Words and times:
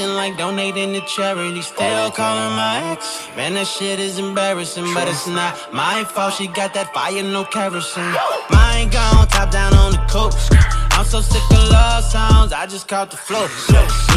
like 0.00 0.36
donating 0.36 0.92
to 0.92 1.00
charity, 1.02 1.62
still 1.62 2.10
calling 2.10 2.56
my 2.56 2.90
ex. 2.90 3.28
Man, 3.36 3.54
that 3.54 3.66
shit 3.66 4.00
is 4.00 4.18
embarrassing, 4.18 4.92
but 4.92 5.06
it's 5.06 5.28
not 5.28 5.72
my 5.72 6.02
fault. 6.02 6.34
She 6.34 6.48
got 6.48 6.74
that 6.74 6.92
fire, 6.92 7.22
no 7.22 7.44
kerosene. 7.44 8.02
Mine 8.50 8.90
gone, 8.90 9.28
top 9.28 9.52
down 9.52 9.72
on 9.74 9.92
the 9.92 10.02
coast. 10.10 10.52
I'm 10.90 11.04
so 11.04 11.20
sick 11.20 11.42
of 11.50 11.70
love 11.70 12.02
songs, 12.02 12.52
I 12.52 12.66
just 12.66 12.88
caught 12.88 13.10
the 13.12 13.16
flow. 13.16 13.46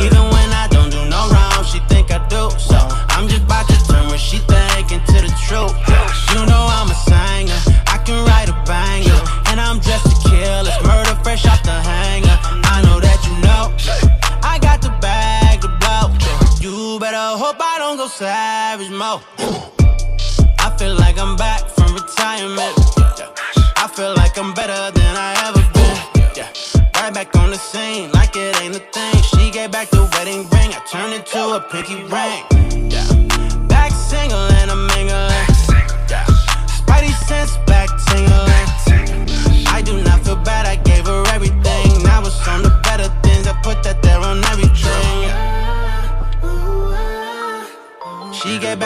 Even 0.01 0.23
when 0.33 0.49
I 0.49 0.67
don't 0.71 0.89
do 0.89 1.05
no 1.05 1.29
wrong, 1.29 1.63
she 1.63 1.79
think 1.89 2.09
I 2.09 2.25
do. 2.27 2.49
So 2.57 2.77
I'm 3.13 3.27
just 3.27 3.43
about 3.43 3.67
to 3.69 3.77
turn 3.85 4.07
what 4.07 4.19
she 4.19 4.39
think 4.39 4.91
into 4.91 5.13
the 5.13 5.33
truth. 5.45 5.77
You 6.33 6.41
know 6.49 6.63
I'm 6.73 6.89
a 6.89 6.97
singer, 7.05 7.59
I 7.85 8.01
can 8.03 8.17
write 8.25 8.49
a 8.49 8.57
banger, 8.65 9.21
and 9.51 9.61
I'm 9.61 9.77
dressed 9.77 10.09
to 10.09 10.29
kill. 10.29 10.65
It's 10.65 10.81
murder 10.81 11.13
fresh 11.21 11.45
off 11.45 11.61
the 11.61 11.71
hanger. 11.71 12.06
Savage 18.17 18.89
mode. 18.89 19.21
I 20.57 20.75
feel 20.79 20.95
like 20.95 21.19
I'm 21.19 21.35
back 21.35 21.61
from 21.69 21.93
retirement. 21.93 22.73
I 23.77 23.87
feel 23.93 24.15
like 24.15 24.39
I'm 24.39 24.55
better 24.55 24.89
than 24.97 25.15
I 25.15 25.31
ever 25.45 25.61
been. 25.75 26.87
Right 26.95 27.13
back 27.13 27.35
on 27.35 27.51
the 27.51 27.57
scene, 27.57 28.11
like 28.13 28.35
it 28.35 28.59
ain't 28.59 28.75
a 28.75 28.79
thing. 28.79 29.21
She 29.21 29.51
gave 29.51 29.69
back 29.69 29.91
the 29.91 30.09
wedding 30.13 30.49
ring, 30.49 30.73
I 30.73 30.81
turned 30.91 31.13
it 31.13 31.27
to 31.27 31.57
a 31.57 31.59
pinky 31.69 32.01
ring. 32.05 32.56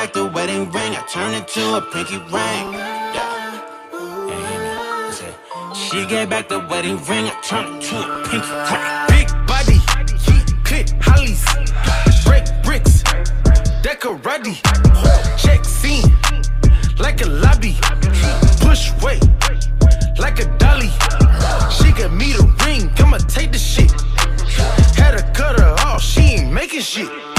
Back 0.01 0.13
the 0.13 0.25
wedding 0.25 0.71
ring, 0.71 0.95
I 0.95 1.03
turned 1.07 1.35
it 1.35 1.47
to 1.49 1.77
a 1.77 1.81
pinky 1.93 2.17
ring. 2.33 2.73
She 5.75 6.07
gave 6.07 6.27
back 6.27 6.49
the 6.49 6.59
wedding 6.67 6.97
ring, 7.05 7.25
I 7.27 7.39
turned 7.43 7.75
it 7.75 7.81
to 7.89 7.97
a 7.97 8.23
pinky 8.25 8.49
ring. 8.49 8.81
Big 9.13 9.27
body, 9.45 9.77
click 10.63 10.89
hollies, 11.01 11.45
break 12.25 12.45
bricks, 12.63 13.03
decorati, 13.83 14.57
check 15.37 15.63
scene, 15.65 16.09
like 16.97 17.21
a 17.21 17.27
lobby, 17.27 17.77
push 18.59 18.91
weight, 19.03 19.23
like 20.17 20.39
a 20.39 20.45
dolly. 20.57 20.89
She 21.69 21.91
got 21.91 22.11
me 22.11 22.33
the 22.33 22.51
ring, 22.65 22.89
I'ma 22.97 23.17
take 23.17 23.51
the 23.51 23.59
shit. 23.59 23.91
Had 24.97 25.11
to 25.19 25.23
cut 25.39 25.59
her 25.59 25.75
off, 25.85 26.01
she 26.01 26.21
ain't 26.21 26.51
making 26.51 26.81
shit. 26.81 27.30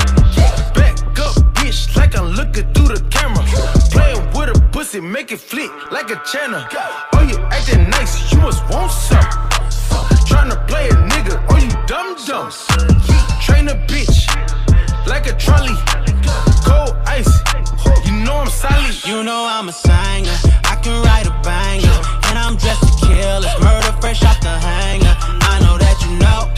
Bitch, 1.73 1.97
like 1.97 2.19
I'm 2.19 2.27
looking 2.27 2.71
through 2.75 2.89
the 2.89 3.01
camera. 3.09 3.43
Playing 3.89 4.21
with 4.37 4.55
a 4.55 4.61
pussy, 4.73 5.01
make 5.01 5.33
it 5.33 5.41
flick 5.41 5.71
like 5.91 6.11
a 6.11 6.21
channel. 6.31 6.63
Oh, 7.15 7.23
you 7.23 7.39
acting 7.49 7.89
nice, 7.89 8.31
you 8.31 8.41
must 8.41 8.61
want 8.69 8.93
some. 8.93 9.25
Tryna 10.29 10.69
play 10.69 10.89
a 10.89 10.97
nigga, 11.13 11.35
oh 11.49 11.57
you 11.57 11.73
dumb 11.87 12.17
dumb. 12.27 12.51
Train 13.41 13.69
a 13.69 13.77
bitch 13.89 14.29
like 15.07 15.27
a 15.27 15.35
trolley. 15.39 15.73
Cold 16.61 16.95
ice, 17.07 17.33
you 18.05 18.21
know 18.21 18.37
I'm 18.45 18.51
solid. 18.51 19.07
You 19.07 19.25
know 19.25 19.47
I'm 19.49 19.71
a 19.71 19.73
singer, 19.73 20.37
I 20.69 20.77
can 20.83 21.03
write 21.03 21.27
a 21.27 21.35
banger, 21.41 21.97
and 22.29 22.39
I'm 22.39 22.57
dressed 22.57 22.85
to 22.85 23.07
kill. 23.07 23.41
It's 23.49 23.59
murder 23.65 23.97
fresh 23.99 24.23
off 24.25 24.39
the 24.43 24.53
hanger. 24.61 25.17
I 25.49 25.57
know 25.65 25.79
that 25.79 25.97
you 26.05 26.13
know. 26.21 26.53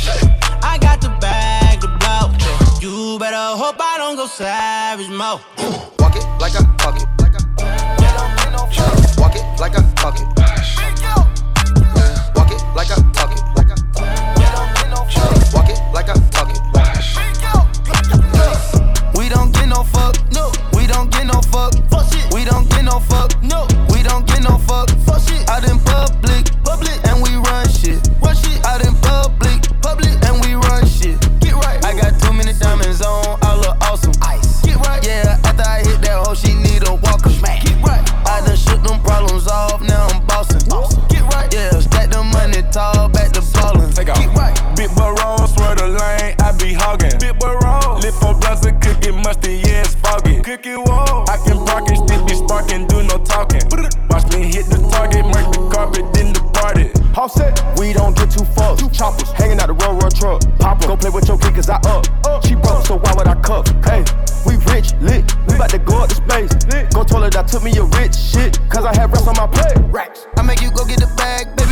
I 0.61 0.77
got 0.79 1.01
the 1.01 1.11
bag 1.21 1.83
to 1.83 1.89
blow. 2.03 2.35
You 2.81 3.17
better 3.21 3.57
hope 3.63 3.77
I 3.79 3.94
go 4.25 4.29
savage 4.29 5.11
mode. 5.11 5.41
Walk 5.99 6.17
it 6.17 6.25
like 6.41 6.55
I 6.57 6.65
fuck 6.79 6.97
it. 6.97 7.09
Like 7.21 7.35
a 7.35 7.43
puppy. 7.59 8.23
Walk 9.21 9.37
it 9.37 9.45
like 9.61 9.77
I 9.77 9.83
fuck 10.01 10.19
it. 10.19 10.27
Walk 12.35 12.51
it 12.51 12.61
like 12.75 12.91
I 12.91 12.97
talk 13.13 13.33
it. 13.33 13.43
Walk 15.55 15.69
it 15.69 15.79
like 15.93 16.09
I 16.09 16.15
talk 16.31 16.51
it. 16.51 16.61
We 19.19 19.29
don't 19.29 19.53
get 19.53 19.69
no 19.69 19.83
fuck. 19.85 20.17
No. 20.33 20.53
We 20.73 20.87
don't 20.87 21.11
get 21.11 21.27
no 21.27 21.41
fuck. 21.53 21.75
Fuck 21.91 22.13
shit. 22.13 22.33
We 22.33 22.45
don't 22.45 22.69
get 22.71 22.85
no 22.85 23.01
fuck. 23.01 23.31
No. 23.43 23.67
We 23.91 24.03
don't 24.03 24.27
get 24.27 24.43
no 24.43 24.59
fuck. 24.59 24.94
Foggy. 50.57 50.75
Cookie 50.75 50.91
wall, 50.91 51.25
I 51.29 51.37
can 51.45 51.65
park 51.65 51.91
it, 51.91 51.97
still 51.97 52.25
be 52.27 52.35
sparking, 52.35 52.87
do 52.87 53.03
no 53.03 53.19
talking. 53.25 53.63
Watch 54.11 54.33
me 54.33 54.47
hit 54.47 54.67
the 54.67 54.79
target, 54.91 55.25
mark 55.27 55.53
the 55.53 55.69
carpet, 55.73 56.13
then 56.15 56.33
the 56.33 56.41
party. 56.53 56.91
All 57.17 57.29
set, 57.29 57.61
we 57.79 57.93
don't 57.93 58.17
get 58.17 58.31
too 58.31 58.45
fucked. 58.45 58.93
Choppers 58.93 59.31
hanging 59.33 59.61
out 59.61 59.69
the 59.69 59.75
road, 59.75 60.03
road 60.03 60.15
truck. 60.15 60.43
Pop 60.59 60.81
go 60.81 60.97
play 60.97 61.11
with 61.11 61.29
your 61.29 61.39
kid, 61.39 61.55
cause 61.55 61.69
I 61.69 61.77
up. 61.77 62.07
up. 62.27 62.45
She 62.47 62.55
broke, 62.55 62.87
so 62.87 62.97
why 62.97 63.15
would 63.15 63.29
I 63.29 63.35
cuff? 63.41 63.67
Hey, 63.85 64.05
we 64.47 64.57
rich, 64.73 64.93
lit. 65.01 65.25
We 65.49 65.59
bout 65.59 65.71
to 65.71 65.79
go 65.79 66.03
up 66.03 66.09
to 66.09 66.17
space. 66.17 66.53
Lit. 66.67 66.93
Go 66.93 67.05
toilet, 67.05 67.37
I 67.37 67.43
took 67.43 67.63
me 67.63 67.77
a 67.77 67.85
rich 67.99 68.15
shit, 68.15 68.59
cause 68.69 68.85
I 68.85 68.95
had 68.95 69.11
rest 69.11 69.29
on 69.29 69.37
my 69.37 69.47
plate. 69.47 69.79
Racks. 69.91 70.27
I 70.37 70.43
make 70.43 70.61
you 70.61 70.71
go 70.71 70.85
get 70.85 71.01
the 71.01 71.11
bag, 71.17 71.55
baby. 71.57 71.64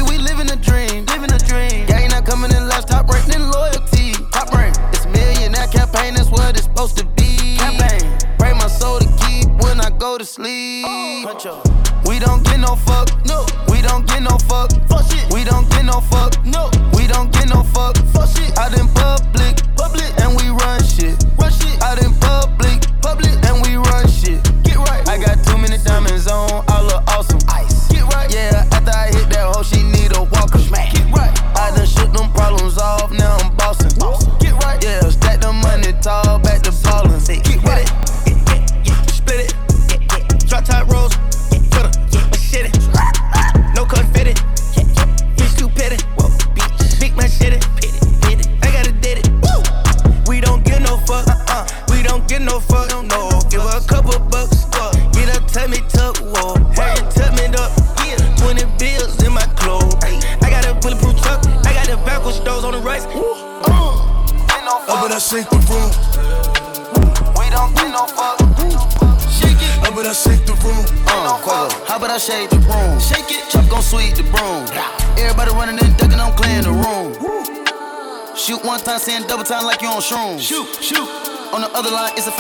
To 10.23 10.27
sleep. 10.27 10.87
We 12.07 12.19
don't 12.19 12.45
get 12.45 12.61
no 12.61 12.77
fuck, 12.77 13.09
no. 13.25 13.45
We 13.69 13.83
don't 13.83 14.07
get 14.07 14.22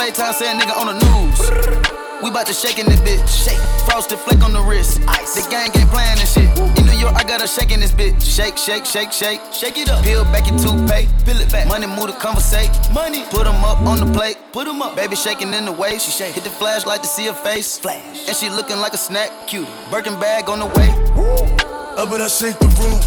it's 0.08 0.18
a 0.18 0.32
saying 0.32 0.58
nigga 0.58 0.76
on 0.76 0.86
the 0.86 0.96
news. 1.04 1.82
We 2.22 2.30
bout 2.30 2.46
to 2.46 2.52
shake 2.52 2.78
in 2.78 2.86
this 2.86 3.00
bitch. 3.00 3.26
Shake. 3.26 3.58
Frosted 3.88 4.18
flake 4.18 4.42
on 4.44 4.52
the 4.52 4.60
wrist. 4.62 5.00
Ice. 5.08 5.34
The 5.34 5.50
gang 5.50 5.70
ain't 5.74 5.90
playing 5.90 6.18
this 6.18 6.34
shit. 6.34 6.46
In 6.78 6.86
New 6.86 6.98
York, 6.98 7.14
I 7.16 7.24
got 7.24 7.40
her 7.40 7.48
shaking 7.48 7.80
this 7.80 7.90
bitch. 7.90 8.22
Shake, 8.22 8.56
shake, 8.56 8.84
shake, 8.84 9.10
shake. 9.10 9.40
Shake 9.52 9.76
it 9.76 9.90
up. 9.90 10.04
Peel 10.04 10.24
back 10.26 10.46
your 10.46 10.58
toothpaste. 10.58 11.10
Peel 11.26 11.40
it 11.40 11.50
back. 11.50 11.66
Money 11.66 11.86
move 11.86 12.06
to 12.06 12.12
conversate. 12.12 12.70
Money. 12.92 13.24
Put 13.30 13.46
'em 13.46 13.64
up 13.64 13.80
on 13.82 13.98
the 13.98 14.06
plate. 14.12 14.38
Put 14.52 14.68
'em 14.68 14.82
up. 14.82 14.94
Baby 14.94 15.16
shaking 15.16 15.52
in 15.52 15.64
the 15.64 15.72
way. 15.72 15.98
She 15.98 16.12
shake. 16.12 16.34
Hit 16.34 16.44
the 16.44 16.50
flashlight 16.50 17.02
to 17.02 17.08
see 17.08 17.26
her 17.26 17.34
face. 17.34 17.78
Flash. 17.78 18.28
And 18.28 18.36
she 18.36 18.50
looking 18.50 18.78
like 18.78 18.94
a 18.94 18.98
snack. 18.98 19.30
Cute. 19.48 19.68
Birkin 19.90 20.18
bag 20.20 20.48
on 20.48 20.60
the 20.60 20.66
way. 20.66 20.90
Up 21.96 22.12
in 22.12 22.20
I 22.20 22.28
shake 22.28 22.58
the 22.58 22.68
room. 22.80 23.00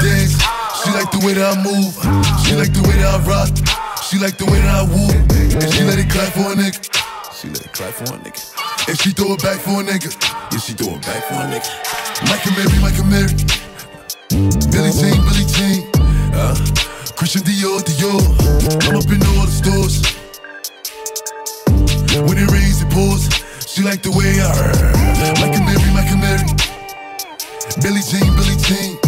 Dance. 0.00 0.36
She 0.82 0.90
like 0.92 1.10
the 1.10 1.20
way 1.24 1.34
that 1.34 1.46
I 1.46 1.56
move. 1.62 1.94
She 2.44 2.54
like 2.54 2.72
the 2.72 2.82
way 2.82 2.96
that 3.00 3.14
I 3.14 3.18
rock. 3.24 3.52
She 4.04 4.18
like 4.18 4.36
the 4.36 4.44
way 4.46 4.60
that 4.60 4.74
I 4.74 4.84
woo. 4.84 5.08
And 5.08 5.68
she 5.72 5.82
let 5.84 5.98
it 5.98 6.10
clap 6.10 6.32
for 6.34 6.52
a 6.52 6.56
nigga. 6.56 6.76
She 7.32 7.48
let 7.48 7.64
it 7.64 7.72
clap 7.72 7.94
for 7.94 8.14
a 8.14 8.18
nigga. 8.18 8.42
And 8.88 8.98
she 9.00 9.10
throw 9.10 9.32
it 9.32 9.42
back 9.42 9.58
for 9.60 9.80
a 9.80 9.84
nigga. 9.84 10.12
Yeah, 10.52 10.58
she 10.58 10.72
throw 10.74 10.94
it 10.94 11.02
back 11.02 11.24
for 11.24 11.40
a 11.40 11.46
nigga. 11.48 11.70
Mike 12.28 12.44
Amiri, 12.44 12.76
Mike 12.84 13.00
Amiri. 13.00 13.32
Billy 14.70 14.92
Jean, 14.92 15.18
Billy 15.24 15.46
Jean. 15.56 15.88
Uh, 16.36 16.54
Christian 17.16 17.42
Dior, 17.42 17.80
Dior. 17.80 18.20
I'm 18.84 18.96
up 18.96 19.08
in 19.08 19.22
all 19.34 19.46
the 19.46 19.56
stores. 19.56 20.04
When 22.28 22.38
it 22.38 22.50
rains, 22.52 22.82
it 22.82 22.90
pours. 22.90 23.28
She 23.66 23.82
like 23.82 24.02
the 24.02 24.10
way 24.12 24.36
I. 24.38 24.52
Mike 25.40 25.56
Amiri, 25.56 25.88
Mike 25.94 26.12
Amiri. 26.12 26.44
Billy 27.82 28.02
Jean, 28.04 28.30
Billy 28.36 28.56
Jean. 28.60 29.03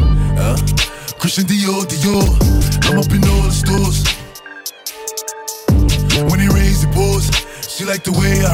Christian 1.18 1.44
Dior, 1.44 1.84
Dior. 1.84 2.28
I'm 2.88 2.98
up 2.98 3.10
in 3.10 3.24
all 3.24 3.42
the 3.42 3.50
stores. 3.50 4.04
When 6.30 6.40
it 6.40 6.52
rains, 6.52 6.84
it 6.84 6.92
pours. 6.92 7.28
She 7.66 7.84
like 7.84 8.04
the 8.04 8.12
way 8.12 8.44
I. 8.44 8.52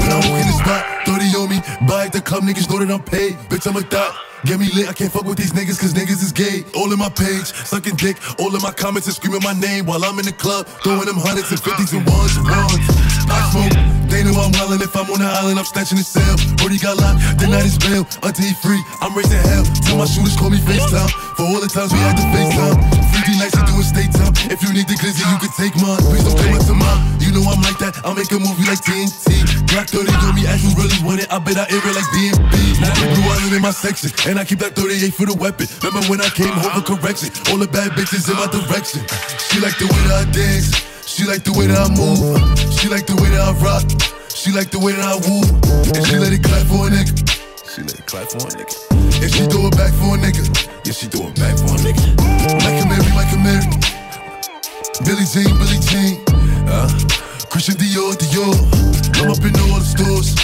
When 0.00 0.10
I 0.12 0.16
walk 0.28 0.40
in 0.40 0.48
the 0.48 0.58
spot, 0.58 0.84
30 1.06 1.24
on 1.36 1.48
me. 1.48 1.60
Buy 1.86 2.06
at 2.06 2.12
the 2.12 2.20
club, 2.20 2.42
niggas 2.44 2.68
know 2.68 2.78
that 2.78 2.90
I'm 2.90 3.02
paid. 3.02 3.34
Bitch, 3.48 3.66
I'm 3.66 3.76
a 3.76 3.80
thot. 3.80 4.16
Get 4.44 4.58
me 4.58 4.70
lit, 4.74 4.88
I 4.88 4.94
can't 4.94 5.12
fuck 5.12 5.24
with 5.24 5.36
these 5.36 5.52
niggas 5.52 5.78
cause 5.78 5.92
niggas 5.92 6.24
is 6.24 6.32
gay. 6.32 6.64
All 6.74 6.90
in 6.92 6.98
my 6.98 7.10
page, 7.10 7.52
sucking 7.52 7.96
dick. 7.96 8.16
All 8.40 8.54
in 8.54 8.62
my 8.62 8.72
comments 8.72 9.06
and 9.06 9.14
screaming 9.14 9.42
my 9.44 9.52
name 9.52 9.84
while 9.84 10.02
I'm 10.02 10.18
in 10.18 10.24
the 10.24 10.32
club. 10.32 10.66
Throwing 10.80 11.04
them 11.04 11.16
hundreds 11.16 11.50
and 11.50 11.60
fifties 11.60 11.92
and 11.92 12.06
ones 12.08 12.36
and 12.36 12.48
ones. 12.48 12.84
I 13.28 13.38
smoke, 13.52 13.76
they 14.10 14.22
know 14.24 14.34
I'm 14.36 14.52
wildin'. 14.52 14.82
If 14.82 14.94
I'm 14.96 15.08
on 15.10 15.20
the 15.20 15.30
island, 15.30 15.58
I'm 15.58 15.64
snatching 15.64 15.98
the 15.98 16.04
cell. 16.04 16.36
Brody 16.58 16.78
got 16.78 16.98
locked, 16.98 17.40
the 17.40 17.46
night 17.46 17.64
is 17.64 17.78
bail. 17.78 18.04
Until 18.22 18.44
he 18.44 18.54
free, 18.54 18.82
I'm 19.00 19.14
raising 19.16 19.38
hell. 19.38 19.64
Tell 19.86 19.96
my 19.96 20.04
shooters 20.04 20.36
call 20.36 20.50
me 20.50 20.58
FaceTime. 20.58 21.10
For 21.36 21.44
all 21.46 21.60
the 21.60 21.68
times 21.68 21.92
we 21.92 21.98
had 21.98 22.16
to 22.18 22.26
FaceTime. 22.34 22.99
50 23.20 23.36
nights 23.36 23.52
to 23.52 23.62
doing 23.68 23.84
state 23.84 24.12
time. 24.16 24.32
If 24.48 24.64
you 24.64 24.72
need 24.72 24.88
the 24.88 24.96
glizzy, 24.96 25.20
you 25.28 25.36
can 25.36 25.52
take 25.52 25.76
mine. 25.76 26.00
Please 26.08 26.24
don't 26.24 26.40
play 26.40 26.48
my 26.48 26.60
to 26.64 26.72
mine. 26.72 27.00
You 27.20 27.36
know 27.36 27.44
I'm 27.44 27.60
like 27.60 27.76
that. 27.84 28.00
I'll 28.00 28.16
make 28.16 28.32
a 28.32 28.40
movie 28.40 28.64
like 28.64 28.80
TNT. 28.80 29.44
Black 29.68 29.92
30 29.92 30.08
on 30.24 30.32
me, 30.32 30.48
as 30.48 30.64
you 30.64 30.72
really 30.72 30.96
want 31.04 31.20
it. 31.20 31.28
I 31.28 31.36
bet 31.36 31.60
I 31.60 31.68
air 31.68 31.84
it 31.84 31.92
like 31.92 32.08
DMB. 32.16 32.80
Now 32.80 32.96
blue 32.96 33.28
island 33.28 33.52
in 33.52 33.60
my 33.60 33.76
section. 33.76 34.08
And 34.24 34.40
I 34.40 34.48
keep 34.48 34.64
that 34.64 34.72
38 34.72 35.12
for 35.12 35.28
the 35.28 35.36
weapon. 35.36 35.68
Remember 35.84 36.00
when 36.08 36.24
I 36.24 36.32
came 36.32 36.48
home 36.48 36.80
for 36.80 36.96
correction? 36.96 37.28
All 37.52 37.60
the 37.60 37.68
bad 37.68 37.92
bitches 37.92 38.24
in 38.24 38.40
my 38.40 38.48
direction. 38.48 39.04
She 39.52 39.60
like 39.60 39.76
the 39.76 39.84
way 39.84 40.00
that 40.08 40.24
I 40.24 40.26
dance. 40.32 40.72
She 41.04 41.28
like 41.28 41.44
the 41.44 41.52
way 41.52 41.68
that 41.68 41.76
I 41.76 41.92
move. 41.92 42.24
She 42.72 42.88
like 42.88 43.04
the 43.04 43.20
way 43.20 43.28
that 43.36 43.44
I 43.44 43.52
rock. 43.60 43.84
She 44.32 44.48
like 44.48 44.72
the 44.72 44.80
way 44.80 44.96
that 44.96 45.04
I 45.04 45.20
woo. 45.28 45.44
And 45.92 46.02
she 46.08 46.16
let 46.16 46.32
it 46.32 46.40
clap 46.40 46.64
for 46.64 46.88
a 46.88 46.90
nigga. 46.90 47.12
She 47.68 47.84
let 47.84 48.00
it 48.00 48.06
clap 48.08 48.32
for 48.32 48.48
a 48.48 48.50
nigga. 48.56 48.74
And 49.20 49.28
she 49.28 49.44
throw 49.44 49.68
it 49.68 49.76
back 49.76 49.92
for 50.00 50.16
a 50.16 50.18
nigga. 50.18 50.42
Yeah, 50.88 50.96
she 50.96 51.06
throw 51.06 51.28
it 51.28 51.36
back 51.36 51.54
for 51.60 51.76
a 51.76 51.80
nigga. 51.84 52.02
Like 52.64 52.82
and 52.82 52.88
Mary, 52.88 53.04
and 53.04 53.09
Mary. 53.42 53.66
Billy 55.04 55.24
Jean, 55.32 55.52
Billy 55.58 55.78
Jean. 55.88 56.22
Uh, 56.68 56.88
Christian 57.50 57.74
Dior, 57.76 58.14
Dior. 58.16 58.54
I'm 59.20 59.30
up 59.30 59.42
in 59.44 59.54
all 59.60 59.78
the 59.80 59.84
stores. 59.84 60.34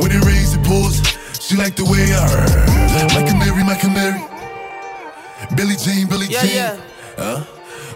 When 0.00 0.10
it 0.12 0.24
rains, 0.24 0.54
it 0.54 0.62
pours. 0.64 1.02
She 1.40 1.56
like 1.56 1.74
the 1.76 1.84
way 1.84 2.04
I 2.14 2.28
heard. 2.28 3.12
Mike 3.14 3.28
Amiri, 3.32 3.64
Mike 3.66 3.80
Amiri. 3.80 5.56
Billy 5.56 5.76
Jean, 5.76 6.06
Billy 6.08 6.26
Yeah, 6.28 6.42
Jean. 6.42 6.54
yeah. 6.54 6.76
Uh, 7.18 7.44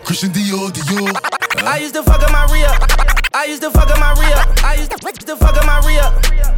Christian 0.05 0.31
Dior, 0.31 0.71
Dior. 0.71 1.65
I 1.65 1.79
used 1.79 1.95
to 1.95 2.03
fuck 2.03 2.23
up 2.23 2.31
my 2.33 2.45
re 2.53 3.14
I 3.35 3.47
used 3.47 3.63
to 3.63 3.71
fuck 3.71 3.91
up 3.91 3.99
my 3.99 4.15
re 4.15 4.31
I 4.63 4.79
used 4.79 4.95
to, 4.95 5.35
fuck 5.35 5.59
up 5.59 5.67
my 5.67 5.83
re 5.83 5.99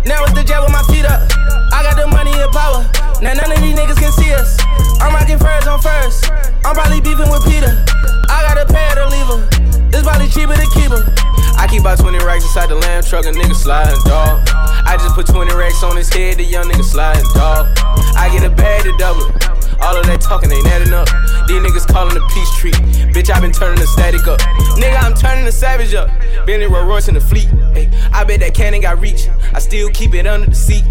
Now 0.05 0.21
it's 0.29 0.37
the 0.37 0.45
jet 0.45 0.61
with 0.61 0.69
my 0.77 0.85
feet 0.93 1.09
up. 1.09 1.25
I 1.73 1.81
got 1.81 1.97
the 1.97 2.05
money 2.05 2.37
and 2.37 2.53
power. 2.53 2.85
Now 3.25 3.33
none 3.33 3.49
of 3.49 3.65
these 3.65 3.73
niggas 3.73 3.97
can 3.97 4.13
see 4.13 4.29
us. 4.37 4.61
I'm 5.01 5.17
rocking 5.17 5.41
furs 5.41 5.65
on 5.65 5.81
first. 5.81 6.29
I'm 6.69 6.77
probably 6.77 7.01
beefing 7.01 7.33
with 7.33 7.49
Peter. 7.49 7.73
I 8.29 8.45
got 8.45 8.61
a 8.61 8.69
pair 8.69 8.93
to 9.01 9.09
leave 9.09 9.25
her. 9.25 9.41
It's 9.89 10.05
probably 10.05 10.29
cheaper 10.29 10.53
to 10.53 10.69
keep 10.77 10.93
her. 10.93 11.01
I 11.57 11.65
keep 11.65 11.81
about 11.81 11.97
20 11.97 12.21
racks 12.21 12.45
inside 12.45 12.69
the 12.69 12.77
lamb 12.77 13.03
truck, 13.03 13.25
a 13.25 13.33
nigga 13.33 13.57
sliding, 13.57 13.97
dog. 14.05 14.45
I 14.85 15.01
just 15.01 15.17
put 15.17 15.25
20 15.25 15.57
racks 15.57 15.83
on 15.83 15.97
his 15.97 16.13
head, 16.13 16.37
the 16.37 16.45
young 16.45 16.69
nigga 16.69 16.85
sliding, 16.85 17.25
dog. 17.33 17.73
I 18.21 18.29
get 18.29 18.45
a 18.45 18.53
bag 18.53 18.85
to 18.85 18.93
double. 19.01 19.56
All 19.81 19.97
of 19.97 20.07
that 20.07 20.21
talking 20.21 20.51
ain't 20.51 20.67
adding 20.67 20.93
up. 20.93 21.09
These 21.47 21.63
niggas 21.63 21.87
calling 21.87 22.15
the 22.15 22.25
peace 22.33 22.51
tree. 22.57 22.73
Bitch, 23.13 23.31
I 23.31 23.41
been 23.41 23.53
turning 23.53 23.79
the 23.79 23.87
static 23.87 24.27
up. 24.27 24.41
Nigga, 24.79 25.03
I'm 25.03 25.15
turning 25.15 25.45
the 25.45 25.53
savage 25.53 25.95
up. 25.95 26.09
Bentley 26.47 26.67
Rolls 26.67 26.87
Royce 26.87 27.09
in 27.09 27.15
the 27.15 27.21
fleet. 27.21 27.49
Hey, 27.75 27.91
I 28.13 28.25
bet 28.25 28.41
that 28.41 28.55
cannon 28.55 28.81
got 28.81 29.01
reach. 29.01 29.29
I 29.53 29.59
still 29.59 29.91
keep 29.91 30.15
it 30.15 30.27
under 30.27 30.49
the 30.49 30.55
seat. 30.55 30.85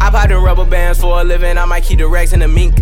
I 0.00 0.10
pop 0.10 0.30
in 0.30 0.36
rubber 0.36 0.64
bands 0.64 1.00
for 1.00 1.20
a 1.20 1.24
living. 1.24 1.58
I 1.58 1.64
might 1.64 1.84
keep 1.84 1.98
the 1.98 2.08
racks 2.08 2.32
in 2.32 2.40
the 2.40 2.48
mink. 2.48 2.74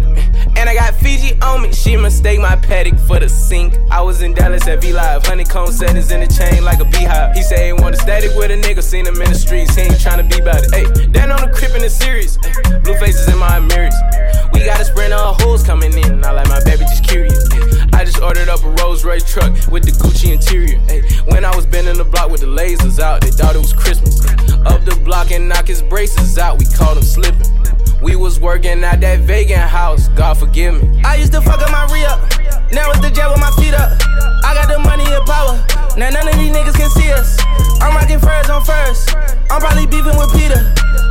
And 0.57 0.69
I 0.69 0.75
got 0.75 0.95
Fiji 0.95 1.39
on 1.43 1.63
me. 1.63 1.73
She 1.73 1.97
mistake 1.97 2.41
my 2.41 2.57
paddock 2.57 2.99
for 3.01 3.19
the 3.19 3.29
sink. 3.29 3.75
I 3.91 4.01
was 4.01 4.23
in 4.23 4.35
Dallas 4.35 4.67
at 4.67 4.81
V 4.81 4.93
Live. 4.93 5.27
Honeycomb 5.27 5.73
settings 5.73 6.11
in 6.11 6.21
the 6.21 6.27
chain 6.27 6.65
like 6.65 6.81
a 6.81 6.85
beehive. 6.85 7.35
He 7.35 7.43
say 7.43 7.67
he 7.67 7.73
want 7.73 7.95
a 7.95 7.99
static 7.99 8.31
with 8.37 8.51
a 8.51 8.57
nigga. 8.57 8.83
Seen 8.83 9.07
him 9.07 9.21
in 9.21 9.31
the 9.31 9.35
streets. 9.35 9.75
He 9.75 9.83
ain't 9.83 9.95
tryna 9.95 10.31
be 10.31 10.41
about 10.41 10.65
it. 10.65 10.75
Hey, 10.75 11.07
down 11.09 11.33
on 11.33 11.41
the 11.41 11.55
crib 11.55 11.75
in 11.75 11.83
the 11.83 11.91
series. 11.91 12.39
Ay, 12.45 12.81
blue 12.81 12.97
faces 12.99 13.29
in 13.29 13.39
my 13.39 13.61
mirrors. 13.61 13.95
We 14.53 14.65
got 14.65 14.81
a 14.81 14.85
sprint 14.85 15.13
of 15.13 15.41
hoes 15.43 15.63
coming 15.63 15.93
in. 15.93 16.25
I 16.25 16.31
like 16.31 16.49
my 16.49 16.63
baby 16.65 16.85
just 16.85 17.05
curious. 17.05 17.49
Ay, 17.53 18.01
I 18.01 18.05
just 18.05 18.23
ordered 18.23 18.49
up 18.49 18.63
a 18.65 18.71
Rolls 18.83 19.05
Royce 19.05 19.25
truck 19.25 19.53
with 19.69 19.85
the 19.85 19.93
Gucci 19.93 20.33
interior. 20.33 20.81
Ay, 20.89 21.03
when 21.27 21.45
I 21.45 21.55
was 21.55 21.67
bending 21.67 21.99
the 21.99 22.05
block 22.05 22.31
with 22.31 22.41
the 22.41 22.47
lasers 22.47 23.01
out, 23.01 23.21
they 23.21 23.31
thought 23.31 23.55
it 23.55 23.59
was 23.59 23.73
Christmas. 23.73 24.25
Up 24.67 24.85
the 24.85 24.99
block 25.05 25.31
and 25.31 25.49
knock 25.49 25.67
his 25.67 25.83
braces 25.83 26.39
out. 26.39 26.59
We 26.59 26.65
caught 26.67 26.97
him 26.97 27.03
slipping. 27.03 27.51
We 28.05 28.17
was 28.17 28.39
working 28.39 28.85
at 28.85 29.01
that 29.01 29.21
vegan 29.21 29.57
house, 29.57 30.09
God 30.09 30.37
forgive 30.37 30.77
me. 30.77 31.01
I 31.05 31.17
used 31.17 31.33
to 31.33 31.41
fuck 31.41 31.65
up 31.65 31.73
my 31.73 31.89
re 31.89 32.05
up. 32.05 32.21
Now 32.69 32.93
it's 32.93 33.01
the 33.01 33.09
jet 33.09 33.33
with 33.33 33.41
my 33.41 33.49
feet 33.57 33.73
up. 33.73 33.97
I 34.45 34.53
got 34.53 34.69
the 34.69 34.77
money 34.77 35.09
and 35.09 35.25
power. 35.25 35.57
Now 35.97 36.13
none 36.13 36.29
of 36.29 36.37
these 36.37 36.53
niggas 36.53 36.77
can 36.77 36.93
see 36.93 37.09
us. 37.09 37.41
I'm 37.81 37.97
rocking 37.97 38.21
furs 38.21 38.53
on 38.53 38.61
first. 38.61 39.17
I'm 39.49 39.57
probably 39.57 39.89
beefing 39.89 40.21
with 40.21 40.29
Peter. 40.37 40.61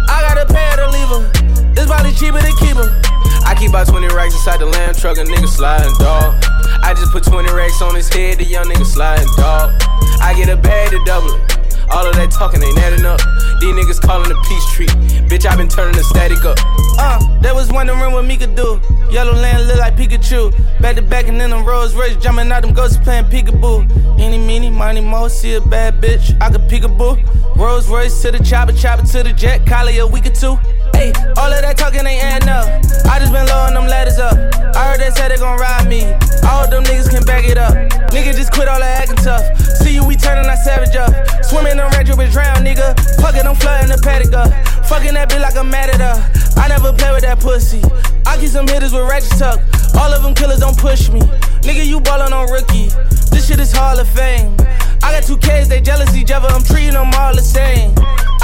I 0.06 0.22
got 0.22 0.38
a 0.38 0.46
pair 0.46 0.78
to 0.78 0.86
leave 0.94 1.10
her. 1.10 1.74
It's 1.74 1.90
probably 1.90 2.14
cheaper 2.14 2.38
to 2.38 2.54
keep 2.62 2.78
her. 2.78 2.94
I 3.42 3.58
keep 3.58 3.74
about 3.74 3.90
20 3.90 4.14
racks 4.14 4.38
inside 4.38 4.62
the 4.62 4.70
lamb 4.70 4.94
truck, 4.94 5.18
a 5.18 5.26
nigga 5.26 5.50
sliding, 5.50 5.98
dog. 5.98 6.38
I 6.86 6.94
just 6.94 7.10
put 7.10 7.26
20 7.26 7.52
racks 7.58 7.82
on 7.82 7.96
his 7.96 8.08
head, 8.08 8.38
the 8.38 8.46
young 8.46 8.70
nigga 8.70 8.86
sliding, 8.86 9.34
dog. 9.34 9.74
I 10.22 10.38
get 10.38 10.48
a 10.48 10.58
bag 10.58 10.92
to 10.92 11.02
double 11.10 11.34
it. 11.42 11.63
All 11.92 12.06
of 12.06 12.16
that 12.16 12.32
talking 12.32 12.62
ain't 12.64 12.78
adding 12.80 13.06
up. 13.06 13.20
These 13.60 13.76
niggas 13.76 14.02
calling 14.02 14.30
the 14.30 14.36
peace 14.48 14.66
tree. 14.74 14.88
Bitch, 15.28 15.46
I 15.46 15.56
been 15.56 15.68
turning 15.68 15.96
the 15.96 16.04
static 16.04 16.44
up. 16.46 16.58
Uh, 17.00 17.20
they 17.42 17.52
was 17.52 17.72
wondering 17.72 18.00
what 18.14 18.26
me 18.26 18.38
could 18.38 18.56
do. 18.56 18.80
Yellow 19.10 19.34
land 19.34 19.68
look 19.68 19.78
like 19.78 19.96
Pikachu. 19.96 20.52
Back 20.82 20.96
to 20.96 21.02
back 21.02 21.28
and 21.28 21.40
then 21.40 21.52
them 21.52 21.66
Rolls 21.66 21.96
Royce 21.96 22.16
jumping 22.18 22.52
out 22.52 22.64
them 22.64 22.74
ghosts 22.74 22.98
playing 22.98 23.26
peekaboo. 23.26 24.20
Any, 24.20 24.38
meeny, 24.38 24.70
miny, 24.70 25.02
mo, 25.02 25.28
see 25.28 25.54
a 25.54 25.62
bad 25.62 26.02
bitch. 26.02 26.36
I 26.42 26.50
could 26.50 26.62
peekaboo. 26.62 27.56
Rolls 27.56 27.88
Royce 27.90 28.22
to 28.22 28.32
the 28.32 28.44
chopper, 28.44 28.74
chopper 28.74 29.06
to 29.06 29.24
the 29.24 29.34
jet. 29.34 29.66
Collie 29.66 30.00
a 30.00 30.08
week 30.08 30.26
or 30.26 30.32
two. 30.32 30.56
Hey, 30.94 31.12
all 31.38 31.52
of 31.52 31.62
that 31.62 31.78
talking 31.78 32.06
ain't 32.06 32.24
adding 32.24 32.50
up. 32.50 32.66
I 33.10 33.20
just 33.20 33.34
been 33.34 33.46
blowing 33.46 33.74
them 33.74 33.88
ladders 33.88 34.20
up. 34.20 34.38
I 34.76 34.92
heard 34.92 35.00
they 35.00 35.10
said 35.12 35.30
they 35.30 35.38
gon' 35.38 35.60
ride 35.60 35.88
me. 35.88 36.06
All 36.46 36.70
them 36.70 36.84
niggas 36.84 37.10
can 37.10 37.24
back 37.26 37.46
it 37.46 37.58
up. 37.58 37.74
Nigga 38.14 38.36
just 38.36 38.52
quit 38.54 38.68
all 38.68 38.80
that 38.80 39.02
acting 39.02 39.18
tough. 39.18 39.44
See 39.82 39.94
you, 39.96 40.06
we 40.06 40.16
turning 40.16 40.46
that 40.46 40.64
savage 40.64 40.96
up. 40.96 41.12
Swimming 41.46 41.73
in 41.80 41.90
red 41.90 42.08
with 42.18 42.32
drown, 42.32 42.66
nigga. 42.66 42.94
Fuck 43.22 43.36
it, 43.36 43.46
I'm 43.46 43.56
flooding 43.56 43.90
the 43.90 44.00
paddock 44.02 44.34
up. 44.34 44.50
Fucking 44.86 45.14
that 45.14 45.30
bitch 45.30 45.42
like 45.42 45.56
I'm 45.56 45.70
mad 45.70 45.90
at 45.90 46.02
her. 46.02 46.18
I 46.60 46.68
never 46.68 46.94
play 46.94 47.12
with 47.12 47.24
that 47.24 47.40
pussy. 47.40 47.82
I 48.26 48.38
keep 48.38 48.50
some 48.50 48.68
hitters 48.68 48.94
with 48.94 49.08
ratchet 49.10 49.38
tuck. 49.38 49.60
All 49.96 50.12
of 50.14 50.24
them 50.24 50.34
killers 50.34 50.60
don't 50.60 50.78
push 50.78 51.10
me. 51.10 51.22
Nigga, 51.66 51.86
you 51.86 52.00
ballin' 52.00 52.34
on 52.34 52.50
rookie. 52.52 52.90
This 53.32 53.48
shit 53.48 53.60
is 53.60 53.72
Hall 53.72 53.98
of 53.98 54.08
Fame. 54.10 54.54
I 55.02 55.12
got 55.14 55.24
two 55.24 55.38
kids, 55.38 55.70
they 55.70 55.82
jealous 55.82 56.16
each 56.16 56.32
other. 56.32 56.48
I'm 56.48 56.64
treating 56.64 56.94
them 56.94 57.12
all 57.16 57.34
the 57.36 57.42
same. 57.42 57.94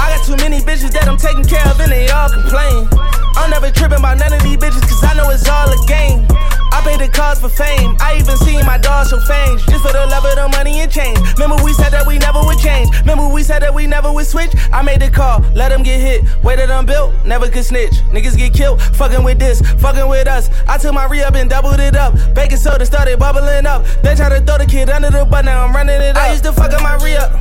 I 0.00 0.16
got 0.16 0.24
too 0.26 0.36
many 0.36 0.60
bitches 0.60 0.92
that 0.92 1.06
I'm 1.06 1.18
taking 1.18 1.44
care 1.44 1.64
of 1.68 1.78
and 1.80 1.92
they 1.92 2.08
all 2.10 2.30
complain. 2.30 2.88
I'm 3.36 3.50
never 3.50 3.70
tripping 3.70 3.98
about 3.98 4.18
none 4.18 4.32
of 4.32 4.42
these 4.42 4.56
bitches 4.56 4.82
cause 4.82 5.04
I 5.04 5.14
know 5.14 5.30
it's 5.30 5.48
all 5.48 5.68
a 5.70 5.78
game. 5.86 6.26
I 6.72 6.80
pay 6.82 6.96
the 6.96 7.10
cost 7.12 7.40
for 7.40 7.48
fame. 7.48 7.96
I 8.00 8.18
even 8.18 8.36
seen 8.38 8.64
my 8.64 8.78
dog 8.78 9.08
show 9.08 9.20
fangs 9.20 9.64
just 9.66 9.84
for 9.84 9.92
the 9.92 10.06
love 10.06 10.24
of 10.24 10.34
the 10.36 10.48
money 10.56 10.80
and 10.80 10.90
change. 10.90 11.18
Remember 11.34 11.62
we 11.62 11.72
said 11.72 11.90
that 11.90 12.06
we 12.06 12.18
never 12.18 12.40
would 12.42 12.58
change. 12.58 12.88
Remember 13.00 13.28
we 13.28 13.42
said 13.42 13.60
that 13.62 13.74
we 13.74 13.86
never 13.86 14.12
would 14.12 14.26
switch. 14.26 14.52
I 14.72 14.82
made 14.82 15.00
the 15.00 15.10
call, 15.10 15.40
let 15.54 15.70
them 15.70 15.82
get 15.82 16.00
hit. 16.00 16.24
Way 16.42 16.56
that 16.56 16.70
I'm 16.70 16.86
built, 16.86 17.14
never 17.24 17.48
could 17.48 17.64
snitch. 17.64 17.94
Niggas 18.14 18.36
get 18.36 18.54
killed, 18.54 18.80
fucking 18.94 19.24
with 19.24 19.38
this, 19.38 19.60
fucking 19.80 20.08
with 20.08 20.28
us. 20.28 20.48
I 20.68 20.78
took 20.78 20.94
my 20.94 21.06
re 21.06 21.22
up 21.22 21.34
and 21.34 21.50
doubled 21.50 21.80
it 21.80 21.96
up. 21.96 22.14
Baking 22.34 22.58
soda 22.58 22.86
started 22.86 23.18
bubbling 23.18 23.66
up. 23.66 23.84
They 24.02 24.14
tried 24.14 24.30
to 24.30 24.40
throw 24.40 24.58
the 24.58 24.66
kid 24.66 24.90
under 24.90 25.10
the 25.10 25.24
butt, 25.24 25.44
now 25.44 25.64
I'm 25.64 25.74
running 25.74 26.00
it 26.00 26.16
up. 26.16 26.22
I 26.22 26.32
used 26.32 26.44
to 26.44 26.52
fuck 26.52 26.72
up 26.72 26.82
my 26.82 26.96
re 27.02 27.16
up. 27.16 27.32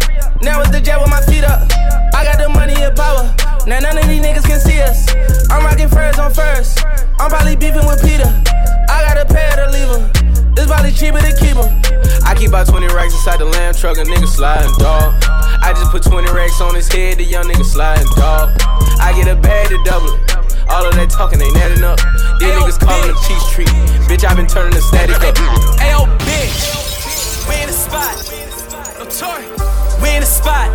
Now 0.42 0.62
it's 0.62 0.72
the 0.72 0.80
jet 0.80 1.00
with 1.00 1.10
my 1.10 1.22
feet 1.22 1.44
up. 1.44 1.70
I 2.16 2.24
got 2.24 2.40
the 2.40 2.50
money 2.50 2.74
and 2.82 2.96
power. 2.96 3.36
Now 3.68 3.80
none 3.80 3.98
of 3.98 4.08
these 4.08 4.22
niggas 4.22 4.46
can 4.46 4.60
see 4.60 4.80
us. 4.82 5.08
I'm 5.52 5.66
rocking 5.66 5.90
furs 5.90 6.18
on 6.18 6.34
first. 6.34 6.84
I'm 7.20 7.30
probably 7.30 7.56
beefing 7.56 7.86
with 7.86 8.02
Peter. 8.02 8.30
I 8.90 9.06
got 9.06 9.18
a 9.22 9.26
pair 9.26 9.56
to 9.62 9.72
leave 9.72 9.88
her. 9.88 10.02
It's 10.58 10.66
probably 10.66 10.92
cheaper 10.92 11.22
to 11.22 11.32
keep 11.38 11.56
her. 11.56 11.70
I 12.26 12.36
keep 12.36 12.50
about 12.50 12.68
20 12.68 12.88
racks 12.94 13.14
inside 13.14 13.40
the 13.40 13.46
lamb 13.46 13.74
truck, 13.74 13.98
a 13.98 14.04
nigga 14.04 14.28
sliding, 14.28 14.74
dog. 14.78 15.14
I 15.62 15.74
just 15.78 15.92
put 15.92 16.04
20 16.04 16.32
racks 16.34 16.60
on 16.62 16.76
his 16.76 16.88
head, 16.92 17.18
the 17.18 17.24
young 17.24 17.46
nigga 17.46 17.64
sliding, 17.64 18.10
dog. 18.18 18.50
I 19.00 19.14
get 19.16 19.28
a 19.28 19.40
bag 19.40 19.70
to 19.70 19.78
double 19.86 20.10
it. 20.10 20.36
All 20.70 20.86
of 20.86 20.94
that 20.96 21.10
talking 21.10 21.42
ain't 21.42 21.56
adding 21.58 21.84
up. 21.84 21.98
These 22.40 22.54
niggas 22.54 22.80
calling 22.80 23.08
the 23.08 23.18
peace 23.26 23.46
tree. 23.54 23.72
Bitch, 24.10 24.26
I 24.28 24.36
been 24.36 24.48
turning 24.48 24.74
the 24.74 24.82
static 24.82 25.22
up. 25.22 25.36
Ayo, 25.80 26.06
bitch. 26.26 27.48
We 27.48 27.62
in 27.62 27.68
the 27.68 27.74
spot. 27.74 28.20
We 30.02 30.16
in 30.16 30.22
the 30.22 30.26
spot. 30.26 30.70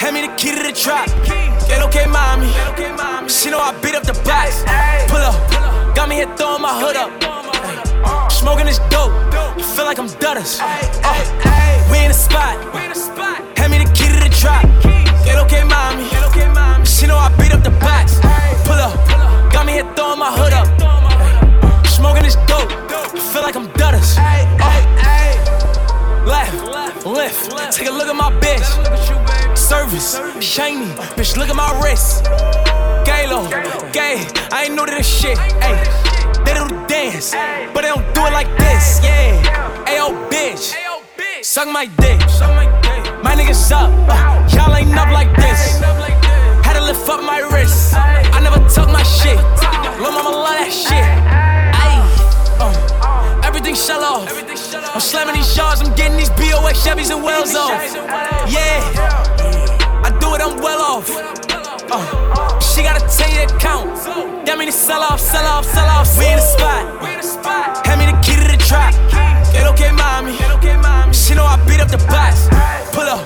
Hand 0.00 0.14
me 0.14 0.26
the 0.26 0.32
key 0.36 0.50
to 0.56 0.62
the 0.62 0.72
trap. 0.72 1.08
Get 1.68 1.82
okay, 1.82 2.06
mommy. 2.06 2.48
She 3.28 3.50
know 3.50 3.60
I 3.60 3.72
beat 3.82 3.94
up 3.94 4.04
the 4.04 4.14
box. 4.24 4.64
Pull 5.10 5.18
up. 5.18 5.36
Got 5.94 6.08
me 6.08 6.16
here 6.16 6.30
throwing 6.36 6.62
my 6.62 6.74
hood 6.80 6.96
up. 6.96 7.10
Smoking 8.30 8.66
this 8.66 8.78
dope. 8.90 9.12
I 9.34 9.62
feel 9.76 9.84
like 9.84 9.98
I'm 9.98 10.08
Dutters. 10.08 10.60
Uh, 10.60 11.90
we 11.90 11.98
in 11.98 12.08
the 12.08 12.14
spot. 12.14 12.56
Hand 13.58 13.72
me 13.72 13.78
the 13.84 13.90
key 13.92 14.08
to 14.08 14.20
the 14.20 14.34
trap. 14.34 14.64
Get 15.24 15.38
okay, 15.44 15.64
mommy. 15.64 16.08
She 16.86 17.06
know 17.06 17.18
I 17.18 17.28
beat 17.38 17.52
up 17.52 17.62
the 17.62 17.70
box. 17.78 18.18
Pull 18.64 18.80
up. 18.80 18.94
Got 19.52 19.66
me 19.66 19.72
here 19.72 19.88
throwing 19.94 20.18
my 20.18 20.32
hood 20.32 20.52
up. 20.52 20.68
Smoking 21.86 22.22
this 22.22 22.36
dope. 22.46 22.70
I 22.70 23.18
feel 23.32 23.42
like 23.42 23.56
I'm 23.56 23.68
Dutters. 23.78 24.16
Uh, 24.18 24.90
left, 26.30 27.06
lift. 27.06 27.72
Take 27.72 27.88
a 27.88 27.90
look 27.90 28.08
at 28.08 28.16
my 28.16 28.30
bitch. 28.40 28.68
Service, 29.56 30.20
shiny. 30.40 30.86
Bitch, 31.16 31.36
look 31.36 31.48
at 31.48 31.56
my 31.56 31.70
wrist. 31.82 32.24
Galo, 33.04 33.42
gay. 33.92 34.26
I 34.52 34.64
ain't 34.64 34.78
to 34.78 34.86
this 34.86 35.06
shit. 35.06 35.38
Ayy, 35.66 36.44
they 36.44 36.54
do 36.54 36.68
the 36.68 36.86
dance, 36.86 37.32
but 37.74 37.82
they 37.82 37.88
don't 37.88 38.06
do 38.14 38.26
it 38.26 38.32
like 38.32 38.50
this. 38.58 39.00
Yeah. 39.02 39.86
Ayo, 39.86 40.30
bitch. 40.30 40.74
Suck 41.42 41.68
my 41.68 41.86
dick. 41.86 42.20
My 43.24 43.34
niggas 43.34 43.70
up. 43.72 43.90
y'all 44.52 44.74
ain't 44.76 44.96
up 44.96 45.10
like 45.10 45.34
this. 45.36 45.80
Had 46.64 46.74
to 46.74 46.84
lift 46.84 47.08
up 47.08 47.22
my 47.22 47.40
wrist. 47.52 47.94
I 47.94 48.40
never 48.42 48.60
tuck 48.68 48.88
my 48.88 49.02
shit. 49.02 49.36
Lil' 50.00 50.12
mama 50.12 50.30
love 50.30 50.58
that 50.58 50.72
shit. 50.72 51.39
Everything 53.70 53.86
shell 53.86 54.02
off. 54.02 54.94
I'm 54.94 55.00
slamming 55.00 55.36
these 55.36 55.54
shards, 55.54 55.80
I'm 55.80 55.94
getting 55.94 56.16
these 56.16 56.30
BOX 56.30 56.82
Chevys 56.82 57.14
and 57.14 57.22
Wells 57.22 57.54
off. 57.54 57.70
Yeah, 58.50 58.82
I 60.02 60.10
do 60.20 60.34
it, 60.34 60.40
I'm 60.40 60.58
well 60.58 60.82
off. 60.82 61.08
Uh, 61.08 62.58
she 62.58 62.82
gotta 62.82 62.98
tell 63.06 63.30
you 63.30 63.46
the 63.46 63.58
count. 63.60 63.94
That 64.44 64.58
mean 64.58 64.66
to 64.66 64.72
sell 64.72 65.02
off, 65.02 65.20
sell 65.20 65.46
off, 65.46 65.64
sell 65.64 65.86
off. 65.86 66.18
We 66.18 66.26
in 66.26 66.36
the 66.36 66.42
spot. 66.42 67.86
Hand 67.86 68.00
me 68.00 68.06
the 68.10 68.18
key 68.26 68.34
to 68.34 68.50
the 68.50 68.58
trap. 68.58 68.92
Get 69.52 69.66
okay, 69.70 69.92
mommy. 69.92 70.34
She 71.14 71.34
know 71.34 71.44
I 71.44 71.54
beat 71.62 71.78
up 71.78 71.88
the 71.94 72.02
box. 72.10 72.50
Pull 72.90 73.06
up, 73.06 73.22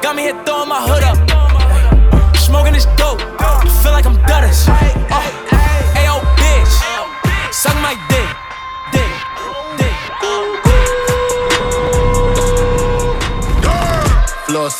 got 0.00 0.16
me 0.16 0.22
here 0.22 0.42
throwing 0.44 0.70
my 0.70 0.80
hood 0.80 1.04
up. 1.04 1.20
Smoking 2.36 2.72
this 2.72 2.86
dope, 2.96 3.20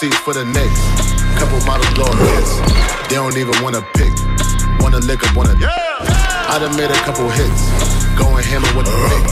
seats 0.03 0.19
for 0.27 0.35
the 0.35 0.43
Knicks. 0.43 0.83
Couple 1.39 1.63
models 1.63 1.87
blowing 1.95 2.19
hits. 2.35 2.59
They 3.07 3.15
don't 3.15 3.39
even 3.39 3.55
wanna 3.63 3.87
pick. 3.95 4.11
Wanna 4.83 4.99
lick 4.99 5.23
up, 5.23 5.31
wanna. 5.39 5.55
I 5.55 6.59
done 6.59 6.75
made 6.75 6.91
a 6.91 7.01
couple 7.07 7.31
hits. 7.31 7.63
Going 8.19 8.43
hammer 8.43 8.67
with 8.75 8.91
a 8.91 8.97
pick. 9.07 9.23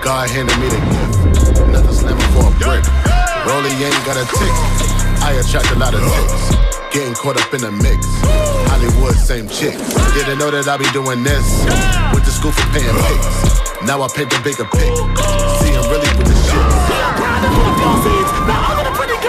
God 0.00 0.32
handed 0.32 0.56
me 0.56 0.72
the 0.72 0.80
gift. 0.88 1.68
Nothing 1.68 1.92
slamming 1.92 2.30
for 2.32 2.48
a 2.48 2.52
brick. 2.64 2.80
Rolly 3.44 3.68
ain't 3.76 4.00
got 4.08 4.16
a 4.16 4.24
tick. 4.40 4.54
I 5.20 5.36
attract 5.36 5.68
a 5.76 5.78
lot 5.78 5.92
of 5.92 6.00
uh-huh. 6.00 6.16
ticks. 6.16 6.96
Getting 6.96 7.12
caught 7.12 7.36
up 7.36 7.52
in 7.52 7.60
the 7.60 7.72
mix. 7.84 8.00
Hollywood, 8.72 9.20
same 9.20 9.52
chick. 9.52 9.76
Didn't 10.16 10.38
know 10.40 10.48
that 10.48 10.64
I 10.64 10.80
be 10.80 10.88
doing 10.96 11.24
this. 11.28 11.44
Went 12.16 12.24
to 12.24 12.32
school 12.32 12.56
for 12.56 12.64
paying 12.72 12.88
uh-huh. 12.88 13.04
pics. 13.04 13.84
Now 13.84 14.00
I 14.00 14.08
paint 14.08 14.32
the 14.32 14.40
bigger 14.40 14.64
pic. 14.64 14.96
See, 15.60 15.76
I'm 15.76 15.84
really 15.92 16.08
with 16.16 16.24
the 16.24 16.36
shit. 16.48 16.64
grinding 17.20 17.52
for 17.52 17.64
the 17.68 17.74
proceeds. 17.84 18.32
Now 18.48 18.64
all 18.64 18.72
of 18.72 18.75
the 18.75 18.75
pretty 18.75 18.75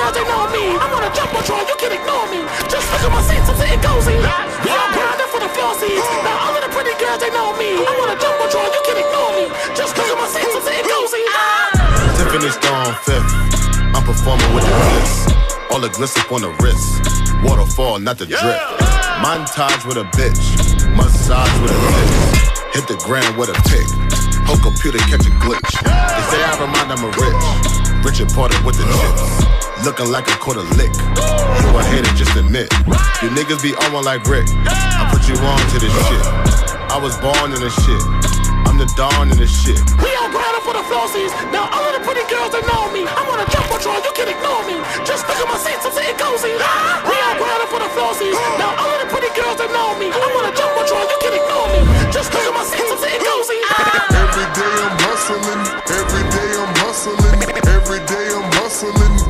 girls, 0.08 0.16
they 0.16 0.26
know 0.28 0.48
me. 0.52 0.64
I'm 0.80 0.94
on 0.94 1.04
a 1.04 1.12
jump 1.12 1.32
patrol, 1.32 1.60
you 1.68 1.76
can 1.80 1.92
ignore 1.92 2.28
me. 2.32 2.40
Just 2.72 2.88
look 2.92 3.04
at 3.04 3.12
my 3.12 3.22
seats, 3.22 3.48
I'm 3.50 3.56
sitting 3.60 3.82
cozy. 3.84 4.16
We 4.16 4.72
all 4.72 4.92
grinding 4.96 5.30
for 5.32 5.40
the 5.40 5.52
floor 5.52 5.74
seats. 5.76 6.08
Now 6.24 6.48
all 6.48 6.56
of 6.56 6.64
the 6.64 6.72
pretty 6.72 6.96
girls, 7.00 7.20
they 7.20 7.32
know 7.32 7.52
me. 7.60 7.84
I'm 7.84 7.98
on 8.08 8.16
a 8.16 8.18
jump 8.20 8.40
patrol, 8.40 8.68
you 8.72 8.82
can 8.88 8.98
ignore 9.00 9.32
me. 9.36 9.46
Just 9.76 9.98
look 9.98 10.08
at 10.08 10.18
my 10.18 10.28
seats, 10.32 10.54
I'm 10.56 10.64
sitting 10.64 10.88
cozy. 10.88 11.24
Tiffany 12.16 12.52
Stone 12.52 12.94
fifth. 13.04 13.32
I'm 13.96 14.04
performing 14.04 14.52
with 14.56 14.64
the 14.64 14.74
bliss. 14.88 15.14
All 15.72 15.82
the 15.82 15.92
gliss 15.92 16.16
up 16.18 16.32
on 16.32 16.42
the 16.42 16.52
wrist. 16.64 17.04
Waterfall, 17.44 18.00
not 18.00 18.18
the 18.18 18.26
drip. 18.26 18.60
Montage 19.22 19.86
with 19.86 19.98
a 19.98 20.08
bitch. 20.16 20.40
Massage 20.96 21.52
with 21.62 21.72
a 21.72 21.80
bitch. 21.92 22.76
Hit 22.76 22.88
the 22.88 22.98
ground 23.04 23.38
with 23.38 23.50
a 23.50 23.58
pick. 23.68 23.88
Whole 24.48 24.58
computer 24.58 25.00
catch 25.10 25.26
a 25.26 25.34
glitch. 25.44 25.72
They 25.84 26.24
say 26.32 26.40
I 26.44 26.56
remind 26.60 26.90
them 26.90 27.04
of 27.04 27.16
rich. 27.18 28.06
Richard 28.06 28.30
Porter 28.30 28.58
with 28.64 28.78
the 28.78 28.86
chips. 28.86 29.57
Looking 29.88 30.12
like 30.12 30.28
a 30.28 30.36
quarter 30.44 30.68
lick. 30.76 30.92
You 30.92 31.72
a 31.72 31.80
hater, 31.88 32.12
just 32.20 32.36
admit. 32.36 32.68
You 33.24 33.32
niggas 33.32 33.64
be 33.64 33.72
on 33.72 33.96
one 33.96 34.04
like 34.04 34.28
Rick. 34.28 34.44
I 34.68 35.08
put 35.08 35.24
you 35.32 35.40
on 35.40 35.64
to 35.72 35.78
this 35.80 35.96
shit. 36.12 36.24
I 36.92 37.00
was 37.00 37.16
born 37.24 37.56
in 37.56 37.60
this 37.64 37.72
shit. 37.88 38.04
I'm 38.68 38.76
the 38.76 38.84
dawn 39.00 39.32
in 39.32 39.40
this 39.40 39.48
shit. 39.48 39.80
We 40.04 40.12
all 40.20 40.28
grind 40.28 40.60
up 40.60 40.68
for 40.68 40.76
the 40.76 40.84
flossies. 40.92 41.32
Now 41.56 41.72
all 41.72 41.88
of 41.88 41.96
the 41.96 42.04
pretty 42.04 42.28
girls, 42.28 42.52
that 42.52 42.68
know 42.68 42.92
me. 42.92 43.08
I'm 43.08 43.32
on 43.32 43.40
a 43.40 43.48
jump 43.48 43.72
patrol, 43.72 43.96
you 44.04 44.12
can 44.12 44.28
ignore 44.28 44.60
me. 44.68 44.76
Just 45.08 45.24
look 45.24 45.40
at 45.40 45.48
my 45.48 45.56
seats, 45.56 45.88
I'm 45.88 45.96
sitting 45.96 46.20
cozy. 46.20 46.52
We 47.08 47.16
all 47.24 47.40
grinding 47.40 47.72
for 47.72 47.80
the 47.80 47.88
flossies. 47.96 48.36
Now 48.60 48.76
all 48.76 48.92
of 48.92 49.00
the 49.00 49.08
pretty 49.08 49.32
girls, 49.40 49.56
that 49.56 49.72
know 49.72 49.96
me. 49.96 50.12
I'm 50.12 50.36
on 50.36 50.52
a 50.52 50.54
jump 50.54 50.76
patrol, 50.76 51.08
you 51.08 51.16
can 51.24 51.32
ignore 51.32 51.72
me. 51.72 51.88
Just 52.12 52.36
look 52.36 52.44
at 52.44 52.52
my 52.52 52.68
seats, 52.68 52.92
I'm 52.92 53.00
sitting 53.00 53.24
cozy. 53.24 53.64
Every 54.20 54.48
day 54.52 54.74
I'm 54.84 55.00
hustling. 55.08 55.64
Every 55.96 56.24
day 56.28 56.50
I'm 56.60 56.76
hustling. 56.84 57.40
Every 57.72 58.04
day 58.04 58.28
I'm 58.36 58.52
hustling. 58.60 59.27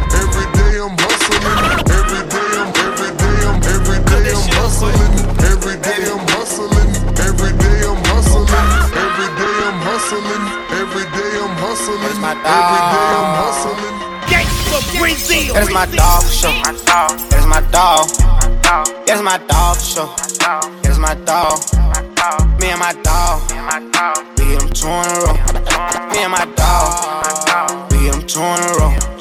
Every 0.88 0.96
day 0.96 1.04
I'm 1.04 1.20
hustling. 1.20 1.44
Every 1.92 2.24
day 2.32 2.48
I'm 2.56 2.72
every 2.80 3.12
day 3.20 3.44
I'm 3.44 3.60
every 3.60 4.00
day 4.08 4.32
I'm 4.32 4.48
hustling. 4.56 4.96
Every 5.44 5.76
day 5.84 6.08
I'm 6.08 6.24
hustling. 6.32 6.88
Every 7.28 7.52
day 7.52 7.84
I'm 7.84 8.00
hustling. 8.04 8.48
Every 8.96 9.28
day 9.28 9.68
I'm 9.68 9.84
hustling. 9.84 10.48
Every 10.72 11.04
day 11.04 11.28
I'm 11.28 11.28
hustling. 11.28 11.28
Every 11.28 11.28
day 11.28 11.34
I'm 12.88 13.36
hustling. 13.36 13.92
That's 15.54 15.72
my 15.74 15.86
dog 15.92 16.24
for 16.24 16.32
sure. 16.32 16.56
That's 16.64 17.46
my 17.48 17.60
dog. 17.72 18.08
That's 19.06 19.22
my 19.22 19.38
dog 19.44 19.76
for 19.76 19.84
sure. 19.84 20.08
That's 20.84 21.00
my 21.00 21.16
dog. 21.28 21.60
Me 22.62 22.68
and 22.72 22.80
my 22.80 22.94
dog. 23.04 23.44
We 24.38 24.46
hit 24.46 24.60
them 24.60 24.70
two 24.72 24.88
in 24.88 25.04
a 25.04 25.20
row. 25.20 25.36
Me 26.14 26.20
and 26.24 26.32
my 26.32 26.46
dog. 26.56 27.92
We 27.92 27.98
hit 27.98 28.14
them 28.14 28.24
two 28.26 28.40
in 28.40 28.64
a 28.64 28.72
row. 28.80 29.17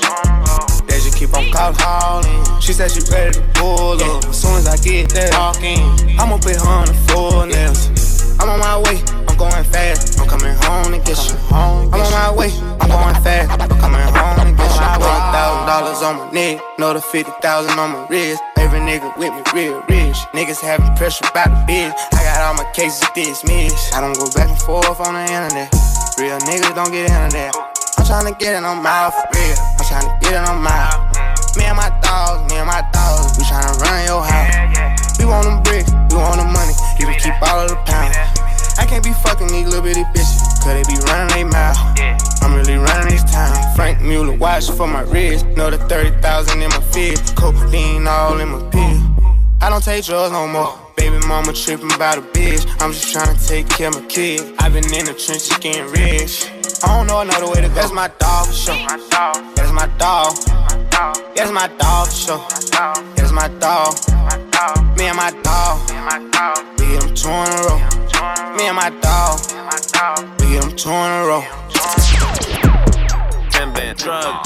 Keep 1.17 1.33
on 1.33 1.51
calling. 1.51 2.61
She 2.61 2.75
said 2.75 2.91
she 2.91 3.01
ready 3.11 3.33
to 3.33 3.43
pull 3.55 3.97
up. 3.97 4.25
As 4.25 4.39
soon 4.39 4.59
as 4.59 4.69
I 4.69 4.77
get 4.77 5.09
there, 5.11 5.31
walking, 5.33 5.81
I'ma 6.21 6.37
put 6.37 6.57
her 6.57 6.69
on 6.69 6.87
the 6.87 6.95
floor 7.09 7.47
nails. 7.47 8.37
I'm 8.39 8.51
on 8.51 8.61
my 8.61 8.77
way. 8.85 9.01
I'm 9.27 9.37
going 9.39 9.65
fast. 9.65 10.21
I'm 10.21 10.29
coming 10.29 10.55
home 10.61 10.93
to 10.93 10.99
get 10.99 11.17
you. 11.17 11.37
I'm 11.51 11.89
on 11.89 12.13
my 12.13 12.35
way. 12.37 12.53
I'm 12.81 12.91
going 12.93 13.17
fast. 13.25 13.49
I'm 13.49 13.69
coming 13.81 14.05
home 14.13 14.45
to 14.45 14.53
get 14.61 14.69
you. 14.77 14.87
One 15.01 15.25
thousand 15.33 15.67
dollars 15.67 16.03
on 16.03 16.17
my 16.19 16.31
neck, 16.33 16.61
another 16.77 17.01
fifty 17.01 17.33
thousand 17.41 17.79
on 17.79 17.93
my 17.93 18.07
wrist. 18.09 18.43
Every 18.59 18.81
nigga 18.81 19.17
with 19.17 19.33
me 19.33 19.43
real 19.55 19.83
rich. 19.89 20.17
Niggas 20.37 20.61
having 20.61 20.95
pressure 20.97 21.25
about 21.31 21.49
the 21.49 21.73
bitch. 21.73 21.97
I 22.13 22.25
got 22.25 22.43
all 22.45 22.55
my 22.63 22.71
cases 22.73 23.09
dismissed. 23.15 23.95
I 23.95 24.03
don't 24.03 24.17
go 24.19 24.29
back 24.33 24.51
and 24.51 24.61
forth 24.61 25.01
on 25.01 25.15
the 25.15 25.23
internet. 25.23 25.73
Real 26.19 26.39
niggas 26.41 26.75
don't 26.75 26.93
get 26.93 27.09
into 27.09 27.37
that. 27.37 27.76
I'm 28.07 28.23
tryna 28.23 28.39
get 28.39 28.55
it 28.55 28.65
on 28.65 28.85
my 28.85 29.11
real. 29.35 29.57
I'm 29.59 29.83
tryna 29.83 30.21
get 30.21 30.39
it 30.39 30.49
on 30.49 30.63
my. 30.63 30.95
Me 31.59 31.65
and 31.65 31.77
my 31.77 31.91
dogs, 31.99 32.47
me 32.49 32.59
and 32.59 32.69
my 32.69 32.79
dogs, 32.95 33.37
we 33.37 33.43
tryna 33.43 33.75
run 33.83 34.07
your 34.07 34.23
house. 34.23 35.19
We 35.19 35.25
want 35.25 35.43
them 35.43 35.61
bricks, 35.65 35.91
we 35.91 36.15
want 36.15 36.39
the 36.39 36.47
money. 36.47 36.71
You 37.01 37.07
can 37.11 37.19
keep 37.19 37.35
all 37.43 37.59
of 37.59 37.69
the 37.69 37.75
pounds. 37.83 38.15
I 38.79 38.87
can't 38.87 39.03
be 39.03 39.13
fucking 39.27 39.49
these 39.49 39.67
little 39.67 39.83
bitty 39.83 40.05
bitches, 40.15 40.39
cause 40.63 40.71
they 40.71 40.87
be 40.87 40.95
running 41.11 41.35
they 41.35 41.43
mouth. 41.51 41.75
I'm 42.43 42.55
really 42.55 42.77
running 42.77 43.11
this 43.11 43.25
town. 43.25 43.75
Franck 43.75 44.01
Muller 44.01 44.39
watch 44.39 44.71
for 44.71 44.87
my 44.87 45.03
wrist. 45.03 45.45
Know 45.59 45.69
the 45.69 45.79
30,000 45.79 46.63
in 46.63 46.69
my 46.71 46.81
fist. 46.95 47.35
Cocaine 47.35 48.07
all 48.07 48.39
in 48.39 48.51
my 48.51 48.63
pill. 48.71 49.03
I 49.61 49.69
don't 49.69 49.83
take 49.83 50.05
drugs 50.05 50.31
no 50.31 50.47
more. 50.47 50.86
Baby 50.97 51.19
mama 51.27 51.53
tripping 51.53 51.93
about 51.93 52.19
a 52.19 52.23
bitch. 52.23 52.67
I'm 52.81 52.93
just 52.93 53.13
trying 53.13 53.37
to 53.37 53.47
take 53.47 53.69
care 53.69 53.89
of 53.89 53.95
my 53.95 54.07
kid. 54.09 54.55
i 54.59 54.69
been 54.69 54.85
in 54.85 55.05
the 55.05 55.15
trenches 55.15 55.57
getting 55.59 55.87
rich. 55.93 56.51
I 56.83 56.97
don't 56.97 57.07
know 57.07 57.21
another 57.21 57.47
way 57.47 57.61
to 57.61 57.69
go. 57.69 57.75
That's 57.75 57.93
my 57.93 58.09
dog 58.19 58.47
for 58.47 58.53
sure. 58.53 58.75
That's 59.55 59.73
my 59.73 59.87
dog. 59.99 60.37
That's 61.35 61.53
my 61.53 61.69
dog 61.79 62.09
for 62.09 62.15
sure. 62.15 62.47
That's 63.17 63.33
my 63.33 63.49
dog. 63.61 63.95
Me 64.97 65.07
and 65.07 65.17
my 65.17 65.31
dog. 65.43 65.77
We 66.79 66.87
hit 66.87 67.01
them 67.01 67.15
two 67.15 67.29
in 67.29 67.49
a 67.49 67.61
row. 67.69 67.79
Me 68.57 68.67
and 68.69 68.77
my 68.77 68.91
dog. 69.01 69.41
We 70.41 70.47
hit 70.47 70.63
them 70.63 70.77
two 70.77 70.91
in 70.91 71.13
a 71.13 71.27
row. 71.27 71.45
10 73.51 73.73
bands, 73.73 74.03
drug, 74.03 74.45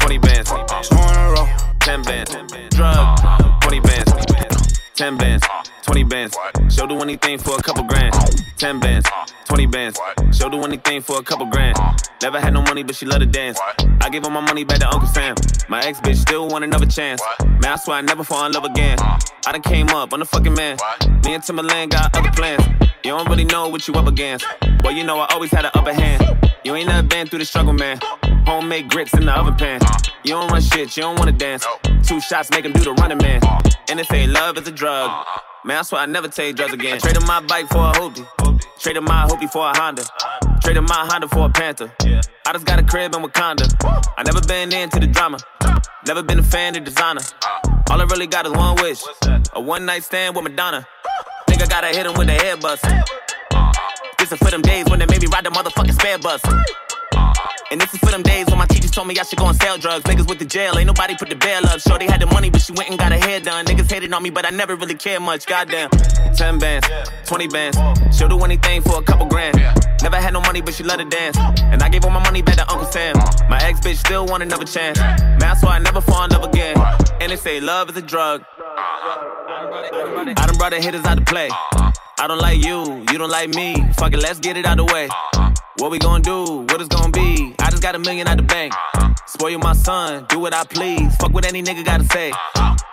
20 0.00 0.18
bands, 0.18 0.50
Two 0.50 0.96
in 0.96 1.16
a 1.16 1.34
row. 1.34 1.48
10 1.80 2.02
bands, 2.02 2.30
drug, 2.70 3.18
20 3.62 3.80
bands, 3.80 4.01
10 4.94 5.16
bands, 5.16 5.46
20 5.82 6.04
bands. 6.04 6.36
She'll 6.70 6.86
do 6.86 6.98
anything 7.00 7.38
for 7.38 7.56
a 7.56 7.62
couple 7.62 7.84
grand. 7.84 8.14
10 8.56 8.80
bands, 8.80 9.08
20 9.46 9.66
bands. 9.66 10.00
She'll 10.32 10.50
do 10.50 10.62
anything 10.62 11.02
for 11.02 11.18
a 11.18 11.22
couple 11.22 11.46
grand. 11.46 11.76
Never 12.22 12.40
had 12.40 12.54
no 12.54 12.62
money, 12.62 12.82
but 12.82 12.94
she 12.94 13.06
love 13.06 13.20
to 13.20 13.26
dance. 13.26 13.58
I 14.00 14.08
gave 14.08 14.24
her 14.24 14.30
my 14.30 14.40
money 14.40 14.64
back 14.64 14.78
to 14.80 14.88
Uncle 14.88 15.08
Sam. 15.08 15.34
My 15.68 15.82
ex 15.82 16.00
bitch 16.00 16.16
still 16.16 16.48
want 16.48 16.64
another 16.64 16.86
chance. 16.86 17.20
Man, 17.40 17.66
I 17.66 17.76
swear 17.76 17.98
I 17.98 18.00
never 18.00 18.24
fall 18.24 18.46
in 18.46 18.52
love 18.52 18.64
again. 18.64 18.98
I 19.00 19.52
done 19.52 19.62
came 19.62 19.88
up, 19.88 20.12
I'm 20.12 20.20
the 20.20 20.26
fucking 20.26 20.54
man. 20.54 20.78
Me 21.24 21.34
and 21.34 21.42
Timberland 21.42 21.90
got 21.90 22.16
other 22.16 22.30
plans. 22.30 22.64
You 23.04 23.10
don't 23.10 23.28
really 23.28 23.44
know 23.44 23.68
what 23.68 23.88
you 23.88 23.94
up 23.94 24.06
against. 24.06 24.46
Well, 24.84 24.92
you 24.92 25.02
know 25.02 25.18
I 25.18 25.26
always 25.32 25.50
had 25.50 25.64
an 25.64 25.72
upper 25.74 25.92
hand. 25.92 26.22
You 26.64 26.76
ain't 26.76 26.86
never 26.86 27.06
been 27.06 27.26
through 27.26 27.40
the 27.40 27.44
struggle, 27.44 27.72
man. 27.72 27.98
Homemade 28.46 28.88
grits 28.88 29.14
in 29.14 29.26
the 29.26 29.32
oven 29.36 29.56
pan. 29.56 29.80
You 30.22 30.34
don't 30.34 30.50
run 30.50 30.62
shit, 30.62 30.96
you 30.96 31.02
don't 31.02 31.18
wanna 31.18 31.32
dance. 31.32 31.66
Two 32.04 32.20
shots 32.20 32.50
make 32.50 32.64
him 32.64 32.72
do 32.72 32.84
the 32.84 32.92
running 32.92 33.18
man. 33.18 33.40
And 33.88 33.98
they 33.98 34.04
say 34.04 34.26
love 34.28 34.56
is 34.58 34.68
a 34.68 34.72
drug. 34.72 35.10
Man, 35.64 35.78
I 35.78 35.82
swear 35.82 36.00
I 36.00 36.06
never 36.06 36.26
take 36.26 36.56
drugs 36.56 36.72
again. 36.72 36.94
I 36.94 36.98
traded 36.98 37.24
my 37.24 37.40
bike 37.40 37.68
for 37.68 37.78
a 37.78 37.92
hoopty. 37.92 38.26
Traded 38.80 39.04
my 39.04 39.28
hoopty 39.28 39.48
for 39.48 39.70
a 39.70 39.76
Honda. 39.76 40.02
Traded 40.60 40.82
my 40.82 41.06
Honda 41.08 41.28
for 41.28 41.46
a 41.46 41.48
Panther. 41.50 41.92
I 42.00 42.52
just 42.52 42.66
got 42.66 42.80
a 42.80 42.82
crib 42.82 43.14
in 43.14 43.22
Wakanda. 43.22 43.72
I 44.18 44.24
never 44.24 44.40
been 44.40 44.72
into 44.72 44.98
the 44.98 45.06
drama. 45.06 45.38
Never 46.04 46.24
been 46.24 46.40
a 46.40 46.42
fan 46.42 46.74
of 46.74 46.82
designer. 46.82 47.20
All 47.90 48.00
I 48.00 48.04
really 48.10 48.26
got 48.26 48.44
is 48.44 48.52
one 48.52 48.74
wish. 48.82 49.04
A 49.52 49.60
one 49.60 49.86
night 49.86 50.02
stand 50.02 50.34
with 50.34 50.42
Madonna. 50.42 50.84
Nigga 51.48 51.68
gotta 51.68 51.88
hit 51.88 52.06
him 52.06 52.14
with 52.14 52.26
the 52.26 52.34
head 52.34 52.60
bust. 52.60 52.84
This 54.18 54.32
is 54.32 54.38
for 54.38 54.50
them 54.50 54.62
days 54.62 54.86
when 54.88 54.98
they 54.98 55.06
made 55.06 55.22
me 55.22 55.28
ride 55.28 55.44
the 55.44 55.50
motherfucking 55.50 55.94
spare 55.94 56.18
bus. 56.18 56.42
And 57.72 57.80
this 57.80 57.94
is 57.94 58.00
for 58.00 58.10
them 58.10 58.20
days 58.20 58.44
when 58.48 58.58
my 58.58 58.66
teachers 58.66 58.90
told 58.90 59.08
me 59.08 59.18
I 59.18 59.22
should 59.22 59.38
go 59.38 59.46
and 59.46 59.56
sell 59.56 59.78
drugs. 59.78 60.04
Niggas 60.04 60.28
with 60.28 60.38
the 60.38 60.44
jail, 60.44 60.76
ain't 60.76 60.86
nobody 60.86 61.16
put 61.16 61.30
the 61.30 61.36
bail 61.36 61.64
up. 61.64 61.80
Shorty 61.80 62.04
had 62.04 62.20
the 62.20 62.26
money, 62.26 62.50
but 62.50 62.60
she 62.60 62.70
went 62.72 62.90
and 62.90 62.98
got 62.98 63.12
her 63.12 63.18
hair 63.18 63.40
done. 63.40 63.64
Niggas 63.64 63.90
hated 63.90 64.12
on 64.12 64.22
me, 64.22 64.28
but 64.28 64.44
I 64.44 64.50
never 64.50 64.76
really 64.76 64.94
cared 64.94 65.22
much. 65.22 65.46
Goddamn. 65.46 65.88
10 66.36 66.58
bands, 66.58 66.86
20 67.24 67.48
bands. 67.48 67.78
She'll 68.14 68.28
do 68.28 68.38
anything 68.40 68.82
for 68.82 68.98
a 68.98 69.02
couple 69.02 69.24
grand. 69.24 69.56
Never 70.02 70.16
had 70.16 70.34
no 70.34 70.42
money, 70.42 70.60
but 70.60 70.74
she 70.74 70.82
love 70.82 70.98
to 70.98 71.06
dance. 71.06 71.38
And 71.38 71.82
I 71.82 71.88
gave 71.88 72.04
all 72.04 72.10
my 72.10 72.22
money 72.22 72.42
back 72.42 72.56
to 72.56 72.70
Uncle 72.70 72.92
Sam. 72.92 73.16
My 73.48 73.58
ex 73.62 73.80
bitch 73.80 73.96
still 73.96 74.26
want 74.26 74.42
another 74.42 74.66
chance. 74.66 74.98
Man, 74.98 75.38
that's 75.38 75.64
why 75.64 75.76
I 75.76 75.78
never 75.78 76.02
fall 76.02 76.24
in 76.24 76.30
love 76.30 76.44
again. 76.44 76.76
And 77.22 77.32
they 77.32 77.36
say 77.36 77.58
love 77.58 77.88
is 77.88 77.96
a 77.96 78.02
drug. 78.02 78.44
I 78.58 80.44
done 80.46 80.58
brought 80.58 80.72
the 80.72 80.80
hitters 80.82 81.06
out 81.06 81.16
to 81.16 81.24
play. 81.24 81.48
I 82.22 82.28
don't 82.28 82.38
like 82.38 82.64
you, 82.64 83.04
you 83.10 83.18
don't 83.18 83.30
like 83.30 83.48
me. 83.48 83.74
Fuck 83.94 84.12
it, 84.12 84.22
let's 84.22 84.38
get 84.38 84.56
it 84.56 84.64
out 84.64 84.76
the 84.76 84.84
way. 84.84 85.08
What 85.78 85.90
we 85.90 85.98
gonna 85.98 86.22
do? 86.22 86.58
What 86.70 86.80
it's 86.80 86.86
gonna 86.86 87.10
be? 87.10 87.52
I 87.58 87.68
just 87.68 87.82
got 87.82 87.96
a 87.96 87.98
million 87.98 88.28
out 88.28 88.36
the 88.36 88.44
bank. 88.44 88.72
Spoil 89.26 89.58
my 89.58 89.72
son, 89.72 90.26
do 90.28 90.38
what 90.38 90.54
I 90.54 90.62
please. 90.62 91.16
Fuck 91.16 91.32
what 91.32 91.44
any 91.44 91.64
nigga 91.64 91.84
gotta 91.84 92.04
say. 92.04 92.30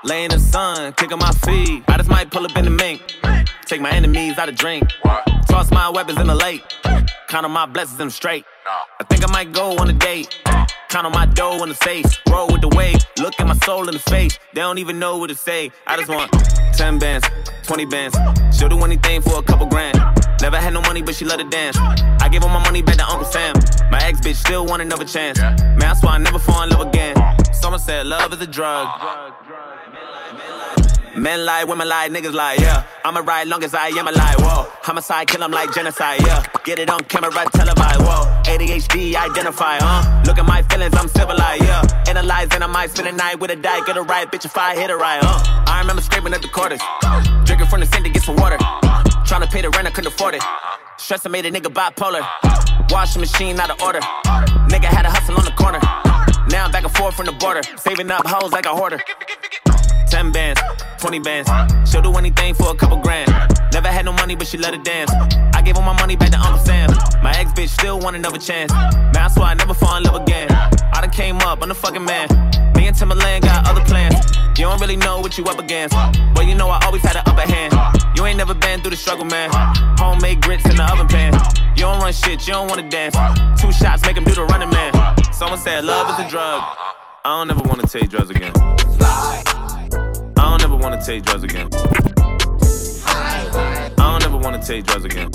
Lay 0.04 0.24
in 0.24 0.32
the 0.32 0.40
sun, 0.40 0.94
kick 0.94 1.12
on 1.12 1.20
my 1.20 1.32
feet. 1.46 1.84
I 1.88 1.98
just 1.98 2.10
might 2.10 2.32
pull 2.32 2.44
up 2.44 2.58
in 2.58 2.66
the 2.66 2.72
mink. 2.72 3.04
Take 3.68 3.82
my 3.82 3.92
enemies 3.92 4.40
out 4.40 4.50
of 4.50 4.56
drink. 4.56 4.90
Toss 5.48 5.70
my 5.70 5.92
weapons 5.92 6.20
in 6.20 6.26
the 6.26 6.34
lake. 6.34 6.64
Count 7.28 7.46
on 7.46 7.52
my 7.52 7.68
blessings, 7.68 8.02
I'm 8.02 8.10
straight. 8.10 8.46
I 9.00 9.04
think 9.04 9.24
I 9.24 9.32
might 9.32 9.52
go 9.52 9.78
on 9.78 9.92
a 9.92 9.94
date. 9.94 10.42
Count 10.90 11.06
on 11.06 11.12
my 11.12 11.28
dough 11.28 11.62
in 11.62 11.70
the 11.70 11.76
safe. 11.76 12.06
Roll 12.32 12.48
with 12.48 12.62
the 12.62 12.70
wave. 12.70 12.98
Look 13.20 13.40
at 13.40 13.46
my 13.46 13.56
soul 13.58 13.88
in 13.88 13.94
the 13.94 14.00
face. 14.00 14.40
They 14.56 14.62
don't 14.62 14.80
even 14.80 14.98
know 14.98 15.18
what 15.18 15.30
to 15.30 15.36
say. 15.36 15.72
I 15.86 15.96
just 15.96 16.10
want 16.10 16.32
10 16.74 16.98
bands, 16.98 17.28
20 17.64 17.86
bands. 17.86 18.18
She'll 18.58 18.70
do 18.70 18.80
anything 18.80 19.22
for 19.22 19.38
a 19.38 19.44
couple 19.44 19.68
grand. 19.68 20.00
Never 20.42 20.58
had 20.58 20.74
no 20.74 20.82
money, 20.82 21.04
but 21.04 21.14
she 21.14 21.26
love 21.26 21.38
to 21.38 21.48
dance. 21.48 21.78
I 21.78 22.28
gave 22.28 22.42
all 22.44 22.50
my 22.50 22.64
money 22.64 22.82
back 22.82 22.98
to 22.98 23.06
Uncle 23.06 23.26
Sam. 23.26 23.54
My 23.92 24.00
ex 24.04 24.20
bitch 24.20 24.36
still 24.36 24.66
want 24.66 24.82
another 24.82 25.06
chance. 25.06 25.38
Man, 25.40 25.84
I 25.84 25.94
swear 25.94 26.14
I 26.14 26.18
never 26.18 26.40
fall 26.40 26.64
in 26.64 26.70
love 26.70 26.88
again. 26.88 27.16
Someone 27.54 27.80
said 27.80 28.08
love 28.08 28.34
is 28.34 28.42
a 28.42 28.48
drug. 28.48 28.88
Men 31.16 31.46
lie, 31.46 31.64
women 31.64 31.88
lie, 31.88 32.08
niggas 32.10 32.34
lie, 32.34 32.56
yeah. 32.60 32.84
I'ma 33.04 33.22
ride 33.22 33.48
long 33.48 33.64
as 33.64 33.74
I 33.74 33.88
am 33.88 34.08
alive, 34.08 34.36
whoa. 34.40 34.68
Homicide, 34.84 35.28
kill 35.28 35.44
'em 35.44 35.52
like 35.52 35.74
genocide, 35.74 36.22
yeah. 36.22 36.44
Get 36.64 36.80
it 36.80 36.90
on 36.90 37.04
camera, 37.06 37.32
televised, 37.52 38.02
whoa. 38.02 38.26
ADHD, 38.46 39.16
identify, 39.16 39.78
huh? 39.80 40.22
Look 40.26 40.38
at 40.38 40.46
my 40.46 40.62
feelings, 40.64 40.96
I'm 40.96 41.08
civilized, 41.08 41.64
yeah. 41.64 41.82
Analyze 42.08 42.50
and 42.54 42.64
I 42.64 42.68
might 42.68 42.92
spend 42.92 43.08
a 43.08 43.12
night 43.12 43.40
with 43.40 43.52
a 43.52 43.56
die, 43.56 43.82
get 43.86 43.98
a 43.98 44.04
right, 44.04 44.32
bitch, 44.32 44.46
if 44.46 44.58
I 44.58 44.76
hit 44.76 44.90
a 44.92 44.98
right, 44.98 45.20
huh? 45.22 45.64
I 45.68 45.80
remember 45.80 46.02
scraping 46.02 46.34
at 46.34 46.42
the 46.42 46.48
quarters. 46.48 46.82
Drinking 47.46 47.68
from 47.68 47.80
the 47.80 47.88
sink 47.88 48.06
to 48.06 48.12
get 48.12 48.24
some 48.24 48.36
water. 48.36 48.58
Trying 49.26 49.42
to 49.42 49.48
pay 49.48 49.62
the 49.62 49.70
rent, 49.72 49.88
I 49.88 49.92
couldn't 49.92 50.14
afford 50.14 50.36
it. 50.36 50.44
Stress 50.98 51.26
I 51.26 51.30
made 51.30 51.46
a 51.46 51.52
nigga 51.52 51.72
bipolar. 51.74 52.24
Washing 52.92 53.22
machine 53.22 53.60
out 53.60 53.70
of 53.70 53.82
order. 53.82 54.02
Nigga 54.72 54.86
had 54.86 55.06
a 55.06 55.10
hustle 55.10 55.38
on 55.38 55.46
the 55.46 55.52
corner. 55.52 55.80
Now 56.50 56.66
I'm 56.66 56.72
back 56.72 56.84
and 56.84 56.96
forth 56.96 57.16
from 57.16 57.26
the 57.28 57.32
border. 57.34 57.62
Saving 57.78 58.10
up 58.12 58.26
hoes 58.26 58.52
like 58.52 58.66
a 58.66 58.70
hoarder. 58.70 59.00
10 60.10 60.32
bands, 60.32 60.60
20 61.00 61.20
bands. 61.20 61.50
She'll 61.90 62.02
do 62.02 62.14
anything 62.16 62.54
for 62.56 62.72
a 62.72 62.76
couple 62.76 62.98
grand. 62.98 63.30
Never 63.72 63.88
had 63.88 64.06
no 64.06 64.14
money, 64.14 64.36
but 64.36 64.48
she 64.48 64.58
let 64.58 64.74
it 64.74 64.84
dance. 64.84 65.12
I 65.54 65.62
gave 65.62 65.78
all 65.78 65.84
my 65.84 65.94
money 65.94 66.16
back 66.16 66.32
to 66.32 66.40
Uncle 66.40 66.60
Sam. 66.66 66.90
My 67.24 67.32
ex 67.38 67.52
bitch 67.52 67.70
still 67.70 68.00
want 68.00 68.16
another 68.16 68.40
chance. 68.40 68.72
Man, 68.72 69.18
I 69.18 69.28
swear 69.28 69.46
I 69.46 69.54
never 69.54 69.74
fall 69.74 69.98
in 69.98 70.04
love 70.04 70.22
again. 70.22 70.50
I 70.52 71.02
done 71.02 71.12
came 71.12 71.38
up, 71.38 71.62
I'm 71.62 71.70
the 71.70 71.76
fucking 71.76 72.04
man. 72.04 72.28
Me 72.76 72.88
and 72.88 72.96
Timberland 72.96 73.44
got 73.44 73.68
other 73.68 73.84
plans. 73.86 74.16
You 74.58 74.66
don't 74.66 74.82
really 74.82 74.98
know 74.98 75.22
what 75.22 75.38
you 75.38 75.46
up 75.46 75.60
against. 75.60 75.96
But 76.34 76.48
you 76.48 76.56
know 76.56 76.70
I 76.70 76.84
always 76.86 77.02
had 77.02 77.16
an 77.16 77.24
upper 77.26 77.50
hand. 77.50 77.74
You 78.18 78.26
ain't 78.26 78.38
never 78.38 78.54
been 78.54 78.82
through 78.82 78.92
the 78.92 78.98
struggle, 78.98 79.26
man. 79.26 79.50
Homemade 79.98 80.42
grits 80.42 80.66
in 80.66 80.76
the 80.76 80.84
oven 80.92 81.08
pan. 81.08 81.34
You 81.76 81.84
don't 81.84 82.02
run 82.02 82.12
shit, 82.12 82.46
you 82.48 82.54
don't 82.54 82.68
wanna 82.68 82.90
dance. 82.90 83.16
Two 83.62 83.72
shots 83.72 84.06
make 84.06 84.18
him 84.18 84.24
do 84.24 84.36
the 84.36 84.44
running 84.46 84.70
man. 84.70 84.92
Someone 85.32 85.60
said 85.60 85.86
love 85.86 86.10
is 86.20 86.26
a 86.26 86.30
drug. 86.30 86.62
I 87.24 87.40
don't 87.40 87.52
ever 87.52 87.62
wanna 87.70 87.88
take 87.88 88.10
drugs 88.10 88.30
again. 88.30 88.54
Wanna 90.80 91.04
take 91.04 91.24
drugs 91.24 91.44
again. 91.44 91.68
I 93.06 93.92
don't 93.98 94.24
ever 94.24 94.38
wanna 94.38 94.64
take 94.64 94.86
drugs 94.86 95.06
again. 95.06 95.30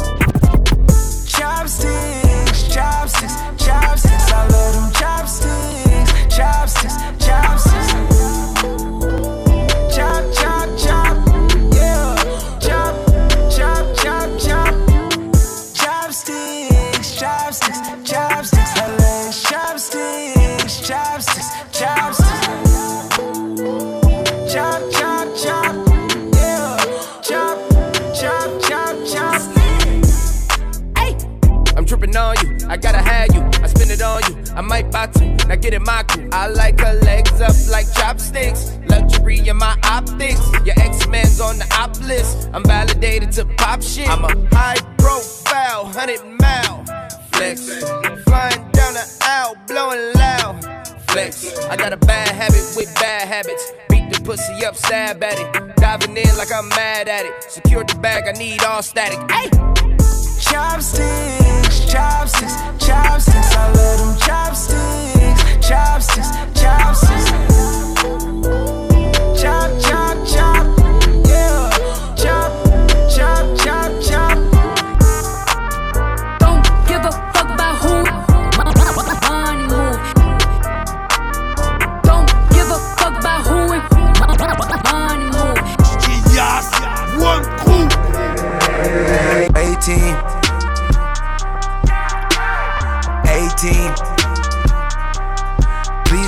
Chopsticks, 1.27 2.63
chopsticks, 2.73 3.35
chopsticks. 3.59 4.33
I 4.33 4.49
love 4.49 4.75
them 4.75 4.93
chopsticks, 4.93 6.37
chopsticks, 6.37 6.95
chopsticks. 7.25 7.84
Buy 34.83 35.07
two. 35.07 35.35
Now 35.49 35.57
get 35.57 35.75
in 35.75 35.83
my 35.83 36.03
crew. 36.05 36.29
I 36.33 36.49
like 36.49 36.81
her 36.81 36.95
legs 37.03 37.41
up 37.41 37.55
like 37.71 37.87
chopsticks. 37.95 38.79
Luxury 38.89 39.47
in 39.47 39.57
my 39.57 39.77
optics. 39.85 40.41
Your 40.65 40.79
X-Men's 40.79 41.41
on 41.41 41.59
the 41.59 41.67
op 41.79 41.99
list. 42.01 42.49
I'm 42.53 42.65
validated 42.65 43.33
to 43.33 43.45
pop 43.57 43.83
shit. 43.83 44.09
I'm 44.09 44.25
a 44.25 44.55
high 44.55 44.81
profile, 44.99 45.85
100 45.85 46.25
mile 46.41 46.85
flex. 47.33 47.83
Flying 48.25 48.71
down 48.73 48.95
the 48.95 49.19
aisle, 49.23 49.57
blowing 49.67 50.13
loud 50.15 50.85
flex. 51.09 51.57
I 51.69 51.77
got 51.77 51.93
a 51.93 51.97
bad 51.97 52.29
habit 52.29 52.65
with 52.77 52.93
bad 52.97 53.29
habits. 53.29 53.73
Beat 53.89 54.13
the 54.13 54.21
pussy 54.21 54.65
up, 54.65 54.77
stab 54.77 55.23
at 55.23 55.39
it. 55.39 55.77
Diving 55.77 56.17
in 56.17 56.37
like 56.37 56.53
I'm 56.53 56.69
mad 56.71 57.09
at 57.09 57.25
it. 57.25 57.45
Secure 57.45 57.85
the 57.85 57.95
bag, 58.01 58.25
I 58.27 58.33
need 58.33 58.63
all 58.65 58.83
static. 58.83 59.19
Hey! 59.31 59.49
Chopsticks, 60.41 61.64
chopsticks, 61.95 62.55
chopsticks. 62.85 63.55
I 63.55 63.71
love 63.71 63.99
them 64.01 64.19
chopsticks, 64.19 65.69
chopsticks, 65.69 66.31
chopsticks. 66.61 67.31
Chop, 69.41 69.71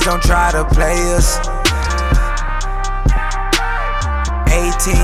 don't 0.06 0.22
try 0.22 0.52
to 0.52 0.64
play 0.66 1.14
us. 1.16 1.38
18. 4.46 4.94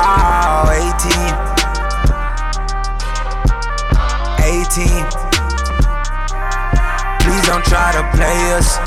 Oh, 0.00 0.70
18. 0.72 1.12
18. 4.48 4.88
Please 7.20 7.44
don't 7.46 7.64
try 7.66 7.92
to 7.92 8.02
play 8.16 8.52
us. 8.56 8.78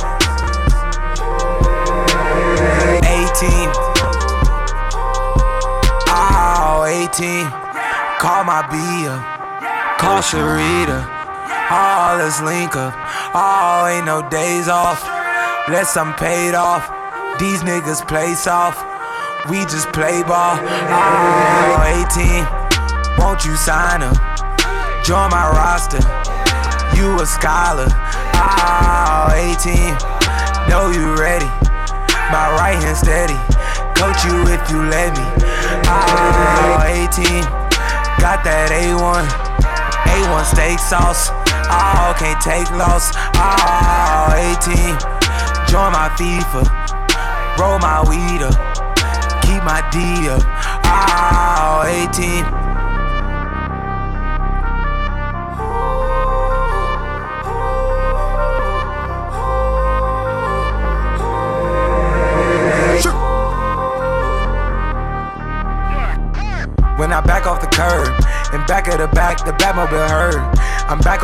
18. 3.05 3.91
18. 6.91 7.49
Call 8.19 8.43
my 8.43 8.61
B 8.71 8.75
up. 9.07 9.21
Call 9.99 10.19
Sharita. 10.21 11.05
Oh, 11.73 12.15
let's 12.19 12.41
link 12.41 12.75
up. 12.75 13.10
Oh, 13.33 13.87
ain't 13.87 14.05
no 14.05 14.27
days 14.29 14.67
off. 14.67 15.07
Unless 15.67 15.95
I'm 15.95 16.13
paid 16.15 16.53
off. 16.53 16.83
These 17.39 17.63
niggas 17.63 18.05
play 18.05 18.33
soft. 18.33 18.83
We 19.49 19.63
just 19.71 19.87
play 19.93 20.21
ball. 20.23 20.59
Oh, 20.59 22.03
18. 22.11 22.43
Won't 23.17 23.45
you 23.45 23.55
sign 23.55 24.03
up? 24.03 24.19
Join 25.05 25.31
my 25.31 25.47
roster. 25.47 26.03
You 26.99 27.21
a 27.21 27.25
scholar. 27.25 27.87
Oh, 28.35 29.31
18. 29.31 29.95
Know 30.67 30.91
you 30.91 31.15
ready. 31.15 31.47
My 32.35 32.51
right 32.59 32.75
hand 32.83 32.97
steady. 32.97 33.39
Coach 33.95 34.25
you 34.27 34.43
if 34.51 34.59
you 34.69 34.83
let 34.91 35.15
me. 35.15 35.23
Oh, 35.87 36.83
18. 36.83 37.47
Got 38.19 38.43
that 38.43 38.75
A1. 38.75 39.23
A1 40.03 40.45
steak 40.51 40.79
sauce. 40.79 41.40
Oh, 41.71 42.13
can't 42.19 42.41
take 42.41 42.69
loss. 42.71 43.11
Oh, 43.35 44.33
18. 44.35 44.97
Join 45.67 45.91
my 45.93 46.09
FIFA. 46.19 46.67
Roll 47.57 47.79
my 47.79 48.03
weed 48.09 48.43
up. 48.43 48.55
Keep 49.41 49.63
my 49.63 49.81
D 49.91 50.27
up. 50.29 50.43
Oh, 50.85 51.83
18. 51.87 52.61
When 66.97 67.11
I 67.11 67.19
back 67.21 67.47
off 67.47 67.59
the 67.59 67.67
curb 67.67 68.13
and 68.53 68.67
back 68.67 68.87
of 68.87 68.99
the 68.99 69.07
back, 69.07 69.43
the 69.43 69.53
Batmobile 69.53 70.07
heard. 70.07 70.60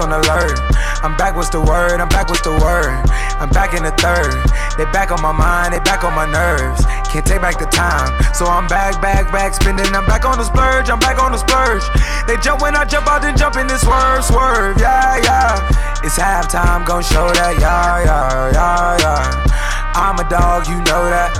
On 0.07 0.13
alert. 0.23 0.55
I'm 1.03 1.17
back, 1.17 1.35
what's 1.35 1.49
the 1.49 1.59
word? 1.59 1.99
I'm 1.99 2.07
back, 2.07 2.29
what's 2.29 2.39
the 2.39 2.55
word? 2.63 2.95
I'm 3.43 3.49
back 3.49 3.75
in 3.75 3.83
the 3.83 3.91
third. 3.99 4.31
They 4.79 4.87
back 4.95 5.11
on 5.11 5.21
my 5.21 5.33
mind, 5.33 5.73
they 5.73 5.79
back 5.83 6.05
on 6.05 6.15
my 6.15 6.23
nerves. 6.23 6.79
Can't 7.11 7.25
take 7.27 7.41
back 7.41 7.59
the 7.59 7.65
time. 7.65 8.15
So 8.33 8.45
I'm 8.45 8.67
back, 8.67 9.01
back, 9.01 9.29
back, 9.33 9.53
spinning. 9.53 9.91
I'm 9.91 10.05
back 10.05 10.23
on 10.23 10.37
the 10.37 10.45
splurge, 10.45 10.89
I'm 10.89 10.99
back 10.99 11.19
on 11.19 11.33
the 11.33 11.37
splurge. 11.37 11.83
They 12.23 12.39
jump 12.39 12.61
when 12.61 12.77
I 12.77 12.85
jump 12.85 13.07
out, 13.07 13.21
then 13.21 13.35
jump 13.35 13.57
in 13.57 13.67
this 13.67 13.81
swerve, 13.81 14.23
swerve. 14.23 14.79
Yeah, 14.79 15.19
yeah. 15.27 15.99
It's 15.99 16.15
halftime, 16.15 16.87
gon' 16.87 17.03
show 17.03 17.27
that. 17.27 17.59
Yeah, 17.59 18.07
yeah, 18.07 18.51
yeah, 18.55 19.03
yeah. 19.03 19.91
I'm 19.91 20.15
a 20.23 20.29
dog, 20.29 20.71
you 20.71 20.79
know 20.87 21.03
that. 21.11 21.35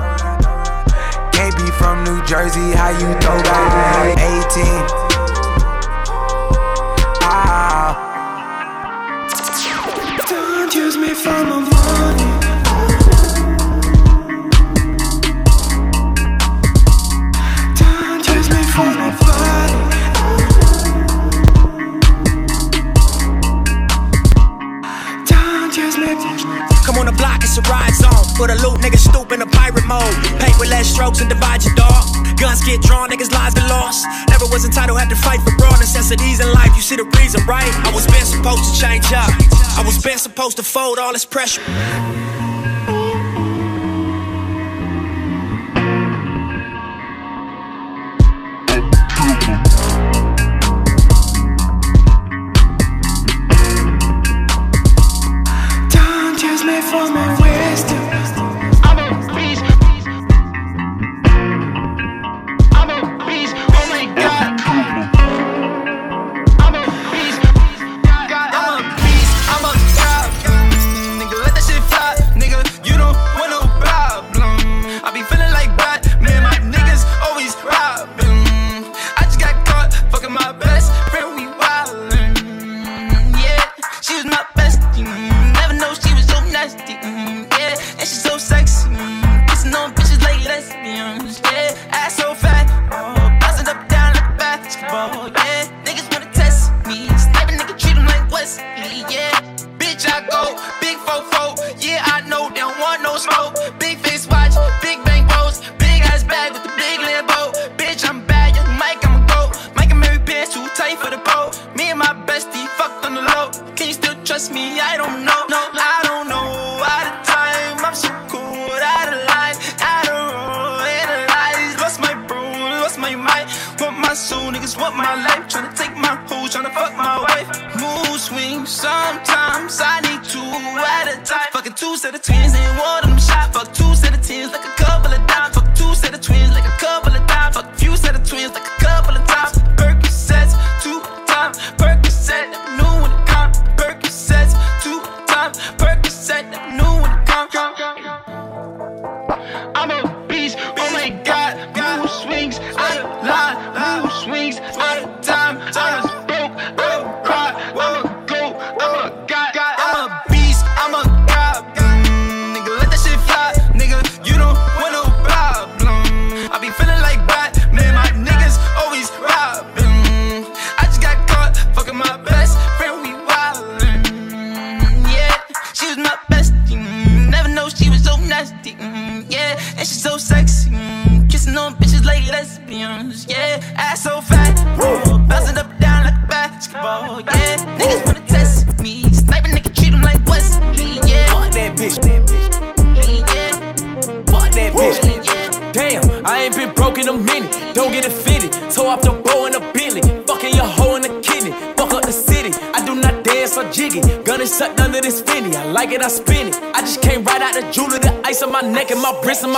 Can't 1.32 1.56
be 1.56 1.72
from 1.80 2.04
New 2.04 2.20
Jersey, 2.26 2.76
how 2.76 2.92
you 2.92 3.16
throw 3.24 3.40
that? 3.48 5.00
18. 5.00 5.07
Ride 28.40 28.50
the 28.50 28.62
loot, 28.62 28.80
niggas 28.82 29.10
stoop 29.10 29.32
in 29.32 29.42
a 29.42 29.46
pirate 29.48 29.86
mode. 29.86 30.14
Paint 30.40 30.60
with 30.60 30.70
less 30.70 30.88
strokes 30.88 31.22
and 31.22 31.30
divide 31.30 31.64
your 31.64 31.74
dog. 31.76 32.06
Guns 32.38 32.64
get 32.64 32.82
drawn, 32.82 33.10
niggas' 33.10 33.32
lives 33.32 33.56
get 33.56 33.68
lost. 33.70 34.06
Never 34.30 34.46
was 34.46 34.66
entitled, 34.66 35.00
had 35.00 35.10
to 35.10 35.16
fight 35.16 35.42
for 35.42 35.56
broad 35.58 35.80
necessities 35.80 36.40
in 36.40 36.52
life. 36.54 36.72
You 36.76 36.82
see 36.82 36.96
the 36.96 37.06
reason, 37.18 37.46
right? 37.46 37.72
I 37.86 37.92
was 37.94 38.06
been 38.06 38.26
supposed 38.26 38.74
to 38.74 38.80
change 38.80 39.06
up. 39.14 39.30
I 39.78 39.84
was 39.86 40.02
been 40.02 40.20
supposed 40.20 40.58
to 40.58 40.64
fold 40.64 41.00
all 41.00 41.14
this 41.14 41.26
pressure. 41.26 41.62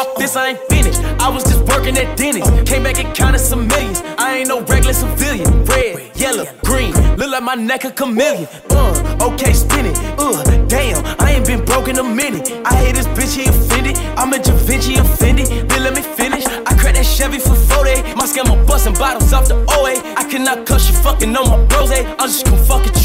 My 0.03 0.13
fist. 0.15 0.37
I 0.37 0.49
ain't 0.49 0.59
finished. 0.69 1.01
I 1.19 1.29
was 1.29 1.43
just 1.43 1.61
working 1.65 1.97
at 1.97 2.17
Denny's. 2.17 2.49
Came 2.69 2.83
back 2.83 2.99
and 3.03 3.15
counted 3.15 3.39
some 3.39 3.67
millions. 3.67 4.01
I 4.17 4.37
ain't 4.37 4.47
no 4.47 4.61
regular 4.61 4.93
civilian. 4.93 5.65
Red, 5.65 6.15
yellow, 6.15 6.45
green. 6.63 6.93
Look 7.17 7.31
like 7.31 7.43
my 7.43 7.55
neck 7.55 7.83
a 7.85 7.91
chameleon. 7.91 8.47
Uh, 8.69 9.27
okay, 9.29 9.53
spin 9.53 9.85
it. 9.87 9.97
Uh, 10.17 10.43
damn, 10.67 11.03
I 11.19 11.33
ain't 11.33 11.45
been 11.45 11.63
broke 11.65 11.87
in 11.87 11.97
a 11.97 12.03
minute. 12.03 12.51
I 12.65 12.75
hate 12.75 12.95
this 12.95 13.07
bitch, 13.07 13.35
he 13.35 13.45
offended. 13.49 13.97
I'm 14.17 14.33
a 14.33 14.39
Da 14.39 14.53
Vinci 14.67 14.95
offended. 14.95 15.47
Then 15.69 15.83
let 15.83 15.93
me 15.95 16.01
finish. 16.01 16.45
I 16.45 16.71
cracked 16.79 16.97
that 16.97 17.05
Chevy 17.05 17.39
for 17.39 17.55
40. 17.55 18.15
My 18.15 18.25
scammer 18.25 18.55
busting 18.67 18.93
bottles 18.93 19.33
off 19.33 19.47
the 19.47 19.55
OA. 19.75 19.99
I 20.15 20.23
cannot 20.29 20.65
cuss 20.65 20.89
you 20.89 20.95
fucking 20.97 21.35
on 21.35 21.49
my 21.49 21.65
bros. 21.65 21.91
I'm 21.91 22.27
just 22.27 22.45
gonna 22.45 22.63
fucking 22.63 22.93
it 22.95 22.98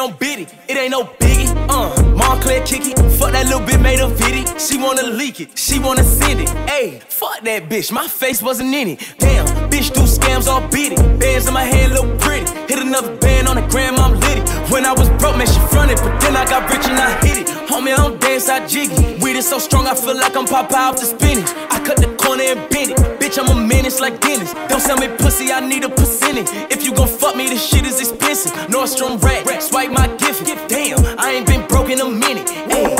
on 0.00 0.16
Biddy. 0.16 0.46
It 0.68 0.76
ain't 0.76 0.90
no 0.90 1.04
biggie. 1.04 1.50
Uh, 1.68 1.94
Moncler 2.16 2.64
kicky. 2.66 2.94
Fuck 3.18 3.32
that 3.32 3.46
little 3.46 3.64
bit 3.64 3.80
made 3.80 4.00
a 4.00 4.08
viddy. 4.08 4.44
She 4.58 4.78
wanna 4.78 5.02
leak 5.02 5.40
it. 5.40 5.56
She 5.58 5.78
wanna 5.78 6.02
send 6.02 6.40
it. 6.40 6.48
Ayy, 6.66 7.02
fuck 7.02 7.40
that 7.42 7.68
bitch. 7.68 7.92
My 7.92 8.08
face 8.08 8.42
wasn't 8.42 8.74
in 8.74 8.88
it. 8.88 9.14
Damn, 9.18 9.46
bitch 9.70 9.92
do 9.92 10.00
scams 10.02 10.46
all 10.48 10.66
beat 10.68 10.92
it. 10.92 11.20
Bands 11.20 11.46
in 11.46 11.54
my 11.54 11.64
hand 11.64 11.92
look 11.92 12.18
pretty. 12.20 12.46
Hit 12.66 12.78
another 12.78 13.14
band 13.16 13.46
on 13.48 13.56
the 13.56 13.66
gram, 13.68 13.96
I'm 13.96 14.18
litty. 14.20 14.42
When 14.72 14.86
I 14.86 14.92
was 14.92 15.08
broke, 15.20 15.36
man, 15.36 15.46
she 15.46 15.60
fronted. 15.68 15.98
But 15.98 16.18
then 16.20 16.34
I 16.36 16.44
got 16.46 16.70
rich 16.70 16.86
and 16.88 16.98
I 16.98 17.10
hit 17.26 17.36
it. 17.42 17.46
Homie, 17.68 17.92
I 17.92 17.96
don't 17.96 18.20
dance, 18.20 18.48
I 18.48 18.66
jiggy. 18.66 19.18
Weed 19.22 19.36
is 19.36 19.48
so 19.48 19.58
strong, 19.58 19.86
I 19.86 19.94
feel 19.94 20.16
like 20.16 20.34
I'm 20.34 20.46
Popeye 20.46 20.88
off 20.88 20.96
the 20.96 21.06
spinach. 21.06 21.50
I 21.70 21.78
cut 21.84 21.98
the 21.98 22.08
corner 22.16 22.44
and 22.44 22.68
bend 22.70 22.92
it. 22.92 23.19
Bitch, 23.30 23.38
I'm 23.38 23.56
a 23.56 23.64
menace 23.64 24.00
like 24.00 24.20
Dennis. 24.20 24.52
Don't 24.68 24.80
sell 24.80 24.96
me 24.96 25.06
pussy, 25.06 25.52
I 25.52 25.60
need 25.60 25.84
a 25.84 25.88
percentage. 25.88 26.48
If 26.68 26.82
you 26.82 26.92
gon' 26.92 27.06
fuck 27.06 27.36
me, 27.36 27.48
this 27.48 27.64
shit 27.64 27.86
is 27.86 28.00
expensive. 28.00 28.50
Nordstrom 28.68 29.22
rack, 29.22 29.62
swipe 29.62 29.92
my 29.92 30.08
gift. 30.16 30.42
Damn, 30.68 30.98
I 31.16 31.34
ain't 31.34 31.46
been 31.46 31.64
broke 31.68 31.90
in 31.90 32.00
a 32.00 32.10
minute. 32.10 32.48
Ayy. 32.48 32.99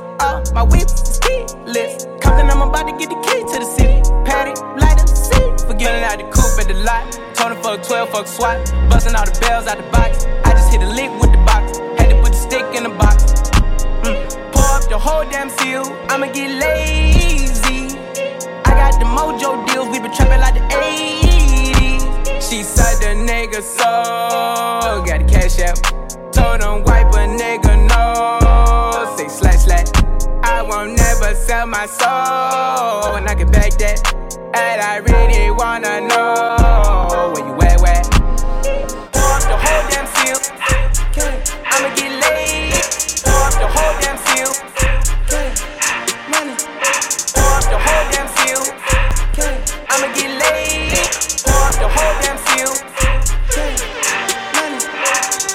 Uh, 0.21 0.43
my 0.53 0.61
whips 0.61 1.01
is 1.01 1.17
keyless. 1.17 2.05
Compton, 2.21 2.47
I'm 2.51 2.61
about 2.61 2.85
to 2.85 2.93
get 2.93 3.09
the 3.09 3.17
key 3.25 3.41
to 3.41 3.57
the 3.57 3.65
city. 3.65 4.05
Patty, 4.23 4.53
light 4.77 5.01
up 5.01 5.09
the 5.09 5.17
seat. 5.17 5.65
Forgetting 5.65 6.03
out 6.05 6.21
the 6.21 6.29
coupe 6.29 6.61
at 6.61 6.67
the 6.69 6.77
lot. 6.85 7.09
Tony 7.33 7.55
fuck 7.63 7.81
12, 7.81 8.09
fuck 8.11 8.27
SWAT. 8.27 8.69
Busting 8.87 9.15
all 9.15 9.25
the 9.25 9.33
bells 9.41 9.65
out 9.65 9.77
the 9.77 9.89
box. 9.89 10.25
I 10.45 10.51
just 10.51 10.71
hit 10.71 10.83
a 10.83 10.89
lick 10.93 11.09
with 11.19 11.31
the 11.31 11.41
box. 11.41 11.79
Had 11.97 12.13
to 12.13 12.21
put 12.21 12.33
the 12.33 12.37
stick 12.37 12.61
in 12.77 12.83
the 12.83 12.93
box. 13.01 13.33
Mm. 14.05 14.13
Pour 14.53 14.69
up 14.77 14.85
the 14.89 14.99
whole 14.99 15.25
damn 15.25 15.49
seal. 15.49 15.89
I'ma 16.13 16.27
get 16.27 16.53
lazy. 16.53 17.97
I 18.61 18.77
got 18.77 18.93
the 19.01 19.09
mojo 19.09 19.65
deals. 19.73 19.89
We 19.89 19.97
been 20.05 20.13
trapping 20.13 20.39
like 20.39 20.53
the 20.53 20.65
80s. 20.69 22.37
She 22.47 22.61
said 22.61 23.01
the 23.01 23.17
nigga 23.17 23.63
so. 23.63 25.01
Got 25.01 25.25
the 25.25 25.33
cash 25.33 25.57
out. 25.65 25.81
Told 26.31 26.61
him 26.61 26.83
wipe 26.85 27.09
a 27.09 27.25
nigga 27.25 27.70
my 31.81 31.87
soul. 31.87 33.15
And 33.15 33.27
I 33.27 33.33
can 33.33 33.49
back 33.49 33.73
that. 33.81 33.97
And 34.53 34.81
I 34.81 34.97
really 34.97 35.49
wanna 35.49 36.01
know 36.01 37.33
where 37.33 37.45
you 37.47 37.55
at, 37.65 37.81
where? 37.81 38.03
Pour 39.09 39.33
up 39.33 39.41
the 39.49 39.57
whole 39.57 39.83
damn 39.89 40.05
seal. 40.13 40.37
I'ma 41.73 41.89
get 41.97 42.13
laid. 42.21 42.85
Pour 43.25 43.41
up 43.49 43.55
the 43.57 43.69
whole 43.73 43.95
damn 43.97 44.17
seal. 44.29 44.51
Money. 46.29 46.53
Pour 47.33 47.49
up 47.57 47.65
the 47.73 47.79
whole 47.81 48.05
damn 48.13 48.29
seal. 48.37 48.61
I'ma 49.89 50.07
get 50.13 50.31
laid. 50.37 51.01
Pour 51.41 51.65
up 51.65 51.75
the 51.81 51.89
whole 51.95 52.15
damn 52.21 52.37
seal. 52.45 52.73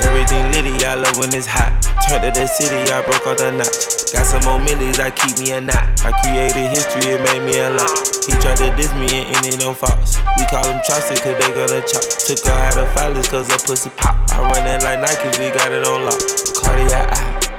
Everything 0.02 0.44
litty, 0.50 0.74
I 0.84 0.94
love 0.94 1.18
when 1.18 1.32
it's 1.32 1.46
hot. 1.46 1.70
Turned 2.08 2.24
to 2.24 2.40
the 2.40 2.46
city, 2.48 2.90
I 2.90 3.02
broke 3.02 3.26
all 3.28 3.36
the 3.36 3.52
knots. 3.52 3.95
Got 4.16 4.24
some 4.24 4.44
more 4.48 4.59
millies, 4.64 4.98
I 4.98 5.11
keep 5.12 5.37
me 5.37 5.52
a 5.52 5.61
knot. 5.61 6.00
I 6.00 6.09
created 6.24 6.72
history, 6.72 7.12
it 7.12 7.20
made 7.20 7.44
me 7.44 7.61
a 7.61 7.68
lot. 7.68 7.92
He 8.24 8.33
tried 8.40 8.57
to 8.64 8.72
diss 8.72 8.88
me 8.96 9.12
and 9.12 9.37
ended 9.37 9.61
on 9.61 9.74
Fox. 9.74 10.16
We 10.40 10.48
call 10.48 10.64
him 10.64 10.81
Chaucer, 10.88 11.20
cause 11.20 11.37
they 11.37 11.52
gonna 11.52 11.85
chop. 11.85 12.00
Took 12.24 12.40
her 12.48 12.57
out 12.57 12.81
of 12.81 12.88
filers, 12.96 13.29
cause 13.29 13.44
her 13.52 13.61
pussy 13.61 13.90
pop. 14.00 14.16
I 14.33 14.40
run 14.40 14.64
it 14.66 14.83
like 14.83 15.05
Nike, 15.05 15.29
we 15.37 15.52
got 15.52 15.70
it 15.70 15.87
on 15.87 16.09
lock. 16.09 16.16
Cardiac. 16.57 17.12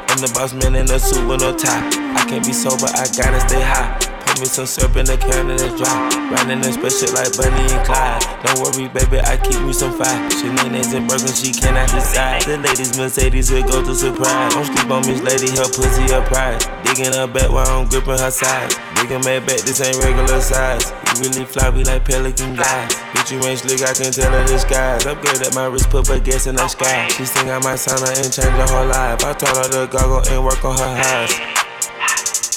I'm 0.09 0.17
the 0.17 0.31
boss 0.33 0.53
man 0.53 0.73
in 0.73 0.89
a 0.89 0.97
suit 0.97 1.27
with 1.29 1.41
no 1.41 1.55
tie. 1.55 1.77
I 2.17 2.25
can't 2.27 2.43
be 2.43 2.53
sober, 2.53 2.89
I 2.89 3.05
gotta 3.13 3.39
stay 3.45 3.61
high. 3.61 4.06
Put 4.37 4.45
me 4.45 4.53
some 4.53 4.69
syrup 4.69 4.93
in 5.01 5.09
the 5.09 5.17
can 5.17 5.49
and 5.49 5.57
it's 5.57 5.73
dry. 5.81 5.97
Riding 6.29 6.61
the 6.61 6.69
special 6.69 7.09
like 7.17 7.33
Bonnie 7.33 7.73
and 7.73 7.81
Clyde. 7.81 8.21
Don't 8.45 8.61
worry, 8.61 8.85
baby, 8.85 9.17
I 9.25 9.33
keep 9.33 9.57
me 9.65 9.73
some 9.73 9.97
fire. 9.97 10.13
Shenanigans 10.29 10.93
and 10.93 11.09
Birkin, 11.09 11.33
she 11.33 11.49
cannot 11.49 11.89
decide. 11.89 12.45
The 12.45 12.61
ladies 12.61 12.93
Mercedes 13.01 13.49
will 13.49 13.65
go 13.65 13.81
to 13.81 13.97
surprise. 13.97 14.53
Don't 14.53 14.69
sleep 14.69 14.93
on 14.93 15.01
Miss 15.09 15.25
Lady, 15.25 15.49
her 15.57 15.65
pussy 15.65 16.13
a 16.13 16.21
prize. 16.21 16.69
Digging 16.85 17.17
her 17.17 17.25
back 17.25 17.49
while 17.49 17.65
I'm 17.65 17.89
gripping 17.89 18.21
her 18.21 18.29
sides. 18.29 18.77
Digging 19.01 19.25
my 19.25 19.41
back, 19.41 19.65
this 19.65 19.81
ain't 19.81 19.97
regular 20.05 20.37
size. 20.37 20.85
You 21.17 21.33
really 21.33 21.49
fly, 21.49 21.73
we 21.73 21.81
like 21.81 22.05
pelican 22.05 22.53
guys. 22.53 22.93
Bitch, 23.17 23.33
you 23.33 23.41
ain't 23.41 23.65
slick, 23.65 23.81
I 23.81 23.97
can 23.97 24.13
tell 24.13 24.29
her 24.29 24.45
disguise. 24.45 25.01
At 25.09 25.17
my 25.57 25.65
wrist, 25.65 25.89
put 25.89 26.13
her 26.13 26.21
gas 26.21 26.45
in 26.45 26.61
the 26.61 26.69
sky. 26.69 27.09
She 27.09 27.25
I 27.25 27.57
might 27.65 27.81
sign 27.81 27.97
her 28.05 28.13
and 28.13 28.29
change 28.29 28.53
her 28.53 28.69
whole 28.69 28.85
life. 28.85 29.17
I 29.25 29.33
told 29.33 29.57
her 29.57 29.81
to 29.81 29.89
goggle 29.89 30.21
and 30.29 30.45
work 30.45 30.61
on 30.61 30.77
her 30.77 30.93
eyes. 30.93 31.66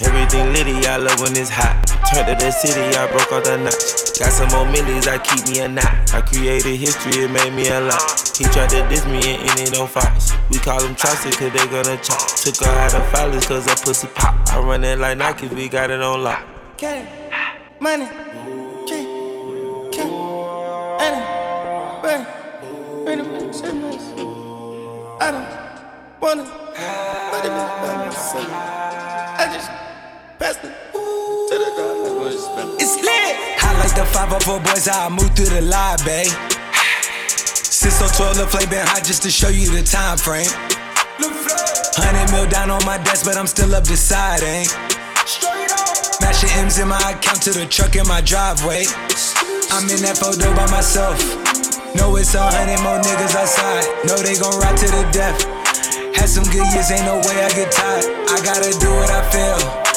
Everything 0.03 0.53
litty, 0.53 0.87
I 0.87 0.97
love 0.97 1.21
when 1.21 1.37
it's 1.37 1.51
hot. 1.51 1.85
Turned 2.09 2.27
to 2.27 2.35
the 2.45 2.51
city, 2.51 2.81
I 2.97 3.07
broke 3.13 3.31
all 3.33 3.43
the 3.43 3.59
knots. 3.59 4.19
Got 4.19 4.33
some 4.33 4.49
more 4.49 4.65
millies, 4.73 5.07
I 5.07 5.19
keep 5.19 5.47
me 5.49 5.61
a 5.61 5.69
knot. 5.69 6.15
I 6.15 6.23
created 6.23 6.77
history, 6.77 7.25
it 7.25 7.31
made 7.31 7.53
me 7.53 7.69
a 7.69 7.81
lot. 7.81 8.01
He 8.37 8.45
tried 8.45 8.71
to 8.71 8.89
diss 8.89 9.05
me 9.05 9.21
and 9.21 9.61
ended 9.61 9.77
on 9.77 9.89
Fox. 9.89 10.33
We 10.49 10.59
call 10.59 10.81
him 10.83 10.97
Chaucer, 10.97 11.31
cause 11.31 11.53
they 11.53 11.67
gonna 11.69 12.01
chop. 12.01 12.27
Took 12.41 12.57
her 12.65 12.73
out 12.73 12.95
of 12.95 13.03
filers, 13.13 13.47
cause 13.47 13.69
her 13.69 13.77
pussy 13.77 14.09
pop. 14.15 14.35
I 14.49 14.61
run 14.61 14.85
it 14.85 14.99
like 14.99 15.19
Nike, 15.19 15.49
we 15.49 15.69
got 15.69 15.91
it 15.91 16.01
on 16.01 16.25
lock. 16.25 16.47
Get 16.79 17.05
it. 17.05 17.09
Money. 17.79 18.09
I 25.23 25.31
don't 25.33 25.45
wanna. 26.21 26.45
Money. 27.31 27.49
Money. 27.51 28.11
I 29.41 29.51
just 29.53 29.90
passed 30.41 30.65
it 30.65 30.73
to 30.73 31.55
the 31.61 31.71
dog. 31.77 32.81
It's 32.81 32.97
lit. 32.97 33.37
I 33.61 33.77
like 33.77 33.93
the 33.93 34.09
504 34.09 34.61
boys, 34.65 34.89
I 34.89 35.13
move 35.13 35.37
through 35.37 35.53
the 35.53 35.61
lobby. 35.61 36.33
Cisco 37.29 38.09
12, 38.09 38.41
the 38.41 38.47
flame 38.49 38.73
been 38.73 38.87
hot 38.89 39.05
just 39.05 39.23
to 39.29 39.31
show 39.31 39.53
you 39.53 39.69
the 39.69 39.85
time 39.85 40.17
frame. 40.17 40.49
Hundred 42.01 42.33
mil 42.33 42.49
down 42.49 42.73
on 42.73 42.81
my 42.89 42.97
desk, 43.05 43.29
but 43.29 43.37
I'm 43.37 43.47
still 43.47 43.75
up 43.77 43.85
deciding. 43.85 44.65
Mashing 46.25 46.53
M's 46.57 46.81
in 46.81 46.89
my 46.89 47.01
account 47.13 47.45
to 47.45 47.53
the 47.53 47.69
truck 47.69 47.95
in 47.97 48.09
my 48.09 48.25
driveway. 48.25 48.89
I'm 49.77 49.85
in 49.93 50.01
that 50.09 50.17
photo 50.17 50.49
by 50.57 50.65
myself. 50.73 51.21
Know 51.93 52.17
it's 52.17 52.33
a 52.33 52.41
hundred 52.41 52.81
more 52.81 52.97
niggas 52.97 53.37
outside. 53.37 53.85
Know 54.09 54.17
they 54.17 54.41
gon' 54.41 54.57
ride 54.57 54.77
to 54.81 54.89
the 54.89 55.05
death. 55.13 55.37
Had 56.17 56.33
some 56.33 56.49
good 56.49 56.65
years, 56.73 56.89
ain't 56.89 57.05
no 57.05 57.21
way 57.29 57.37
I 57.45 57.53
get 57.53 57.69
tired. 57.69 58.09
I 58.33 58.41
gotta 58.41 58.73
do 58.81 58.89
what 58.97 59.11
I 59.13 59.21
feel. 59.29 59.91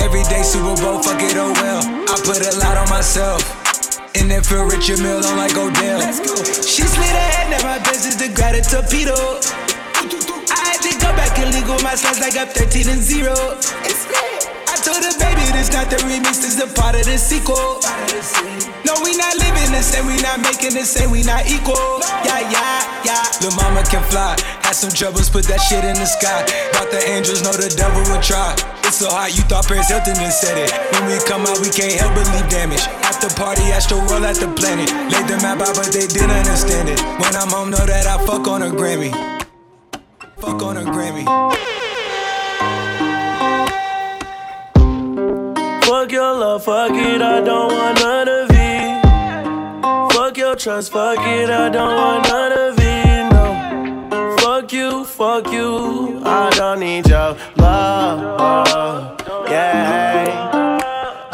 Every 0.00 0.22
day 0.24 0.42
Super 0.42 0.80
Bowl, 0.82 1.02
fuck 1.02 1.22
it, 1.22 1.36
oh 1.36 1.52
well. 1.52 1.82
I 2.08 2.16
put 2.24 2.40
a 2.42 2.58
lot 2.58 2.76
on 2.76 2.88
myself. 2.88 3.60
Feel 4.50 4.64
Richard 4.64 4.98
Mille 4.98 5.24
on 5.24 5.36
like 5.36 5.56
Odell. 5.56 6.00
She 6.10 6.82
slid 6.82 7.06
her 7.06 7.30
head, 7.30 7.50
now 7.50 7.62
my 7.62 7.78
business 7.88 8.16
to 8.16 8.26
grab 8.34 8.56
a 8.56 8.62
torpedo. 8.62 9.14
I 9.14 10.74
had 10.74 10.82
to 10.82 10.90
go 10.98 11.06
back 11.14 11.38
and 11.38 11.54
legal 11.54 11.78
my 11.84 11.94
slides 11.94 12.18
like 12.18 12.36
I'm 12.36 12.48
13 12.48 12.88
and 12.88 13.00
0. 13.00 13.30
I 13.30 14.29
told 14.80 15.04
the 15.04 15.12
baby, 15.20 15.44
this 15.52 15.72
not 15.72 15.88
the 15.92 15.96
remix, 16.08 16.40
this 16.40 16.56
the 16.56 16.68
part 16.72 16.96
of 16.96 17.04
the 17.04 17.16
sequel. 17.16 17.80
No, 18.84 18.96
we 19.04 19.16
not 19.16 19.36
living 19.36 19.70
the 19.72 19.82
same, 19.84 20.06
we 20.08 20.16
not 20.24 20.40
making 20.40 20.74
the 20.74 20.84
same, 20.84 21.10
we 21.10 21.22
not 21.22 21.46
equal. 21.46 22.00
Yeah, 22.24 22.40
yeah, 22.48 23.04
yeah. 23.04 23.24
Lil' 23.44 23.54
mama 23.56 23.84
can 23.88 24.02
fly. 24.08 24.36
Had 24.64 24.76
some 24.76 24.90
troubles, 24.90 25.28
put 25.28 25.44
that 25.46 25.60
shit 25.60 25.84
in 25.84 25.96
the 25.96 26.08
sky. 26.08 26.44
Thought 26.72 26.90
the 26.90 27.02
angels 27.08 27.42
know 27.42 27.52
the 27.52 27.68
devil 27.72 28.00
would 28.12 28.22
try. 28.22 28.56
It's 28.84 28.98
so 28.98 29.08
hot, 29.08 29.30
you 29.36 29.42
thought 29.46 29.68
Paris 29.68 29.88
Hilton 29.88 30.18
done 30.18 30.32
said 30.32 30.58
it. 30.58 30.72
When 30.96 31.06
we 31.06 31.16
come 31.24 31.46
out, 31.46 31.60
we 31.60 31.70
can't 31.70 31.94
help 31.94 32.14
but 32.16 32.26
leave 32.34 32.48
damage. 32.50 32.82
At 33.06 33.20
the 33.22 33.30
party, 33.38 33.70
astro 33.70 34.02
roll 34.10 34.24
at 34.26 34.36
the 34.36 34.50
planet. 34.58 34.90
Laid 35.12 35.28
the 35.30 35.38
map 35.44 35.62
out, 35.62 35.76
but 35.76 35.92
they 35.94 36.06
didn't 36.10 36.34
understand 36.34 36.88
it. 36.90 36.98
When 37.22 37.32
I'm 37.36 37.48
home, 37.48 37.70
know 37.70 37.84
that 37.86 38.06
I 38.06 38.18
fuck 38.26 38.48
on 38.48 38.62
a 38.62 38.70
Grammy. 38.70 39.14
Fuck 40.42 40.62
on 40.62 40.76
a 40.76 40.84
Grammy. 40.88 41.69
Fuck 46.00 46.12
your 46.12 46.34
love, 46.34 46.64
fuck 46.64 46.92
it, 46.92 47.20
I 47.20 47.42
don't 47.42 47.70
want 47.74 48.00
none 48.00 48.26
of 48.26 48.48
it. 48.50 50.14
Fuck 50.14 50.38
your 50.38 50.56
trust, 50.56 50.92
fuck 50.92 51.18
it, 51.18 51.50
I 51.50 51.68
don't 51.68 51.94
want 51.94 52.26
none 52.26 52.52
of 52.52 52.78
it. 52.78 53.28
No. 53.30 54.36
Fuck 54.38 54.72
you, 54.72 55.04
fuck 55.04 55.52
you, 55.52 56.22
I 56.24 56.48
don't 56.56 56.80
need 56.80 57.06
your 57.06 57.36
love. 57.56 59.20
Yeah. 59.46 60.78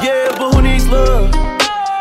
Yeah, 0.02 0.36
but 0.36 0.52
who 0.52 0.62
needs 0.62 0.88
love? 0.88 1.30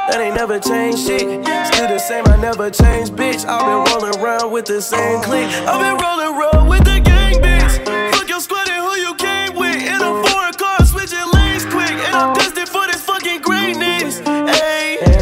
That 0.09 0.19
ain't 0.21 0.33
never 0.35 0.59
changed 0.59 1.05
shit. 1.05 1.45
Still 1.67 1.87
the 1.87 1.99
same, 1.99 2.25
I 2.25 2.35
never 2.37 2.71
changed, 2.71 3.13
bitch. 3.13 3.45
I've 3.45 3.61
been 3.61 3.93
rolling 3.93 4.19
around 4.19 4.51
with 4.51 4.65
the 4.65 4.81
same 4.81 5.21
clique. 5.21 5.51
I've 5.67 5.79
been 5.79 6.03
rolling 6.03 6.35
around 6.35 6.67
with 6.67 6.83
the 6.83 6.99
gang, 6.99 7.35
bitch. 7.35 8.15
Fuck 8.15 8.27
your 8.27 8.39
squad 8.39 8.67
and 8.67 8.83
who 8.83 8.95
you 8.99 9.13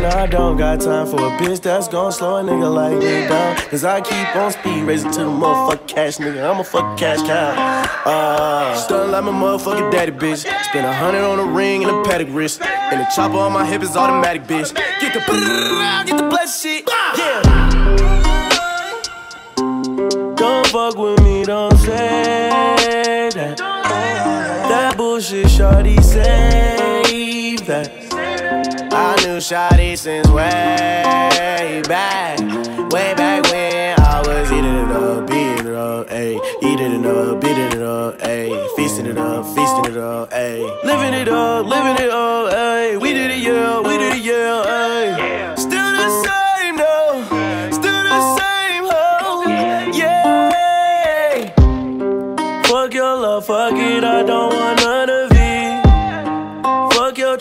And 0.03 0.11
I 0.11 0.27
don't 0.27 0.57
got 0.57 0.81
time 0.81 1.07
for 1.07 1.15
a 1.15 1.29
bitch 1.37 1.61
that's 1.61 1.87
gon' 1.87 2.11
slow 2.11 2.35
a 2.35 2.43
nigga 2.43 2.75
like 2.75 2.97
me 2.97 3.25
down. 3.25 3.55
Cause 3.69 3.85
I 3.85 4.01
keep 4.01 4.35
on 4.35 4.51
speed 4.51 4.83
racing 4.83 5.11
to 5.11 5.19
the 5.19 5.25
motherfucking 5.29 5.87
cash, 5.87 6.17
nigga. 6.17 6.43
I'm 6.43 6.59
a 6.59 6.63
fucking 6.65 6.97
cash 6.97 7.21
cow. 7.25 7.53
Uh, 8.05 9.07
like 9.09 9.23
my 9.23 9.31
motherfucking 9.31 9.91
daddy, 9.93 10.11
bitch. 10.11 10.39
Spend 10.65 10.85
a 10.85 10.91
hundred 10.91 11.21
on 11.21 11.39
a 11.39 11.45
ring 11.45 11.85
and 11.85 11.95
a 11.95 12.03
paddock 12.03 12.27
wrist. 12.31 12.61
And 12.61 12.99
the 12.99 13.05
chopper 13.15 13.37
on 13.37 13.53
my 13.53 13.65
hip 13.65 13.81
is 13.81 13.95
automatic, 13.95 14.43
bitch. 14.43 14.75
Get 14.99 15.13
the 15.13 15.19
get 16.05 16.17
the 16.17 16.27
blessed 16.27 16.61
shit. 16.61 16.89
Yeah. 17.17 17.41
Don't 20.35 20.67
fuck 20.67 20.97
with 20.97 21.23
me, 21.23 21.45
don't 21.45 21.77
say 21.77 23.29
that. 23.35 23.57
That 23.57 24.97
bullshit, 24.97 25.49
shorty, 25.49 25.95
save 26.01 27.65
that. 27.67 28.02
I 28.95 29.15
knew 29.25 29.37
Shotty 29.37 29.97
since 29.97 30.27
way 30.27 31.81
back, 31.87 32.39
way 32.91 33.13
back 33.15 33.43
when 33.51 33.99
I 33.99 34.21
was 34.21 34.51
eating 34.51 34.65
it 34.65 34.91
up, 34.91 35.27
beating 35.27 35.65
it 35.65 35.73
up, 35.75 36.07
ayy, 36.09 36.39
eating 36.61 37.03
it 37.03 37.05
up, 37.05 37.41
beating 37.41 37.71
it 37.71 37.81
up, 37.81 38.19
ayy, 38.19 38.75
feasting 38.75 39.07
it 39.07 39.17
up, 39.17 39.45
feasting 39.55 39.85
it 39.93 39.97
up, 39.97 40.29
ayy, 40.29 40.83
living 40.83 41.13
it 41.15 41.27
up, 41.27 41.65
living 41.65 42.05
it 42.05 42.11
up, 42.11 42.32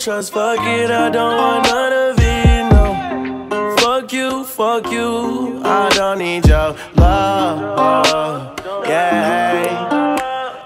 trust, 0.03 0.33
fuck 0.33 0.59
it, 0.59 0.91
I 0.91 1.09
don't 1.09 1.37
want 1.37 1.65
none 1.65 1.93
of 1.93 2.19
it, 2.19 2.63
no. 2.73 3.75
Fuck 3.77 4.11
you, 4.11 4.43
fuck 4.43 4.91
you, 4.91 5.61
I 5.63 5.89
don't 5.95 6.17
need 6.17 6.45
your 6.45 6.75
love, 6.97 8.59
yeah. 8.85 10.17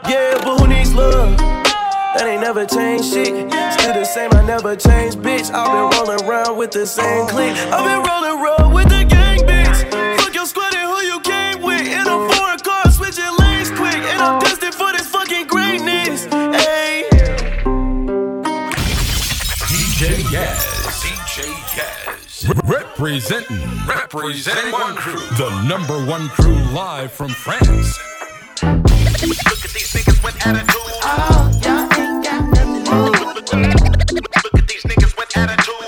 Yeah, 0.10 0.42
but 0.44 0.60
who 0.60 0.68
needs 0.68 0.92
love? 0.96 1.38
That 1.38 2.26
ain't 2.26 2.42
never 2.42 2.66
changed 2.66 3.14
shit. 3.14 3.52
Still 3.74 3.94
the 3.94 4.06
same, 4.06 4.32
I 4.34 4.44
never 4.44 4.76
changed, 4.76 5.20
bitch. 5.20 5.52
I've 5.54 5.92
been 5.92 6.00
rolling 6.00 6.28
around 6.28 6.58
with 6.58 6.72
the 6.72 6.88
same 6.88 7.28
clique. 7.28 7.56
I've 7.72 7.86
been 7.86 8.02
rolling 8.10 8.44
around 8.44 8.74
with 8.74 8.90
the 8.90 9.04
gang, 9.04 9.42
bitch. 9.42 10.17
Yaz. 22.48 22.70
Representing. 22.70 23.58
Representing 23.88 24.72
one 24.72 24.96
crew. 24.96 25.20
The 25.38 25.50
number 25.68 25.98
one 26.06 26.30
crew 26.30 26.56
live 26.74 27.12
from 27.12 27.30
France. 27.30 27.98
Look 28.64 29.66
at 29.66 29.72
these 29.74 29.94
niggas 29.94 30.24
with 30.24 30.48
attitude. 30.48 30.76
Oh, 31.04 31.52
y'all 31.64 31.84
ain't 32.00 32.24
got 32.24 32.42
nothing 32.50 32.84
to 32.86 33.42
do. 33.44 33.58
Look 34.44 34.56
at 34.56 34.68
these 34.68 34.84
niggas 34.84 35.18
with 35.18 35.38
attitude. 35.38 35.87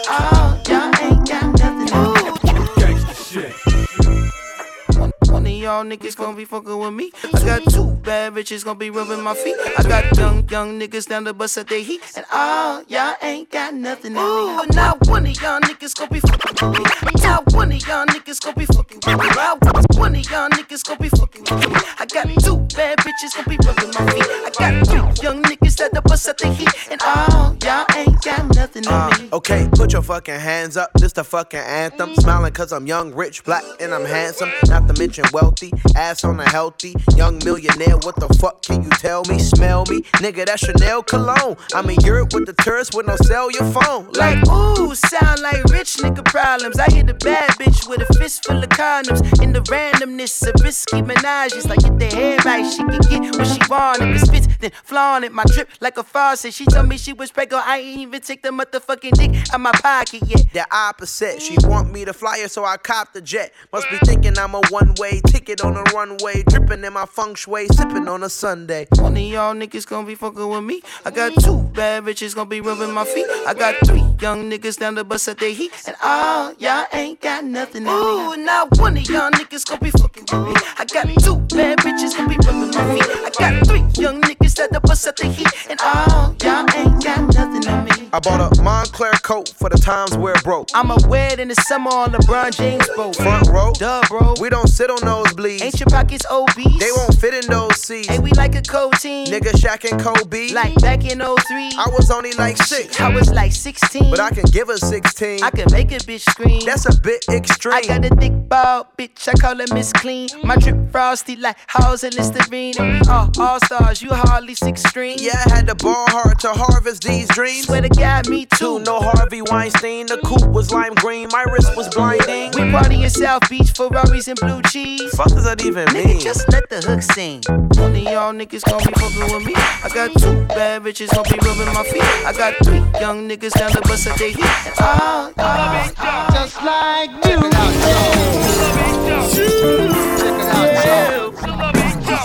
Y'all 5.80 5.90
niggas 5.98 6.16
gonna 6.18 6.36
be 6.36 6.46
fucking 6.46 6.78
with 6.78 6.94
me. 6.94 7.12
I 7.34 7.40
got 7.46 7.64
two 7.72 7.86
bad 8.04 8.34
bitches 8.34 8.66
gonna 8.66 8.78
be 8.78 8.90
rubbing 8.90 9.22
my 9.22 9.34
feet. 9.34 9.56
I 9.78 9.84
got 9.84 10.18
young, 10.18 10.48
young 10.50 10.80
niggas 10.80 11.08
down 11.08 11.24
the 11.24 11.34
bus 11.34 11.58
at 11.58 11.68
their 11.68 11.82
heat. 11.82 12.02
And 12.18 12.26
all 12.34 12.84
y'all 12.88 13.16
ain't 13.22 13.50
got 13.50 13.74
nothing 13.74 14.14
to 14.14 14.20
me. 14.20 14.56
But 14.58 14.76
not 14.76 15.08
one 15.08 15.26
of 15.26 15.42
y'all 15.42 15.60
niggas 15.62 15.96
gonna 15.96 16.12
be 16.12 16.20
fucking 16.20 16.70
with 16.72 17.04
me. 17.06 17.12
Not 17.24 17.54
one 17.54 17.72
of 17.72 17.88
y'all 17.88 18.06
niggas 18.08 18.42
gonna 18.44 18.56
be 18.58 18.66
fucking 18.66 19.00
with 19.06 19.20
me. 19.20 19.30
Not 19.36 19.84
one 19.96 20.16
of 20.16 20.30
y'all 20.30 20.50
niggas 20.50 20.84
gonna 20.86 21.00
be 21.00 21.10
fucking 21.10 21.44
with 21.44 21.70
me. 21.70 21.80
I 21.98 22.06
got 22.06 22.28
two 22.44 22.58
bad 22.76 22.98
bitches 23.00 23.36
gonna 23.36 23.50
be 23.50 23.58
rubbing 23.66 23.92
my 23.96 24.12
feet. 24.12 24.26
I 24.28 24.52
got 24.60 24.86
two 24.86 25.24
young 25.24 25.42
niggas 25.44 25.78
down 25.78 25.90
the 25.94 26.02
bus 26.02 26.28
at 26.28 26.38
their 26.40 26.54
heat. 26.54 26.92
And 26.92 27.02
all 27.04 27.56
y'all 27.64 27.86
ain't 27.96 28.22
got 28.22 28.54
nothing 28.56 28.86
Uh, 28.88 29.16
me. 29.20 29.30
okay, 29.32 29.70
put 29.74 29.94
your 29.94 30.02
fucking 30.02 30.40
hands 30.40 30.76
up. 30.76 30.92
This 30.96 31.14
the 31.14 31.24
fucking 31.24 31.60
anthem. 31.60 32.16
Smiling 32.16 32.52
cause 32.52 32.74
I'm 32.74 32.86
young, 32.86 33.14
rich, 33.14 33.44
black, 33.46 33.64
and 33.80 33.94
I'm 33.94 34.04
handsome. 34.06 34.52
Not 34.68 34.88
to 34.88 34.94
mention 35.00 35.24
wealthy. 35.32 35.69
Ass 35.96 36.24
on 36.24 36.40
a 36.40 36.50
healthy. 36.50 36.96
Young 37.16 37.40
millionaire. 37.44 37.98
What 37.98 38.16
the 38.16 38.28
fuck 38.40 38.62
can 38.64 38.84
you 38.84 38.90
tell 38.90 39.24
me? 39.26 39.40
Smell 39.40 39.86
me? 39.90 40.02
Nigga, 40.24 40.46
that's 40.46 40.66
Chanel 40.66 41.04
cologne. 41.04 41.58
I'm 41.74 41.90
in 41.90 42.00
Europe 42.02 42.34
with 42.34 42.46
the 42.46 42.54
tourists 42.64 42.96
with 42.96 43.08
no 43.08 43.16
your 43.50 43.66
phone. 43.72 44.12
Like, 44.14 44.40
ooh, 44.50 44.94
sound 44.96 45.42
like 45.42 45.64
rich 45.66 45.98
nigga 45.98 46.24
problems. 46.26 46.80
I 46.80 46.92
hit 46.92 47.10
a 47.10 47.14
bad 47.14 47.52
bitch 47.52 47.88
with 47.88 48.02
a 48.02 48.14
fist 48.20 48.46
full 48.46 48.62
of 48.62 48.70
condoms. 48.70 49.22
In 49.42 49.54
the 49.54 49.62
randomness 49.62 50.48
of 50.48 50.62
risky 50.64 51.02
menages. 51.02 51.68
Like, 51.68 51.80
get 51.80 52.00
the 52.00 52.06
head 52.06 52.46
right, 52.46 52.66
she 52.70 52.84
can 52.84 53.00
get 53.00 53.36
what 53.38 53.48
she 53.48 53.60
want. 53.70 54.02
If 54.02 54.22
it 54.22 54.26
spits, 54.26 54.48
then 54.60 54.72
flaunt 54.84 55.26
it. 55.26 55.32
My 55.32 55.44
drip 55.46 55.70
like 55.80 55.98
a 55.98 56.04
faucet. 56.04 56.54
She 56.54 56.66
told 56.66 56.88
me 56.88 56.98
she 56.98 57.14
was 57.14 57.32
pregnant. 57.32 57.68
I 57.68 57.80
ain't 57.80 58.00
even 58.00 58.22
take 58.22 58.42
the 58.42 58.50
motherfucking 58.50 59.14
dick 59.14 59.54
out 59.54 59.62
my 59.62 59.72
pocket 59.72 60.24
yet. 60.26 60.52
The 60.54 60.66
opposite. 60.72 61.42
She 61.42 61.56
want 61.64 61.92
me 61.92 62.06
to 62.06 62.14
fly 62.14 62.40
her, 62.40 62.48
so 62.48 62.66
I 62.66 62.78
cop 62.78 63.14
the 63.14 63.22
jet. 63.22 63.54
Must 63.72 63.90
be 63.90 63.98
thinking 64.06 64.38
I'm 64.38 64.56
a 64.56 64.62
one 64.70 64.94
way 64.98 65.22
ticket 65.28 65.59
on 65.62 65.76
a 65.76 65.84
runway. 65.95 66.43
Dripping 66.43 66.84
in 66.84 66.93
my 66.93 67.05
feng 67.05 67.36
shui, 67.36 67.68
sipping 67.68 68.07
on 68.07 68.24
a 68.24 68.30
Sunday. 68.30 68.88
One 68.95 69.18
of 69.18 69.24
y'all 69.24 69.53
niggas 69.53 69.88
gonna 69.88 70.07
be 70.07 70.16
fucking 70.16 70.47
with 70.47 70.64
me. 70.64 70.82
I 71.05 71.12
got 71.12 71.34
two 71.43 71.64
bad 71.74 72.03
bitches 72.03 72.36
gonna 72.36 72.49
be 72.49 72.62
rubbing 72.62 72.93
my 72.93 73.05
feet. 73.05 73.26
I 73.47 73.53
got 73.53 73.76
three 73.86 74.03
young 74.22 74.49
niggas 74.49 74.80
down 74.80 74.95
the 74.95 75.03
bus 75.03 75.28
at 75.28 75.38
their 75.39 75.51
heat. 75.53 75.72
And 75.88 75.95
all 76.03 76.53
y'all 76.60 76.86
ain't 76.93 77.22
got 77.22 77.43
nothing. 77.43 77.88
Ooh, 77.88 78.36
not 78.38 78.78
one 78.78 78.97
of 78.97 79.10
y'all 79.10 79.32
niggas 79.32 79.66
gonna 79.68 79.82
be 79.82 79.91
fucking 79.91 80.26
with 80.32 80.47
me. 80.47 80.62
I 80.78 80.86
got 80.86 81.07
two 81.24 81.38
bad 81.55 81.80
bitches 81.80 82.16
gonna 82.16 82.30
be 82.30 82.38
rubbing 82.45 82.72
my 82.72 82.95
feet. 82.95 83.10
I 83.26 83.32
got 83.38 83.68
three 83.68 84.03
young 84.03 84.22
niggas 84.22 84.60
at 84.60 84.72
the 84.72 84.80
bus 84.80 85.07
at 85.07 85.18
their 85.18 85.32
heat. 85.32 85.47
And 85.70 85.80
all 85.82 86.36
y'all 86.43 86.66
ain't 86.76 87.03
got 87.03 87.34
nothing 87.34 87.68
on 87.68 87.86
me. 87.86 87.99
I 88.12 88.20
bought 88.20 88.41
a 88.41 88.62
Moncler 88.62 89.22
coat 89.22 89.49
for 89.49 89.70
the 89.70 89.78
times 89.78 90.18
where 90.18 90.34
it 90.34 90.43
broke. 90.43 90.70
I'ma 90.74 90.97
wear 91.07 91.32
it 91.34 91.39
in 91.39 91.47
the 91.49 91.55
summer 91.55 91.91
on 91.91 92.12
LeBron 92.12 92.55
James 92.57 92.88
boat. 92.95 93.16
Front 93.16 93.47
row, 93.49 93.72
Duh, 93.78 94.01
bro. 94.07 94.34
we 94.41 94.49
don't 94.49 94.68
sit 94.68 94.89
on 94.89 94.97
nosebleeds. 94.99 95.62
Ain't 95.62 95.80
your 95.80 95.88
pockets 95.88 96.26
obese? 96.32 96.80
They 96.80 96.91
won't 96.95 97.14
fit 97.20 97.36
in 97.36 97.47
those 97.51 97.80
seats. 97.82 98.07
Hey, 98.07 98.18
we 98.18 98.32
like 98.32 98.55
a 98.55 98.64
cold 98.64 98.93
team. 98.93 99.28
Nigga 99.28 99.51
Shaq 99.51 99.89
and 99.91 100.01
Kobe. 100.01 100.49
Like 100.53 100.74
back 100.82 101.05
in 101.05 101.20
03. 101.20 101.72
I 101.78 101.88
was 101.91 102.10
only 102.10 102.34
like 102.34 102.57
six. 102.57 102.99
I 102.99 103.14
was 103.14 103.30
like 103.32 103.51
16. 103.51 104.10
But 104.10 104.20
I 104.20 104.32
can 104.32 104.45
give 104.45 104.70
her 104.70 104.78
16. 104.78 105.43
I 105.43 105.51
can 105.51 105.68
make 105.72 105.91
a 105.91 105.97
bitch 105.99 106.22
scream. 106.22 106.62
That's 106.66 106.86
a 106.88 106.99
bit 107.01 107.24
extreme. 107.30 107.76
I 107.76 107.82
got 107.84 108.05
a 108.05 108.16
thick 108.16 108.34
ball, 108.49 108.88
bitch. 108.97 109.28
I 109.28 109.34
call 109.34 109.55
her 109.57 109.66
Miss 109.72 109.93
Clean. 109.93 110.30
My 110.43 110.55
drip 110.55 110.91
frosty 110.91 111.36
like 111.36 111.57
Halls 111.68 112.03
and 112.03 112.16
Listerine. 112.16 112.74
And 112.80 112.93
we 113.05 113.07
all 113.07 113.30
all 113.39 113.60
stars. 113.60 114.01
You 114.01 114.10
hardly 114.14 114.55
six 114.55 114.82
string. 114.84 115.18
Yeah, 115.20 115.43
I 115.45 115.57
had 115.57 115.68
to 115.68 115.76
ball 115.76 116.05
hard 116.10 116.39
to 116.39 116.49
harvest 116.53 117.03
these 117.03 117.28
dreams. 117.30 117.66
Swear 117.68 117.82
to 117.82 117.99
God, 118.00 118.30
me 118.30 118.45
too. 118.45 118.80
No 118.80 119.00
Harvey 119.00 119.41
Weinstein. 119.41 120.06
The 120.08 120.18
coupe 120.24 120.47
was 120.52 120.72
lime 120.72 120.93
green. 120.95 121.28
My 121.32 121.43
wrist 121.52 121.76
was 121.76 121.88
blinding. 121.93 122.52
We 122.56 122.72
party 122.72 123.04
in 123.04 123.10
South 123.10 123.47
Beach, 123.50 123.72
Ferraris 123.72 124.28
and 124.28 124.39
blue 124.39 124.62
cheese. 124.64 125.14
Fuck 125.16 125.30
does 125.30 125.43
that 125.45 125.64
even 125.66 125.88
Nigga, 125.89 126.06
mean? 126.06 126.20
just 126.20 126.47
let 126.52 126.70
the 126.70 126.82
hook 126.82 127.02
sing. 127.02 127.41
One 127.47 127.91
of 127.95 127.97
y'all 127.97 128.34
niggas 128.34 128.64
gon' 128.70 128.80
be 128.80 128.91
fucking 129.00 129.34
with 129.36 129.45
me. 129.45 129.54
I 129.56 129.89
got 129.93 130.12
two 130.18 130.45
bad 130.47 130.84
bitches 130.84 131.14
gon' 131.14 131.26
be 131.30 131.38
rubbing 131.45 131.74
my 131.74 131.84
feet. 131.84 132.04
I 132.26 132.34
got 132.34 132.56
three 132.64 132.84
young 133.00 133.28
niggas 133.30 133.54
down 133.54 133.72
the 133.74 133.82
bus 133.82 134.06
a 134.08 134.18
day 134.18 134.32
heat. 134.32 134.45
And 134.68 134.76
all, 134.80 135.34
all, 135.38 135.64
all, 135.97 136.32
just 136.32 136.64
like 136.64 137.12
you. 137.26 137.39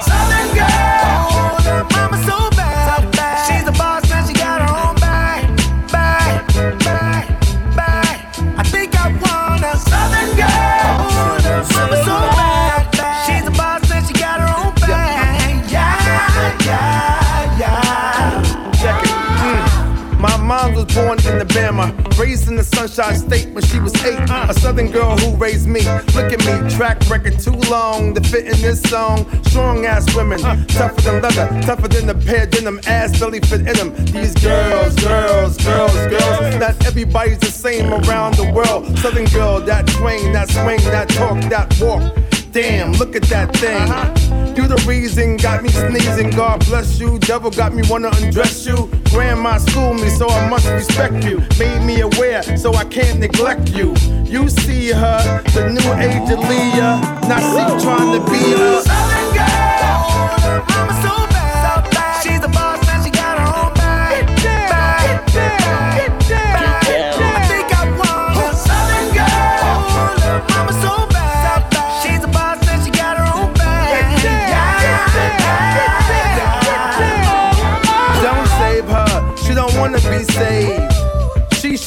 Southern 0.05 0.55
girl, 0.55 1.61
her 1.63 1.85
mama 1.93 2.19
so 2.27 2.51
was 20.73 20.85
born 20.95 21.19
in 21.19 21.27
Alabama, 21.27 21.95
raised 22.19 22.49
in 22.49 22.57
the 22.57 22.65
Sunshine 22.65 23.17
State 23.17 23.49
when 23.55 23.65
she 23.65 23.79
was 23.79 23.95
eight. 24.05 24.19
A 24.31 24.55
Southern 24.55 24.91
girl 24.91 25.17
who 25.17 25.37
raised 25.37 25.67
me. 25.67 25.81
Look 26.15 26.33
at 26.33 26.41
me, 26.41 26.71
track 26.71 27.01
record 27.09 27.39
too 27.39 27.57
long 27.71 28.15
to 28.15 28.21
fit 28.21 28.47
in 28.47 28.61
this 28.61 28.81
song. 28.83 29.27
Strong 29.45 29.87
ass 29.87 30.15
women, 30.15 30.39
tougher 30.69 31.01
than 31.03 31.23
leather, 31.23 31.49
tougher 31.63 31.89
than 31.89 32.07
the 32.07 32.15
pair 32.15 32.47
denim, 32.47 32.81
ass 32.87 33.19
belly 33.19 33.41
fit 33.41 33.61
in 33.61 33.75
them. 33.77 33.95
These 34.07 34.35
girls, 34.35 34.95
girls, 34.97 35.57
girls, 35.59 36.07
girls. 36.07 36.57
Not 36.57 36.87
everybody's 36.87 37.39
the 37.39 37.47
same 37.47 37.93
around 37.93 38.35
the 38.35 38.51
world. 38.53 38.99
Southern 38.99 39.27
girl, 39.27 39.61
that 39.61 39.89
swing, 39.91 40.33
that 40.33 40.49
swing, 40.51 40.81
that 40.91 41.09
talk, 41.11 41.41
that 41.51 41.79
walk. 41.81 42.03
Damn, 42.55 42.93
look 42.93 43.17
at 43.17 43.25
that 43.25 43.53
thing. 43.57 44.55
You 44.55 44.69
the 44.69 44.81
reason 44.87 45.37
got 45.39 45.65
me 45.65 45.71
sneezing. 45.71 46.31
God 46.31 46.65
bless 46.67 47.01
you. 47.01 47.19
Devil 47.19 47.51
got 47.51 47.75
me 47.75 47.83
wanna 47.91 48.11
undress 48.15 48.65
you. 48.65 48.89
Grandma 49.11 49.59
schooled 49.59 50.01
me, 50.01 50.09
so 50.09 50.29
I 50.29 50.49
must 50.49 50.69
respect 50.69 51.25
you. 51.25 51.43
Made 51.59 51.83
me 51.85 52.03
aware, 52.03 52.45
so 52.57 52.73
I 52.75 52.85
can't 52.85 53.19
neglect 53.19 53.71
you. 53.71 53.97
You 54.23 54.49
see 54.49 54.93
her, 54.93 55.43
the 55.53 55.71
new 55.71 55.93
age 55.95 56.31
of 56.31 56.39
Leah. 56.49 57.03
Now 57.27 57.43
she 57.43 57.83
trying 57.83 58.13
to 58.13 58.21
be 58.31 58.53
her. 58.53 58.83
Southern 58.83 59.35
girl, 59.35 59.99
her 60.47 60.65
mama 60.69 60.95
so 61.03 61.34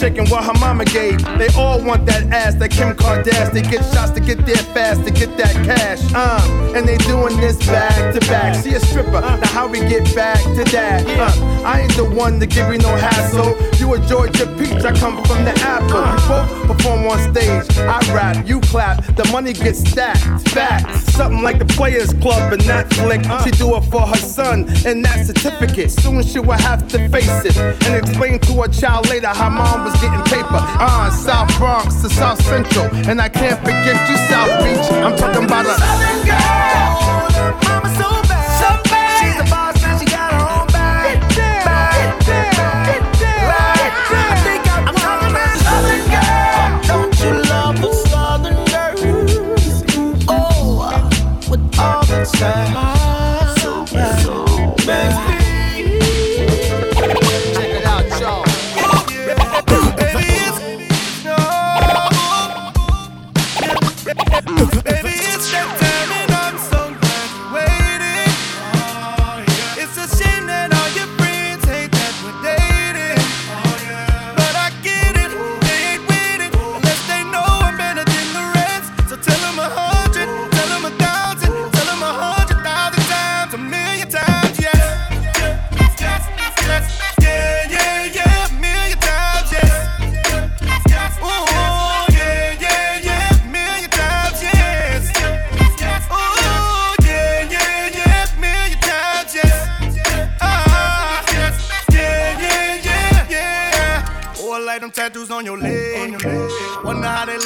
Shaking 0.08 0.30
what 0.30 0.46
her 0.46 0.54
mama 0.62 0.86
gave. 0.86 1.22
They 1.38 1.50
all 1.50 1.84
want 1.84 2.06
that 2.06 2.32
ass, 2.32 2.56
that 2.56 2.72
Kim 2.72 2.96
Kardashian. 2.96 3.52
They 3.52 3.62
get 3.62 3.84
shots 3.94 4.12
to 4.12 4.22
get 4.22 4.46
there 4.46 4.56
fast, 4.56 5.04
to 5.04 5.12
get 5.12 5.36
that 5.36 5.54
cash. 5.66 6.00
Uh, 6.16 6.74
and 6.74 6.88
they 6.88 6.96
doing 7.00 7.36
this 7.42 7.58
back 7.68 8.14
to 8.14 8.22
back. 8.22 8.64
She 8.64 8.74
a 8.74 8.80
stripper, 8.80 9.20
now 9.20 9.46
how 9.48 9.68
we 9.68 9.80
get 9.80 10.16
back 10.16 10.42
to 10.42 10.64
that? 10.72 11.06
Uh, 11.06 11.64
I 11.66 11.82
ain't 11.82 11.96
the 11.98 12.06
one 12.06 12.40
to 12.40 12.48
give 12.48 12.72
you 12.72 12.78
no 12.78 12.96
hassle. 12.96 13.54
You 13.80 13.96
a 13.96 14.00
Georgia 14.08 14.48
peach, 14.58 14.86
I 14.86 14.98
come 14.98 15.22
from 15.26 15.44
the 15.44 15.52
apple. 15.60 16.00
We 16.00 16.28
both 16.30 16.78
perform 16.78 17.08
on 17.08 17.20
stage. 17.34 17.78
I 17.78 18.00
rap, 18.14 18.48
you 18.48 18.62
clap, 18.62 19.04
the 19.18 19.28
money 19.34 19.52
gets 19.52 19.80
stacked. 19.80 20.48
Facts, 20.52 21.04
something 21.16 21.44
like 21.44 21.60
the 21.60 21.66
Players 21.66 22.14
Club 22.14 22.58
that 22.58 22.94
flick. 22.94 23.24
She 23.44 23.52
do 23.52 23.76
it 23.76 23.82
for 23.92 24.02
her 24.02 24.16
son 24.16 24.70
and 24.86 25.04
that 25.04 25.26
certificate. 25.26 25.92
Soon 25.92 26.24
she 26.24 26.40
will 26.40 26.54
have 26.54 26.88
to 26.88 27.10
face 27.10 27.44
it 27.44 27.58
and 27.58 27.96
explain 27.96 28.40
to 28.40 28.54
her 28.62 28.70
child 28.70 29.10
later 29.10 29.28
how 29.28 29.50
mom 29.50 29.84
was 29.84 29.97
getting 30.02 30.24
paper. 30.26 30.62
Uh, 30.80 31.10
South 31.12 31.50
Bronx 31.58 32.02
to 32.02 32.10
South 32.10 32.42
Central, 32.44 32.86
and 33.10 33.22
I 33.22 33.30
can't 33.30 33.60
forget 33.60 33.98
you, 34.10 34.18
South 34.30 34.52
Beach. 34.64 34.88
I'm 35.04 35.16
talking 35.18 35.46
about 35.46 35.66
a 35.66 35.76
Southern 35.76 36.20
girl, 36.26 37.58
mama 37.66 37.90
so 37.98 38.10
bad. 38.30 38.60
So 38.62 38.70
bad. 38.90 39.18
She's 39.20 39.38
the 39.42 39.48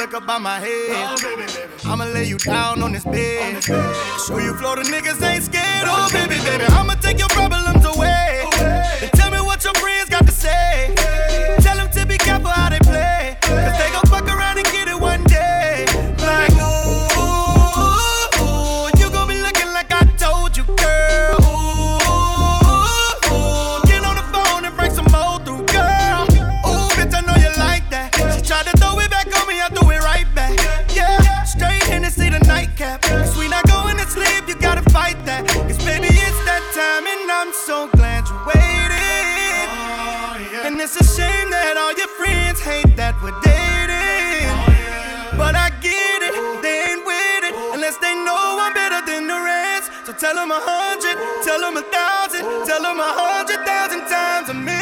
look 0.02 0.16
up 0.16 0.26
by 0.26 0.40
my 0.40 0.60
head. 0.60 1.70
I'ma 1.86 2.06
lay 2.06 2.26
you 2.26 2.38
down 2.40 2.82
on 2.82 2.92
this 2.92 3.04
bed. 3.04 3.64
Show 3.64 4.40
you 4.40 4.56
Florida 4.56 4.82
niggas 4.90 5.22
ain't 5.22 5.44
scared. 5.44 5.86
Oh, 5.86 6.10
baby, 6.12 6.42
baby, 6.44 6.64
I'ma 6.74 6.96
take 6.96 7.20
your 7.20 7.30
problems 7.30 7.86
away. 7.86 8.44
And 9.02 9.12
tell 9.14 9.30
me 9.30 9.40
what 9.42 9.64
your 9.64 9.76
friends 9.76 10.10
got 10.10 10.21
them 50.42 50.52
a 50.52 50.60
hundred, 50.60 51.18
tell 51.46 51.62
them 51.62 51.78
a 51.78 51.84
thousand, 51.84 52.42
tell 52.66 52.82
them 52.82 53.00
a 53.00 53.12
hundred 53.14 53.64
thousand 53.64 54.02
times, 54.10 54.50
a 54.50 54.54
million 54.54 54.81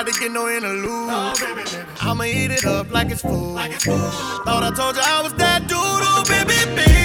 about 0.00 0.12
to 0.12 0.20
get 0.20 0.30
no 0.30 0.46
interlude. 0.48 1.08
Oh, 1.10 1.86
I'ma 2.02 2.24
eat 2.24 2.50
it 2.50 2.66
up 2.66 2.90
like 2.92 3.10
it's 3.10 3.22
food. 3.22 3.56
Thought 3.56 4.62
I 4.62 4.70
told 4.74 4.96
you 4.96 5.02
I 5.02 5.22
was 5.22 5.32
that 5.34 5.66
dude, 5.68 6.28
baby, 6.28 6.76
baby. 6.76 6.95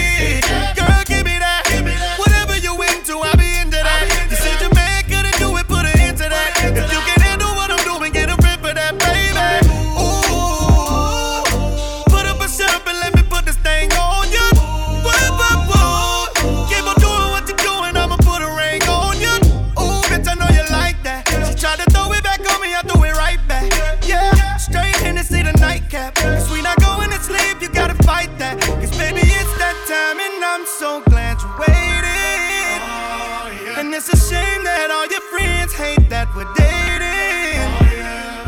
Nightcap. 26.02 26.16
Cause 26.16 26.50
we 26.52 26.62
not 26.62 26.80
going 26.82 27.10
to 27.10 27.20
sleep, 27.20 27.62
you 27.62 27.70
gotta 27.70 27.96
fight 28.04 28.30
that. 28.38 28.60
Cause 28.60 28.92
baby, 28.98 29.22
it's 29.22 29.54
that 29.58 29.78
time, 29.88 30.20
and 30.20 30.44
I'm 30.44 30.66
so 30.66 31.02
glad 31.10 31.42
you 31.42 31.50
waited. 31.60 32.82
And 33.78 33.94
it's 33.94 34.10
a 34.10 34.18
shame 34.18 34.64
that 34.64 34.90
all 34.92 35.08
your 35.08 35.22
friends 35.32 35.74
hate 35.74 36.10
that 36.10 36.28
we're 36.36 36.50
dating. 36.54 37.62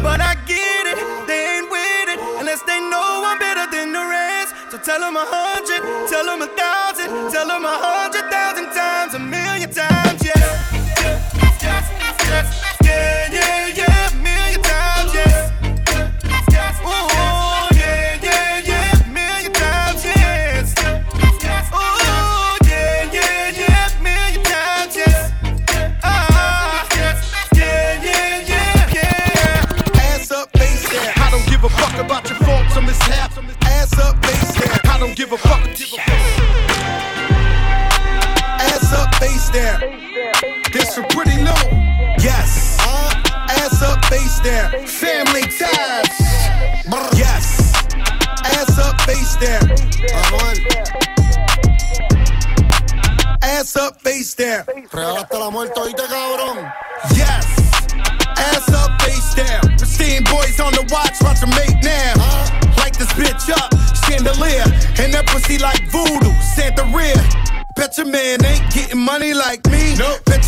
But 0.04 0.20
I 0.22 0.36
get 0.46 0.84
it, 0.94 1.00
they 1.28 1.58
ain't 1.58 1.70
with 1.72 2.10
it 2.14 2.20
unless 2.40 2.62
they 2.64 2.80
know 2.80 3.24
I'm 3.26 3.40
better 3.40 3.66
than 3.72 3.94
the 3.94 4.04
rest. 4.04 4.54
So 4.72 4.78
tell 4.78 5.00
them 5.00 5.16
a 5.16 5.26
hundred, 5.26 5.82
tell 6.10 6.26
them 6.26 6.42
a 6.42 6.48
thousand, 6.48 7.32
tell 7.32 7.48
them 7.48 7.64
a 7.66 7.78
hundred 7.78 8.30
thousand 8.30 8.66
times, 8.74 9.14
a 9.14 9.20
million 9.20 9.43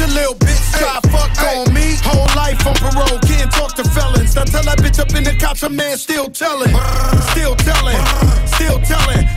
your 0.06 0.16
little 0.16 0.36
bitch 0.36 0.78
try 0.78 1.00
fuck 1.10 1.32
on 1.44 1.74
me. 1.74 1.96
Whole 2.04 2.28
life 2.36 2.66
on 2.68 2.76
parole, 2.76 3.20
can't 3.20 3.52
talk 3.52 3.76
to 3.76 3.84
felons. 3.84 4.36
Now 4.36 4.44
tell 4.44 4.64
that 4.64 4.78
bitch 4.80 5.00
up 5.00 5.14
in 5.16 5.24
the 5.24 5.36
couch, 5.36 5.64
a 5.64 5.70
man 5.70 5.98
still 5.98 6.30
telling. 6.30 6.74
Still 7.32 7.56
telling, 7.56 7.98
still 8.48 8.80
telling. 8.82 9.35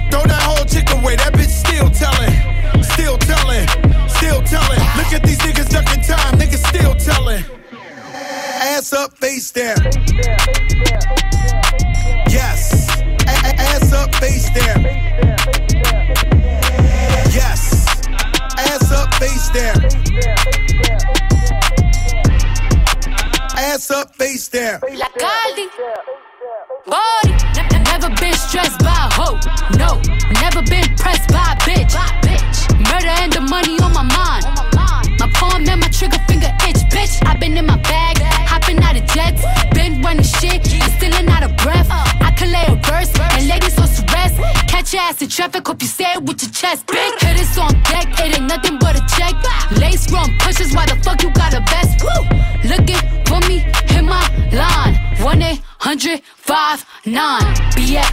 1 55.89 55.97
800 55.97 56.21
59 56.45 57.41
BX. 57.73 58.05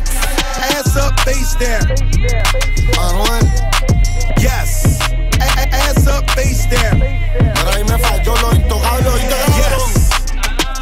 Ass 0.71 0.95
up, 0.95 1.19
face 1.28 1.55
down. 1.59 1.84
Uh-huh. 2.95 3.43
Yes. 4.39 4.97
A- 5.41 5.59
a- 5.59 5.67
ass 5.84 6.07
up, 6.07 6.23
face 6.32 6.65
down. 6.71 7.01
Pero 7.01 7.69
ahí 7.76 7.84
me 7.84 7.97
falló 7.99 8.34
lo 8.38 8.55
intocable, 8.55 9.09
oíste, 9.09 9.36
cabrón. 9.36 9.91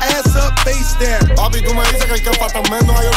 Ass 0.01 0.35
up, 0.35 0.53
face 0.59 0.93
down. 1.03 1.35
Papi, 1.35 1.63
tú 1.63 1.73
me 1.73 1.81
dices 1.85 2.05
que 2.05 2.13
el 2.13 2.21
que 2.21 2.33
falta 2.37 2.61
menos, 2.69 2.95
ahí 2.95 3.07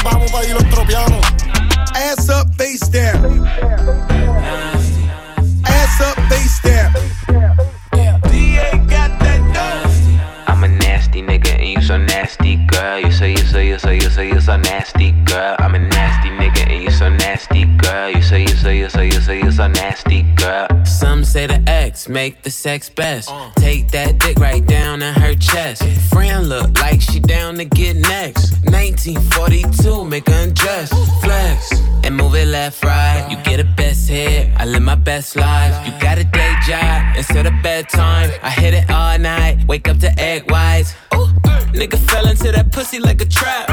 make 22.09 22.43
the 22.43 22.51
sex 22.51 22.89
best. 22.89 23.31
Uh. 23.31 23.51
Take 23.57 23.91
that 23.91 24.19
dick 24.19 24.39
right 24.39 24.65
down 24.65 25.03
in 25.03 25.15
her 25.15 25.35
chest. 25.35 25.83
Friend 26.11 26.49
look 26.49 26.79
like 26.81 27.01
she 27.01 27.21
down 27.21 27.57
to 27.57 27.65
get 27.65 27.97
next. 27.97 28.53
1942, 28.65 30.05
make 30.05 30.29
her 30.29 30.45
undress. 30.45 30.91
Flex 31.23 31.73
and 32.07 32.17
move 32.17 32.35
it 32.37 32.47
left, 32.47 32.85
right. 32.85 33.27
You 33.29 33.37
get 33.43 33.59
a 33.59 33.65
best 33.65 34.09
hit. 34.09 34.49
I 34.57 34.65
live 34.65 34.83
my 34.83 34.95
best 34.95 35.35
life. 35.35 35.75
You 35.87 35.93
got 36.01 36.19
a 36.19 36.25
day 36.25 36.55
job 36.67 37.17
instead 37.17 37.47
of 37.47 37.53
bedtime. 37.63 38.31
I 38.43 38.51
hit 38.51 38.75
it 38.75 38.89
all 38.91 39.19
night. 39.19 39.67
Wake 39.67 39.89
up 39.89 39.99
to 39.99 40.11
egg 40.21 40.49
whites. 40.51 40.95
Ooh, 41.15 41.27
nigga 41.75 41.99
fell 41.99 42.29
into 42.29 42.53
that 42.53 42.71
pussy 42.71 43.01
like 43.01 43.21
a 43.21 43.25
trap. 43.25 43.69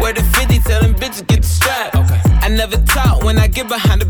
Where 0.00 0.14
the 0.14 0.22
50 0.22 0.58
tell 0.60 0.80
them 0.80 0.94
bitches 0.94 1.26
get 1.26 1.42
the 1.42 1.48
strap. 1.48 1.90
I 2.42 2.48
never 2.48 2.78
talk 2.78 3.22
when 3.24 3.38
I 3.38 3.46
get 3.46 3.68
behind 3.68 4.00
the 4.00 4.06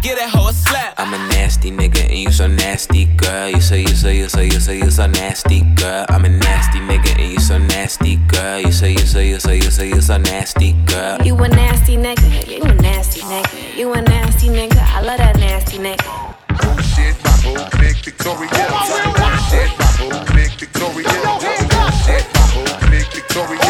Nipsey 0.00 0.10
I 0.10 0.14
get 0.14 0.18
that 0.18 0.30
hoe 0.30 0.48
a 0.48 0.52
slap. 0.52 0.94
I'm 0.98 1.14
a 1.14 1.18
nasty 1.28 1.70
nigga 1.70 2.08
and 2.08 2.18
you 2.18 2.30
so 2.32 2.46
nasty, 2.46 3.06
girl. 3.16 3.48
You 3.50 3.60
say 3.60 3.80
you 3.80 3.88
say 3.88 4.16
you 4.16 4.28
say 4.28 4.46
you 4.46 4.60
say 4.60 4.78
you 4.78 4.90
so 4.90 5.06
nasty, 5.06 5.60
girl. 5.74 6.06
I'm 6.08 6.24
a 6.24 6.28
nasty 6.28 6.78
nigga 6.80 7.18
and 7.20 7.32
you 7.32 7.40
so 7.40 7.58
nasty, 7.58 8.16
girl. 8.16 8.60
You 8.60 8.72
say 8.72 8.92
you 8.92 8.98
say 9.06 9.28
you 9.28 9.40
say 9.40 9.56
you 9.56 9.70
say 9.70 9.88
you 9.88 10.00
so 10.00 10.18
nasty, 10.18 10.72
girl. 10.86 11.20
You 11.22 11.36
a 11.36 11.48
nasty 11.48 11.96
nigga, 11.96 12.48
you 12.48 12.62
a 12.62 12.74
nasty 12.74 13.20
nigga. 13.20 13.76
You 13.76 13.92
a 13.92 14.02
nasty 14.02 14.48
nigga, 14.48 14.78
I 14.78 15.00
love 15.02 15.18
that 15.18 15.36
nasty 15.36 15.78
nigga. 15.78 16.02
Shit, 16.82 17.16
Babo, 17.22 17.52
Nick 17.80 17.96
Victoria. 18.04 18.48
Shit, 19.50 19.78
Babo, 19.78 20.34
Nick 20.34 20.52
Victoria. 20.52 21.08
Shit, 22.04 22.32
Babo, 22.32 22.90
Nick 22.90 23.06
Victoria. 23.12 23.69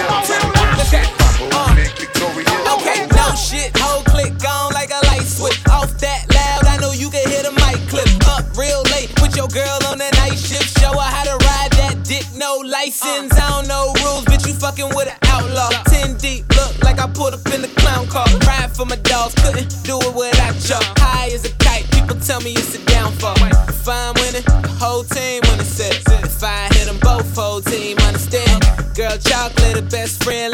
Your 9.40 9.48
girl 9.48 9.80
on 9.88 9.96
that 9.96 10.12
night 10.20 10.36
shift. 10.36 10.76
Show 10.78 10.92
her 10.92 11.10
how 11.16 11.24
to 11.24 11.36
ride 11.48 11.72
that 11.80 12.04
dick, 12.04 12.26
no 12.36 12.60
license. 12.60 13.32
I 13.32 13.48
don't 13.48 13.68
know 13.68 13.88
rules, 14.04 14.24
bitch, 14.28 14.44
you 14.46 14.52
fucking 14.52 14.92
with 14.92 15.08
an 15.08 15.16
outlaw. 15.32 15.70
10 15.88 16.18
deep, 16.18 16.44
look 16.52 16.76
like 16.84 17.00
I 17.00 17.08
pulled 17.08 17.32
up 17.32 17.46
in 17.48 17.62
the 17.62 17.72
clown 17.80 18.06
car. 18.08 18.28
Ride 18.44 18.68
for 18.76 18.84
my 18.84 19.00
dogs, 19.08 19.32
couldn't 19.40 19.72
do 19.88 19.96
it 19.96 20.12
without 20.12 20.56
y'all. 20.68 20.84
High 21.00 21.32
as 21.32 21.48
a 21.48 21.52
kite, 21.56 21.88
people 21.90 22.20
tell 22.20 22.40
me 22.44 22.52
it's 22.52 22.76
a 22.76 22.84
downfall. 22.84 23.40
If 23.40 23.88
I'm 23.88 24.12
winning, 24.20 24.44
the 24.44 24.76
whole 24.76 25.04
team 25.04 25.40
winning. 25.48 25.64
said, 25.64 25.96
if 26.20 26.44
I 26.44 26.68
hit 26.76 26.84
them 26.84 27.00
both, 27.00 27.24
whole 27.34 27.62
team 27.62 27.96
understand. 28.04 28.60
Girl, 28.92 29.16
chocolate, 29.16 29.80
the 29.80 29.86
best 29.88 30.22
friend, 30.22 30.52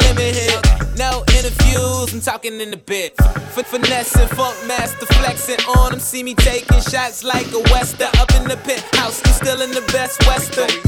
I'm 2.17 2.21
talking 2.21 2.59
in 2.59 2.71
the 2.71 2.77
bit. 2.77 3.15
For 3.53 3.63
finessing, 3.63 4.27
funk 4.29 4.57
master 4.67 5.05
flexing 5.05 5.63
on 5.77 5.91
them. 5.91 5.99
See 5.99 6.23
me 6.23 6.33
taking 6.33 6.81
shots 6.81 7.23
like 7.23 7.45
a 7.53 7.59
wester 7.71 8.09
up 8.17 8.33
in 8.35 8.45
the 8.45 8.57
penthouse. 8.57 9.21
You 9.25 9.33
still 9.33 9.61
in 9.61 9.71
the 9.71 9.81
best 9.93 10.25
western. 10.25 10.86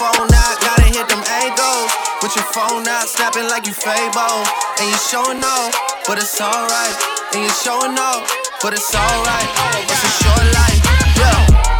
Phone 0.00 0.32
out, 0.32 0.56
gotta 0.64 0.88
hit 0.88 1.06
them 1.12 1.20
angles. 1.44 1.92
With 2.22 2.34
your 2.34 2.48
phone 2.56 2.88
out, 2.88 3.06
snapping 3.06 3.44
like 3.52 3.66
you 3.66 3.74
Fable. 3.74 4.40
And 4.80 4.88
you 4.88 4.96
showing 4.96 5.44
off, 5.44 5.76
but 6.08 6.16
it's 6.16 6.40
alright. 6.40 6.96
And 7.34 7.44
you 7.44 7.50
showing 7.50 7.98
off, 7.98 8.24
but 8.62 8.72
it's 8.72 8.94
alright. 8.94 9.48
It's 9.92 10.04
a 10.04 10.12
short 10.24 10.46
life, 10.56 10.80
yeah. 11.20 11.79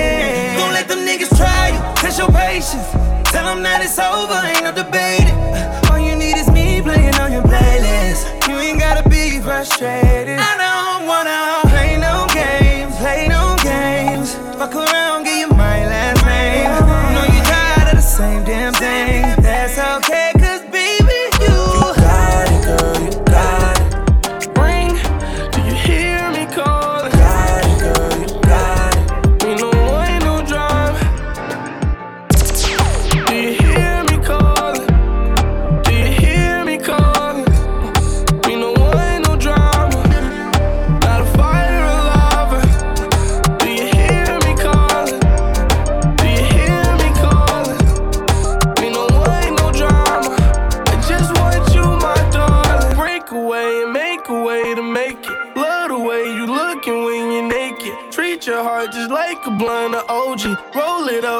In. 0.00 0.56
Don't 0.58 0.72
let 0.72 0.88
them 0.88 1.00
niggas 1.08 1.32
try 1.36 1.68
you, 1.74 1.80
test 2.00 2.18
your 2.18 2.32
patience. 2.32 2.88
Tell 3.30 3.46
them 3.46 3.62
that 3.62 3.80
it's 3.84 3.98
over, 3.98 4.38
ain't 4.48 4.64
no 4.64 4.72
debating. 4.72 5.36
All 5.90 6.00
you 6.00 6.16
need 6.16 6.36
is 6.36 6.48
me 6.50 6.80
playing 6.82 7.14
on 7.22 7.30
your 7.32 7.42
playlist. 7.42 8.26
You 8.48 8.56
ain't 8.58 8.80
gotta 8.80 9.08
be 9.08 9.38
frustrated. 9.40 10.38
I 10.38 10.52
don't 10.58 10.69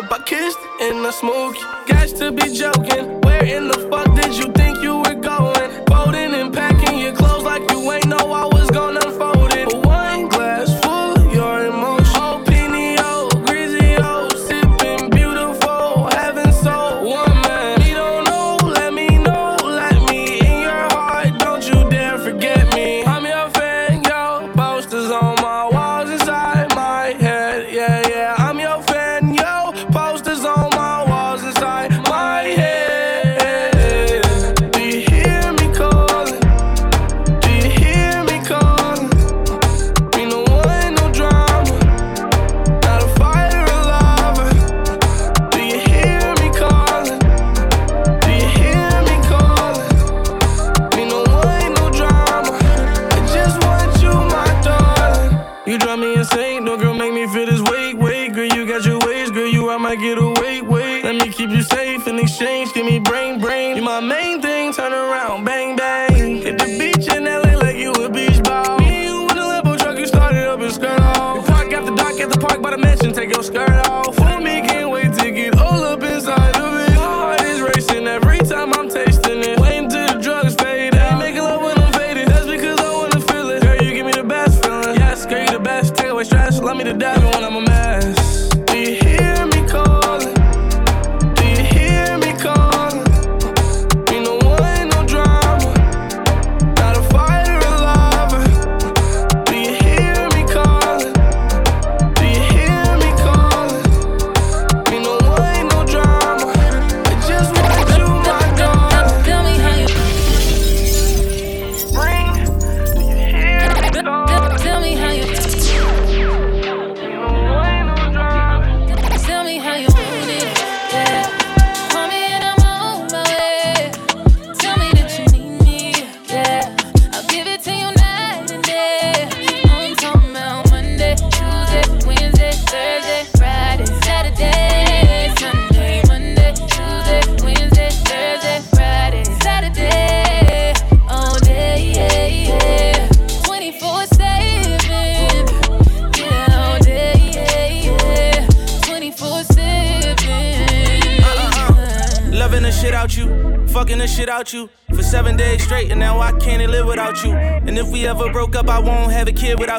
up, 0.05 0.13
I 0.13 0.23
kissed 0.23 0.59
and 0.81 1.07
I 1.07 1.11
smoke 1.11 1.57
it. 1.57 1.89
Got 1.89 2.09
to 2.19 2.33
be 2.33 2.53
joking. 2.53 3.20
Main 64.01 64.41
thing, 64.41 64.73
turn 64.73 64.93
around, 64.93 65.45
bang, 65.45 65.60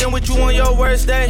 Fucking 0.00 0.12
with 0.12 0.28
you 0.28 0.42
on 0.42 0.54
your 0.54 0.74
worst 0.74 1.06
day. 1.06 1.28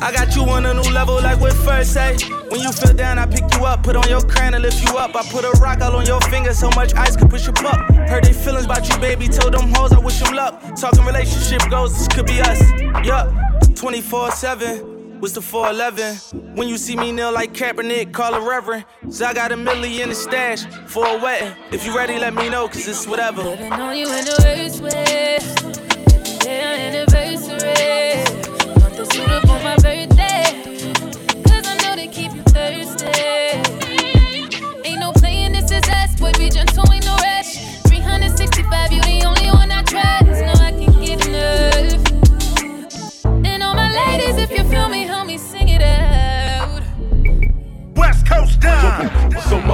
I 0.00 0.12
got 0.12 0.34
you 0.34 0.42
on 0.44 0.66
a 0.66 0.74
new 0.74 0.90
level 0.92 1.16
like 1.16 1.40
with 1.40 1.56
first 1.64 1.92
say. 1.92 2.16
When 2.48 2.60
you 2.60 2.72
feel 2.72 2.94
down, 2.94 3.18
I 3.18 3.26
pick 3.26 3.44
you 3.54 3.64
up, 3.64 3.82
put 3.82 3.96
on 3.96 4.08
your 4.08 4.22
crown 4.22 4.54
and 4.54 4.62
lift 4.62 4.82
you 4.82 4.96
up. 4.96 5.14
I 5.14 5.22
put 5.28 5.44
a 5.44 5.50
rock 5.60 5.80
all 5.80 5.96
on 5.96 6.06
your 6.06 6.20
finger, 6.22 6.54
so 6.54 6.70
much 6.70 6.94
ice 6.94 7.16
could 7.16 7.28
push 7.30 7.46
you 7.46 7.52
up. 7.66 7.90
Heard 8.08 8.24
they 8.24 8.32
feelings 8.32 8.64
about 8.64 8.88
you, 8.88 8.98
baby. 8.98 9.28
Told 9.28 9.54
them 9.54 9.72
hoes 9.74 9.92
I 9.92 9.98
wish 9.98 10.20
them 10.20 10.34
luck. 10.34 10.60
Talking 10.76 11.04
relationship 11.04 11.62
goals, 11.70 11.96
this 11.98 12.08
could 12.08 12.26
be 12.26 12.40
us. 12.40 12.60
Yup, 13.04 13.32
24 13.74 14.30
7. 14.30 15.20
What's 15.20 15.34
the 15.34 15.40
411? 15.40 16.54
When 16.56 16.68
you 16.68 16.76
see 16.76 16.94
me 16.94 17.10
kneel 17.10 17.32
like 17.32 17.54
Kaepernick, 17.54 18.12
call 18.12 18.34
a 18.34 18.40
reverend. 18.40 18.84
So 19.10 19.24
I 19.24 19.34
got 19.34 19.50
a 19.50 19.56
million 19.56 20.02
in 20.02 20.08
the 20.10 20.14
stash 20.14 20.64
for 20.86 21.06
a 21.06 21.18
wedding. 21.18 21.54
If 21.72 21.86
you 21.86 21.96
ready, 21.96 22.18
let 22.18 22.34
me 22.34 22.48
know, 22.48 22.68
cause 22.68 22.86
it's 22.86 23.06
whatever. 23.06 23.42
Living 23.42 23.72
on 23.72 23.96
you 23.96 24.06
in 24.06 24.24
the 24.24 24.36
worst 24.44 24.82
way. 24.82 25.55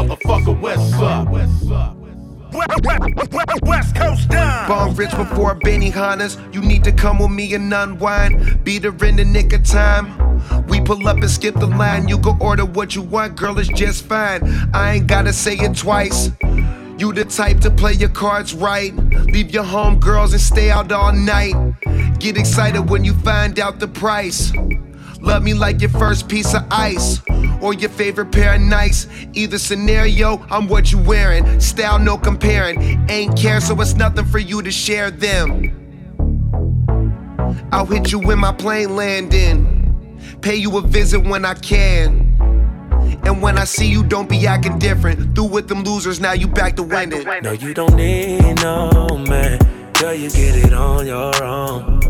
Motherfucker, 0.02 0.60
West 0.60 0.94
up. 0.94 1.28
West 3.62 3.94
Coast 3.94 4.28
down. 4.28 4.68
Born 4.68 4.94
rich 4.96 5.10
before 5.10 5.54
Benihanas. 5.60 6.36
You 6.52 6.60
need 6.60 6.82
to 6.84 6.92
come 6.92 7.18
with 7.18 7.30
me 7.30 7.54
and 7.54 7.72
unwind. 7.72 8.64
Beat 8.64 8.84
her 8.84 9.04
in 9.04 9.16
the 9.16 9.24
nick 9.24 9.52
of 9.52 9.64
time. 9.64 10.66
We 10.66 10.80
pull 10.80 11.06
up 11.06 11.18
and 11.18 11.30
skip 11.30 11.54
the 11.54 11.66
line. 11.66 12.08
You 12.08 12.18
can 12.18 12.36
order 12.40 12.64
what 12.64 12.96
you 12.96 13.02
want, 13.02 13.36
girl, 13.36 13.58
it's 13.58 13.68
just 13.68 14.04
fine. 14.04 14.42
I 14.74 14.94
ain't 14.94 15.06
gotta 15.06 15.32
say 15.32 15.54
it 15.54 15.76
twice. 15.76 16.30
You 16.98 17.12
the 17.12 17.24
type 17.24 17.60
to 17.60 17.70
play 17.70 17.92
your 17.92 18.08
cards 18.08 18.54
right. 18.54 18.94
Leave 19.26 19.52
your 19.52 19.64
home 19.64 20.00
girls 20.00 20.32
and 20.32 20.42
stay 20.42 20.70
out 20.70 20.90
all 20.90 21.12
night. 21.12 21.54
Get 22.18 22.36
excited 22.36 22.90
when 22.90 23.04
you 23.04 23.14
find 23.14 23.58
out 23.58 23.78
the 23.78 23.88
price. 23.88 24.52
Love 25.22 25.44
me 25.44 25.54
like 25.54 25.80
your 25.80 25.90
first 25.90 26.28
piece 26.28 26.52
of 26.52 26.62
ice 26.70 27.22
or 27.60 27.72
your 27.74 27.90
favorite 27.90 28.32
pair 28.32 28.56
of 28.56 28.60
nights. 28.60 29.06
Either 29.34 29.56
scenario, 29.56 30.44
I'm 30.50 30.66
what 30.66 30.90
you 30.90 30.98
wearing. 30.98 31.60
Style, 31.60 32.00
no 32.00 32.18
comparing. 32.18 33.00
Ain't 33.08 33.38
care, 33.38 33.60
so 33.60 33.80
it's 33.80 33.94
nothing 33.94 34.24
for 34.24 34.40
you 34.40 34.62
to 34.62 34.72
share 34.72 35.12
them. 35.12 35.78
I'll 37.70 37.86
hit 37.86 38.10
you 38.10 38.18
when 38.18 38.40
my 38.40 38.52
plane 38.52 38.96
landing. 38.96 40.18
Pay 40.40 40.56
you 40.56 40.76
a 40.76 40.80
visit 40.80 41.20
when 41.20 41.44
I 41.44 41.54
can. 41.54 42.28
And 43.24 43.40
when 43.40 43.58
I 43.58 43.64
see 43.64 43.86
you, 43.86 44.02
don't 44.02 44.28
be 44.28 44.44
acting 44.48 44.80
different. 44.80 45.36
Through 45.36 45.44
with 45.44 45.68
them 45.68 45.84
losers, 45.84 46.18
now 46.18 46.32
you 46.32 46.48
back 46.48 46.74
to 46.76 46.82
winning. 46.82 47.24
No, 47.42 47.52
you 47.52 47.74
don't 47.74 47.94
need 47.94 48.56
no 48.60 49.08
man. 49.28 49.60
Girl, 49.92 50.14
you 50.14 50.30
get 50.30 50.56
it 50.56 50.72
on 50.72 51.06
your 51.06 51.44
own. 51.44 52.00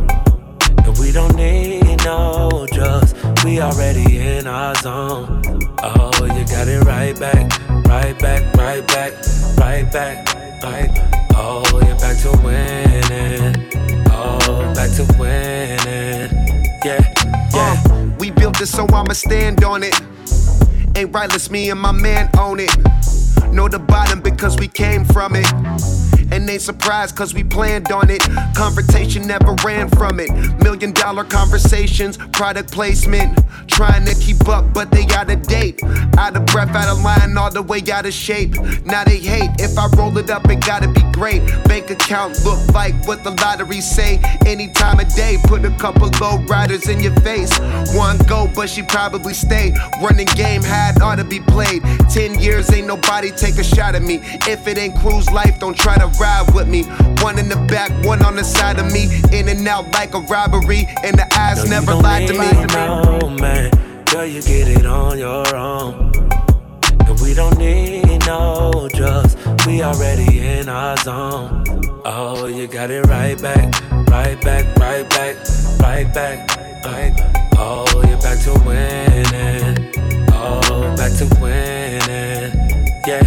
And 0.84 0.98
we 0.98 1.12
don't 1.12 1.36
need 1.36 1.81
no 2.04 2.66
drugs. 2.72 3.14
We 3.44 3.60
already 3.60 4.18
in 4.18 4.46
our 4.46 4.74
zone. 4.76 5.42
Oh, 5.82 6.10
you 6.22 6.44
got 6.46 6.68
it 6.68 6.84
right 6.84 7.18
back, 7.18 7.58
right 7.86 8.18
back, 8.18 8.54
right 8.54 8.86
back, 8.86 9.12
right 9.58 9.92
back, 9.92 10.62
right. 10.62 10.90
Oh, 11.34 11.62
you're 11.86 11.96
back 11.98 12.18
to 12.22 12.30
winning. 12.44 13.70
Oh, 14.10 14.72
back 14.74 14.90
to 14.96 15.06
winning. 15.18 16.30
Yeah, 16.84 17.14
yeah. 17.54 17.82
Uh, 17.84 18.10
we 18.18 18.30
built 18.30 18.60
it, 18.60 18.66
so 18.66 18.86
I'ma 18.86 19.12
stand 19.12 19.64
on 19.64 19.82
it. 19.82 20.00
Ain't 20.96 21.12
rightless, 21.12 21.50
me 21.50 21.70
and 21.70 21.80
my 21.80 21.92
man 21.92 22.30
own 22.38 22.60
it. 22.60 22.76
Know 23.52 23.68
the 23.68 23.78
bottom 23.78 24.20
because 24.20 24.58
we 24.58 24.68
came 24.68 25.04
from 25.04 25.34
it. 25.34 25.46
And 26.32 26.48
they 26.48 26.58
surprised 26.58 27.14
cause 27.14 27.34
we 27.34 27.44
planned 27.44 27.92
on 27.92 28.08
it. 28.08 28.22
Confrontation 28.56 29.26
never 29.26 29.54
ran 29.64 29.88
from 29.90 30.18
it. 30.18 30.30
Million 30.62 30.92
dollar 30.92 31.24
conversations, 31.24 32.16
product 32.32 32.72
placement. 32.72 33.38
Trying 33.68 34.06
to 34.06 34.14
keep 34.14 34.48
up, 34.48 34.72
but 34.72 34.90
they 34.90 35.06
out 35.14 35.30
of 35.30 35.42
date. 35.42 35.80
Out 36.16 36.36
of 36.36 36.46
breath, 36.46 36.74
out 36.74 36.88
of 36.88 37.02
line, 37.02 37.36
all 37.36 37.50
the 37.50 37.62
way 37.62 37.82
out 37.92 38.06
of 38.06 38.14
shape. 38.14 38.54
Now 38.84 39.04
they 39.04 39.18
hate. 39.18 39.50
If 39.58 39.78
I 39.78 39.88
roll 39.96 40.16
it 40.16 40.30
up, 40.30 40.48
it 40.48 40.64
gotta 40.64 40.88
be 40.88 41.02
great. 41.12 41.42
Bank 41.64 41.90
account 41.90 42.42
look 42.44 42.60
like 42.72 42.94
what 43.06 43.22
the 43.24 43.30
lottery 43.30 43.80
say. 43.80 44.18
Any 44.46 44.72
time 44.72 45.00
of 45.00 45.14
day, 45.14 45.36
put 45.44 45.64
a 45.64 45.70
couple 45.76 46.08
low 46.20 46.38
riders 46.46 46.88
in 46.88 47.00
your 47.00 47.14
face. 47.20 47.58
One 47.94 48.16
go, 48.26 48.50
but 48.54 48.70
she 48.70 48.82
probably 48.82 49.34
stay. 49.34 49.74
Running 50.02 50.28
game 50.34 50.62
had 50.62 51.00
ought 51.02 51.16
to 51.16 51.24
be 51.24 51.40
played. 51.40 51.82
Ten 52.10 52.38
years 52.38 52.72
ain't 52.72 52.86
nobody 52.86 53.30
take 53.30 53.58
a 53.58 53.64
shot 53.64 53.94
at 53.94 54.02
me. 54.02 54.20
If 54.48 54.66
it 54.66 54.78
ain't 54.78 54.96
cruise 54.98 55.30
life, 55.30 55.60
don't 55.60 55.76
try 55.76 55.96
to 55.98 56.08
ride 56.22 56.54
with 56.54 56.68
me. 56.68 56.84
One 57.20 57.38
in 57.38 57.48
the 57.48 57.56
back, 57.68 57.90
one 58.06 58.24
on 58.24 58.36
the 58.36 58.44
side 58.44 58.78
of 58.78 58.86
me. 58.92 59.04
In 59.36 59.48
and 59.48 59.66
out 59.66 59.92
like 59.92 60.14
a 60.14 60.20
robbery, 60.20 60.86
and 61.02 61.18
the 61.18 61.26
eyes 61.36 61.68
never 61.68 61.94
lied 61.94 62.28
to 62.28 62.34
me. 62.34 62.50
No, 62.72 63.28
man. 63.30 63.70
Girl, 64.06 64.26
you 64.26 64.42
get 64.42 64.68
it 64.68 64.86
on 64.86 65.18
your 65.18 65.44
own. 65.54 66.12
And 67.06 67.20
we 67.20 67.34
don't 67.34 67.58
need 67.58 68.26
no 68.26 68.88
drugs. 68.94 69.36
We 69.66 69.82
already 69.82 70.38
in 70.38 70.68
our 70.68 70.96
zone. 70.98 71.64
Oh, 72.04 72.46
you 72.46 72.66
got 72.66 72.90
it 72.90 73.06
right 73.06 73.40
back, 73.40 73.72
right 74.08 74.40
back, 74.40 74.64
right 74.76 75.08
back, 75.08 75.36
right 75.80 76.12
back, 76.14 76.84
right 76.84 77.16
back. 77.16 77.48
Oh, 77.56 77.86
you're 78.08 78.20
back 78.20 78.38
to 78.44 78.52
winning. 78.66 79.92
Oh, 80.32 80.94
back 80.96 81.12
to 81.18 81.26
winning. 81.40 82.50
Yeah, 83.06 83.22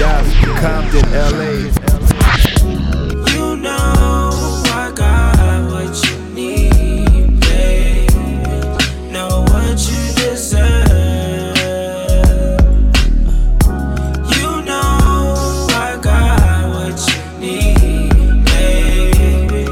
DJ 0.00 0.56
Compton, 0.56 1.04
LA. 1.12 1.68
You 3.32 3.56
know 3.56 4.30
I 4.72 4.90
got 4.96 5.70
what 5.70 5.92
you 6.06 6.16
need, 6.34 7.38
babe. 7.40 8.10
Know 9.12 9.44
what 9.48 9.78
you 9.86 10.00
deserve. 10.14 10.80
You 14.34 14.62
know 14.62 15.66
I 15.68 15.98
got 16.00 16.70
what 16.70 16.98
you 17.06 17.20
need, 17.38 18.44
baby. 18.46 19.64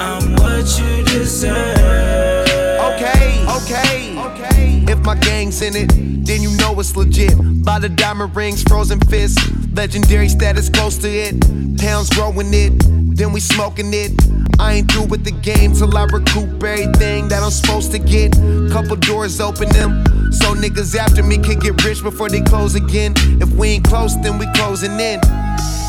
I'm 0.00 0.32
what 0.32 0.66
you 0.80 1.04
deserve. 1.04 2.48
Okay, 2.90 3.46
okay, 3.58 4.18
okay. 4.18 4.84
If 4.88 4.98
my 5.04 5.14
gang's 5.14 5.62
in 5.62 5.76
it, 5.76 5.92
then 6.26 6.42
you 6.42 6.50
know 6.56 6.74
it's 6.80 6.96
legit. 6.96 7.36
By 7.64 7.78
the 7.78 7.88
diamond 7.88 8.34
rings, 8.34 8.64
frozen 8.64 8.98
fists, 9.00 9.40
legendary 9.76 10.28
status 10.28 10.70
close 10.70 10.96
to 10.96 11.08
it. 11.08 11.38
Pounds 11.78 12.08
growing 12.10 12.52
it, 12.52 12.72
then 13.14 13.30
we 13.32 13.40
smoking 13.40 13.92
it. 13.92 14.10
I 14.58 14.72
ain't 14.72 14.90
through 14.90 15.04
with 15.04 15.22
the 15.22 15.30
game 15.30 15.74
till 15.74 15.94
I 15.94 16.04
recoup 16.04 16.62
everything 16.64 17.28
that 17.28 17.42
I'm 17.42 17.50
supposed 17.50 17.92
to 17.92 17.98
get. 17.98 18.32
Couple 18.72 18.96
doors 18.96 19.38
open 19.38 19.68
them, 19.68 20.02
so 20.32 20.54
niggas 20.54 20.96
after 20.96 21.22
me 21.22 21.36
can 21.36 21.58
get 21.58 21.84
rich 21.84 22.02
before 22.02 22.30
they 22.30 22.40
close 22.40 22.74
again. 22.74 23.12
If 23.38 23.52
we 23.52 23.68
ain't 23.76 23.84
close, 23.84 24.16
then 24.22 24.38
we 24.38 24.46
closing 24.54 24.98
in. 24.98 25.20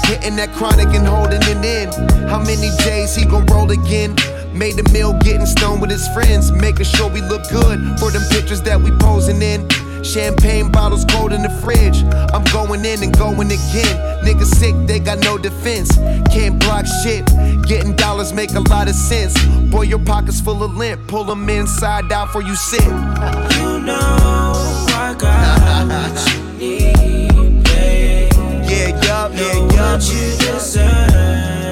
Hitting 0.03 0.35
that 0.35 0.51
chronic 0.53 0.93
and 0.93 1.07
holding 1.07 1.41
it 1.41 1.63
in. 1.63 1.87
How 2.27 2.39
many 2.39 2.69
days 2.83 3.15
he 3.15 3.23
gon' 3.23 3.45
roll 3.45 3.71
again? 3.71 4.15
Made 4.53 4.75
the 4.75 4.89
meal 4.91 5.13
getting 5.23 5.45
stoned 5.45 5.79
with 5.79 5.91
his 5.91 6.07
friends, 6.09 6.51
making 6.51 6.85
sure 6.85 7.09
we 7.09 7.21
look 7.21 7.47
good 7.49 7.79
for 7.99 8.11
them 8.11 8.23
pictures 8.31 8.61
that 8.63 8.81
we 8.81 8.91
posing 8.99 9.41
in. 9.41 9.65
Champagne 10.07 10.71
bottles 10.71 11.03
cold 11.03 11.33
in 11.33 11.41
the 11.41 11.49
fridge. 11.49 12.01
I'm 12.33 12.43
going 12.53 12.85
in 12.85 13.03
and 13.03 13.15
going 13.17 13.47
again. 13.47 14.23
Niggas 14.23 14.55
sick, 14.55 14.73
they 14.87 14.99
got 14.99 15.19
no 15.19 15.37
defense. 15.37 15.93
Can't 16.31 16.57
block 16.59 16.85
shit. 17.03 17.25
Getting 17.67 17.93
dollars 17.93 18.31
make 18.31 18.51
a 18.51 18.61
lot 18.61 18.87
of 18.87 18.95
sense. 18.95 19.33
Boy, 19.69 19.83
your 19.83 19.99
pockets 19.99 20.39
full 20.39 20.63
of 20.63 20.75
lint. 20.77 21.05
Pull 21.07 21.25
them 21.25 21.49
inside 21.49 22.09
out 22.11 22.31
for 22.31 22.41
you 22.41 22.55
sit. 22.55 22.83
You 22.85 23.79
know 23.81 24.53
I 24.95 25.13
got 25.19 25.87
what 25.89 26.33
you 26.33 26.57
need, 26.57 27.63
babe. 27.65 28.31
Yeah, 28.67 28.89
yup, 29.01 29.31
yeah, 29.33 29.53
yup. 29.53 29.71
what 29.71 30.13
you 30.13 30.37
deserve. 30.37 31.66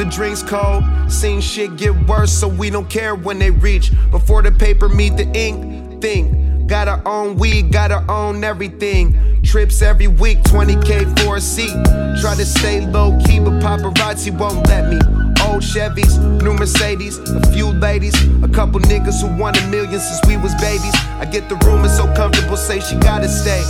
The 0.00 0.06
drinks 0.06 0.42
cold. 0.42 0.82
Seen 1.08 1.42
shit 1.42 1.76
get 1.76 1.94
worse, 2.08 2.32
so 2.32 2.48
we 2.48 2.70
don't 2.70 2.88
care 2.88 3.14
when 3.14 3.38
they 3.38 3.50
reach. 3.50 3.92
Before 4.10 4.40
the 4.40 4.50
paper 4.50 4.88
meet 4.88 5.16
the 5.18 5.26
ink, 5.36 6.00
think. 6.00 6.66
Got 6.66 6.88
our 6.88 7.02
own 7.06 7.36
weed, 7.36 7.70
got 7.70 7.92
our 7.92 8.10
own 8.10 8.42
everything. 8.42 9.42
Trips 9.42 9.82
every 9.82 10.06
week, 10.06 10.38
20k 10.44 11.20
for 11.20 11.36
a 11.36 11.40
seat. 11.40 11.74
Try 12.20 12.34
to 12.34 12.46
stay 12.46 12.86
low 12.86 13.18
key, 13.26 13.40
but 13.40 13.60
paparazzi 13.62 14.36
won't 14.36 14.66
let 14.68 14.88
me. 14.88 15.19
Old 15.46 15.62
Chevys, 15.62 16.18
new 16.42 16.54
Mercedes, 16.54 17.18
a 17.18 17.40
few 17.52 17.68
ladies, 17.68 18.14
a 18.42 18.48
couple 18.48 18.80
niggas 18.80 19.20
who 19.20 19.28
won 19.40 19.56
a 19.56 19.66
million 19.68 20.00
since 20.00 20.20
we 20.26 20.36
was 20.36 20.54
babies. 20.56 20.94
I 21.18 21.26
get 21.30 21.48
the 21.48 21.56
rumors 21.66 21.96
so 21.96 22.12
comfortable, 22.14 22.56
say 22.56 22.80
she 22.80 22.96
gotta 22.96 23.28
stay. 23.28 23.62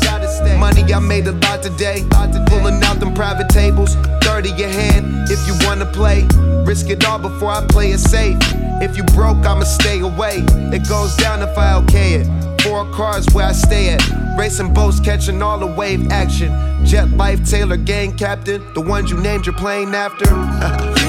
Money, 0.59 0.83
I 0.93 0.99
made 0.99 1.27
a 1.27 1.33
lot 1.33 1.62
today. 1.62 2.05
Pulling 2.49 2.83
out 2.83 3.01
them 3.01 3.14
private 3.14 3.49
tables, 3.49 3.95
30 4.23 4.51
your 4.51 4.68
hand 4.68 5.31
if 5.31 5.47
you 5.47 5.55
wanna 5.66 5.87
play. 5.87 6.27
Risk 6.64 6.91
it 6.91 7.05
all 7.07 7.18
before 7.18 7.51
I 7.51 7.66
play 7.66 7.93
it 7.93 7.99
safe. 7.99 8.39
If 8.83 8.97
you 8.97 9.05
broke, 9.05 9.45
I'ma 9.47 9.64
stay 9.64 10.01
away. 10.01 10.45
It 10.73 10.89
goes 10.89 11.14
down 11.16 11.43
if 11.43 11.57
I 11.57 11.75
okay 11.83 12.14
it. 12.14 12.61
Four 12.62 12.91
cars 12.93 13.27
where 13.33 13.47
I 13.47 13.53
stay 13.53 13.91
at. 13.91 14.03
Racing 14.39 14.73
boats, 14.73 15.01
catching 15.01 15.43
all 15.43 15.59
the 15.59 15.66
wave 15.66 16.11
action. 16.11 16.51
Jet 16.85 17.11
life, 17.11 17.45
Taylor, 17.49 17.77
gang 17.77 18.16
captain. 18.16 18.62
The 18.75 18.81
ones 18.81 19.11
you 19.11 19.18
named 19.18 19.47
your 19.47 19.57
plane 19.57 19.95
after. 19.95 20.97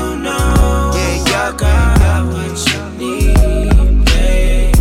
I 1.44 1.52
got 1.54 2.24
what 2.28 2.56
you 2.70 2.82
need, 3.00 4.06
babe. 4.06 4.76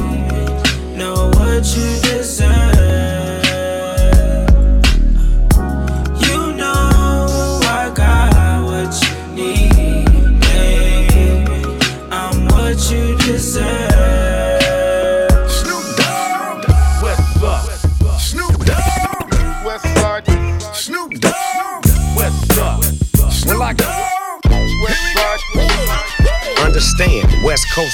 Know 0.94 1.30
what 1.32 1.64
you 1.74 2.00
deserve. 2.02 2.69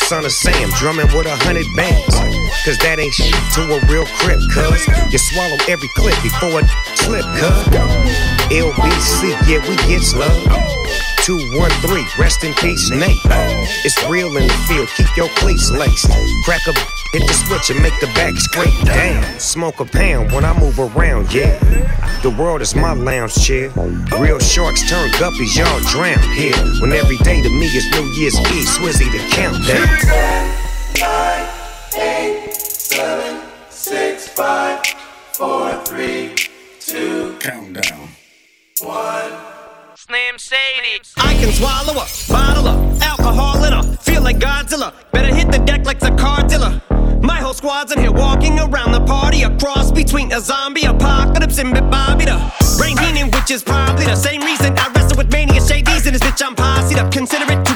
Son 0.06 0.24
of 0.24 0.30
Sam, 0.30 0.70
drumming 0.78 1.08
with 1.16 1.26
a 1.26 1.34
hundred 1.34 1.66
bands. 1.74 2.14
Cause 2.64 2.78
that 2.78 2.98
ain't 3.00 3.12
shit 3.12 3.34
to 3.54 3.62
a 3.74 3.78
real 3.90 4.06
crip, 4.22 4.38
cuz 4.54 4.86
you 5.10 5.18
swallow 5.18 5.58
every 5.68 5.88
clip 5.98 6.14
before 6.22 6.62
it 6.62 6.68
slip, 6.94 7.26
cuz. 7.34 7.66
LBC, 8.54 9.34
yeah, 9.50 9.58
we 9.66 9.74
get 9.90 10.06
love. 10.14 10.85
213, 11.26 12.06
rest 12.22 12.44
in 12.44 12.54
peace, 12.54 12.88
Nate. 12.88 13.18
It's 13.84 14.00
real 14.08 14.36
in 14.36 14.46
the 14.46 14.52
field, 14.68 14.86
keep 14.96 15.16
your 15.16 15.28
cleats 15.30 15.72
laced. 15.72 16.08
Crack 16.44 16.64
a 16.68 16.72
hit 17.12 17.26
the 17.26 17.34
switch 17.34 17.68
and 17.70 17.82
make 17.82 17.98
the 17.98 18.06
back 18.14 18.36
scrape 18.36 18.84
down. 18.84 19.40
Smoke 19.40 19.80
a 19.80 19.84
pound 19.84 20.30
when 20.30 20.44
I 20.44 20.56
move 20.56 20.78
around, 20.78 21.34
yeah. 21.34 21.58
The 22.22 22.30
world 22.30 22.62
is 22.62 22.76
my 22.76 22.92
lounge 22.92 23.34
chair. 23.34 23.70
Real 24.20 24.38
sharks 24.38 24.88
turn 24.88 25.10
guppies, 25.18 25.56
y'all 25.56 25.80
drown 25.90 26.22
here. 26.36 26.54
When 26.80 26.92
every 26.92 27.18
day 27.18 27.42
to 27.42 27.48
me 27.48 27.66
is 27.66 27.90
New 27.90 28.04
Year's 28.12 28.38
Eve, 28.38 28.68
Swizzy 28.68 29.10
the 29.10 29.18
countdown. 29.34 30.65
Shady. 40.46 41.02
I 41.16 41.34
can 41.34 41.50
swallow 41.50 41.94
a 41.94 42.06
bottle 42.30 42.68
of 42.68 43.02
alcohol 43.02 43.64
in 43.64 43.72
a 43.72 43.82
feel 43.96 44.22
like 44.22 44.38
Godzilla. 44.38 44.92
Better 45.10 45.34
hit 45.34 45.50
the 45.50 45.58
deck 45.58 45.84
like 45.84 45.98
the 45.98 46.12
car. 46.12 46.36
My 47.26 47.38
whole 47.38 47.54
squad's 47.54 47.90
in 47.90 47.98
here 47.98 48.12
walking 48.12 48.58
around 48.60 48.92
the 48.92 49.00
party, 49.00 49.42
a 49.42 49.50
cross 49.58 49.90
between 49.90 50.32
a 50.32 50.40
zombie 50.40 50.84
apocalypse 50.84 51.58
and 51.58 51.74
Bobby 51.90 52.26
the 52.26 52.38
Brain 52.78 52.96
Heenan, 52.98 53.30
which 53.32 53.50
is 53.50 53.64
probably 53.64 54.04
the 54.04 54.14
same 54.14 54.40
reason 54.42 54.78
I 54.78 54.92
wrestle 54.94 55.18
with 55.18 55.32
mania 55.32 55.60
shades 55.60 56.06
in 56.06 56.12
this 56.12 56.22
bitch. 56.22 56.40
I'm 56.46 56.54
posse 56.54 56.94
up. 56.94 57.10
Consider 57.10 57.50
it 57.50 57.64
to 57.64 57.75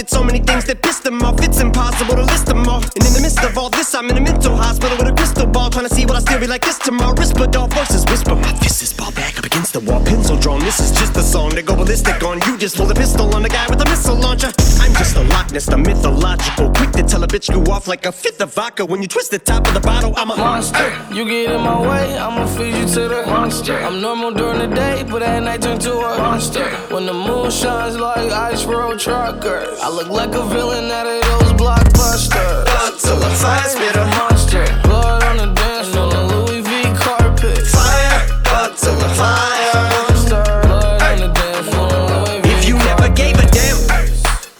Did 0.00 0.08
so 0.08 0.24
many 0.24 0.38
things 0.38 0.64
that 0.64 0.80
pissed 0.80 1.02
them 1.02 1.20
off. 1.20 1.42
It's 1.42 1.60
impossible 1.60 2.14
to 2.14 2.22
list 2.22 2.46
them 2.46 2.66
all. 2.66 2.80
And 2.80 3.04
in 3.04 3.12
the 3.12 3.20
midst 3.20 3.44
of 3.44 3.58
all 3.58 3.68
this, 3.68 3.94
I'm 3.94 4.08
in 4.08 4.16
a 4.16 4.20
mental 4.22 4.56
crystal. 5.70 5.80
Trying 5.80 5.88
to 5.88 5.94
see 5.94 6.06
what 6.06 6.16
I 6.16 6.20
still 6.20 6.40
be 6.40 6.46
like 6.46 6.62
this 6.62 6.78
tomorrow. 6.78 7.14
all 7.58 7.68
voices 7.68 8.04
whisper. 8.06 8.34
My 8.34 8.52
fist 8.58 8.82
is 8.82 8.92
ball 8.92 9.12
back 9.12 9.38
up 9.38 9.44
against 9.44 9.72
the 9.72 9.80
wall. 9.80 10.04
Pencil 10.04 10.36
drawn. 10.36 10.60
This 10.60 10.80
is 10.80 10.92
just 10.92 11.16
a 11.16 11.22
song 11.22 11.50
to 11.50 11.62
go 11.62 11.74
ballistic 11.76 12.22
on. 12.22 12.40
You 12.46 12.58
just 12.58 12.76
pull 12.76 12.90
a 12.90 12.94
pistol 12.94 13.34
on 13.34 13.42
the 13.42 13.48
guy 13.48 13.66
with 13.68 13.80
a 13.80 13.88
missile 13.88 14.16
launcher. 14.16 14.50
I'm 14.80 14.92
just 14.94 15.16
a 15.16 15.22
Loch 15.22 15.52
Ness, 15.52 15.66
the 15.66 15.78
mythological. 15.78 16.70
Quick 16.70 16.92
to 16.92 17.02
tell 17.02 17.22
a 17.22 17.26
bitch 17.26 17.52
go 17.52 17.72
off 17.72 17.86
like 17.88 18.06
a 18.06 18.12
fifth 18.12 18.40
of 18.40 18.54
vodka. 18.54 18.84
When 18.84 19.02
you 19.02 19.08
twist 19.08 19.30
the 19.30 19.38
top 19.38 19.66
of 19.66 19.74
the 19.74 19.80
bottle, 19.80 20.12
I'm 20.16 20.30
a 20.30 20.36
monster. 20.36 20.90
You 21.12 21.24
get 21.24 21.52
in 21.52 21.60
my 21.60 21.80
way, 21.80 22.18
I'ma 22.18 22.46
feed 22.46 22.74
you 22.74 22.86
to 22.94 23.08
the 23.08 23.22
monster. 23.26 23.76
I'm 23.78 24.00
normal 24.00 24.32
during 24.32 24.58
the 24.58 24.74
day, 24.74 25.04
but 25.08 25.22
at 25.22 25.42
night 25.42 25.62
turn 25.62 25.78
to 25.80 25.92
a 25.92 26.18
monster. 26.18 26.68
When 26.94 27.06
the 27.06 27.14
moon 27.14 27.50
shines 27.50 27.96
like 27.96 28.30
ice 28.32 28.64
road 28.64 28.98
truckers, 28.98 29.78
I 29.80 29.88
look 29.88 30.08
like 30.08 30.34
a 30.34 30.44
villain 30.46 30.90
out 30.90 31.06
of 31.06 31.22
those 31.22 31.52
blockbusters. 31.60 32.64
To 33.00 33.14
the 33.16 33.30
fire, 33.40 33.68
spit 33.68 33.96
a 33.96 34.04
monster. 34.18 34.64
Blood 34.82 35.19
V 39.20 39.26
If 42.48 42.66
you 42.66 42.74
never 42.76 43.08
gave 43.10 43.36
a 43.36 43.46
damn, 43.50 43.78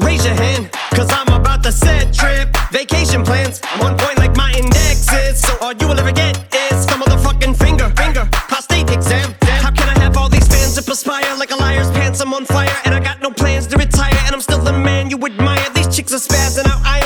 raise 0.05 0.25
your 0.25 0.35
hand. 0.35 0.71
Cause 0.95 1.11
I'm 1.11 1.29
about 1.29 1.63
to 1.65 1.73
set 1.73 2.13
trip. 2.13 2.55
Vacation 2.71 3.25
plans. 3.25 3.61
I'm 3.73 3.81
on 3.81 3.97
point 3.97 4.19
like 4.19 4.37
my 4.37 4.53
index 4.53 5.11
is. 5.13 5.41
So 5.41 5.57
all 5.63 5.73
you 5.73 5.89
will 5.89 5.99
ever 5.99 6.13
get 6.13 6.37
is 6.55 6.85
some 6.85 7.01
motherfucking 7.01 7.57
finger. 7.57 7.89
Finger. 7.97 8.29
Prostate 8.31 8.91
exam. 8.91 9.35
How 9.65 9.71
can 9.71 9.89
I 9.89 9.99
have 10.01 10.17
all 10.19 10.29
these 10.29 10.47
fans 10.47 10.75
that 10.77 10.87
perspire 10.87 11.37
like 11.39 11.53
a 11.53 11.57
liar's 11.57 11.91
pants? 11.91 12.21
I'm 12.21 12.35
on 12.35 12.45
fire 12.45 12.75
and 12.85 12.95
I 12.95 13.01
got 13.01 13.23
no 13.23 13.31
plans 13.31 13.67
to 13.69 13.79
retire. 13.79 14.19
And 14.27 14.35
I'm 14.35 14.43
still 14.43 14.61
the 14.61 14.73
man 14.73 15.09
you 15.11 15.19
admire. 15.25 15.67
These 15.75 15.97
chicks 15.97 16.13
are 16.13 16.21
spazzing 16.29 16.67
out. 16.67 16.81
I 16.85 17.00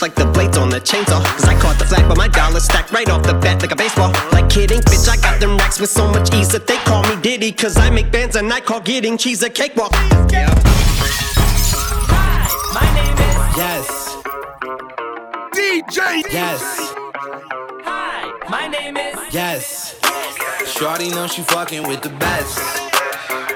just 0.00 0.02
like 0.02 0.26
the 0.26 0.32
blades 0.32 0.56
on 0.56 0.70
the 0.70 0.80
chainsaw. 0.80 1.22
Cause 1.36 1.44
I 1.44 1.58
caught 1.60 1.78
the 1.78 1.84
flag, 1.84 2.08
but 2.08 2.16
my 2.16 2.28
dollar 2.28 2.60
stacked 2.60 2.92
right 2.92 3.08
off 3.10 3.22
the 3.22 3.34
bat 3.34 3.60
like 3.60 3.72
a 3.72 3.76
baseball. 3.76 4.12
Like 4.32 4.48
kidding, 4.48 4.80
bitch, 4.80 5.08
I 5.08 5.16
got 5.16 5.40
them 5.40 5.56
racks 5.58 5.78
with 5.80 5.90
so 5.90 6.08
much 6.08 6.32
ease 6.34 6.48
that 6.50 6.66
they 6.66 6.76
call 6.88 7.02
me 7.04 7.20
Diddy. 7.20 7.52
Cause 7.52 7.76
I 7.76 7.90
make 7.90 8.10
bands 8.10 8.36
and 8.36 8.52
I 8.52 8.60
call 8.60 8.80
getting 8.80 9.18
cheese 9.18 9.42
a 9.42 9.50
cakewalk. 9.50 9.92
Yeah. 10.30 10.48
My 12.72 12.88
name 12.98 13.18
is. 13.28 13.36
Yes. 13.62 13.86
DJ. 15.52 16.22
Yes. 16.32 16.62
Hi. 17.84 18.32
My 18.48 18.68
name 18.68 18.96
is. 18.96 19.18
Yes. 19.34 19.96
Shorty 20.66 21.10
know 21.10 21.26
she 21.26 21.42
fucking 21.42 21.86
with 21.86 22.00
the 22.00 22.10
best. 22.20 22.58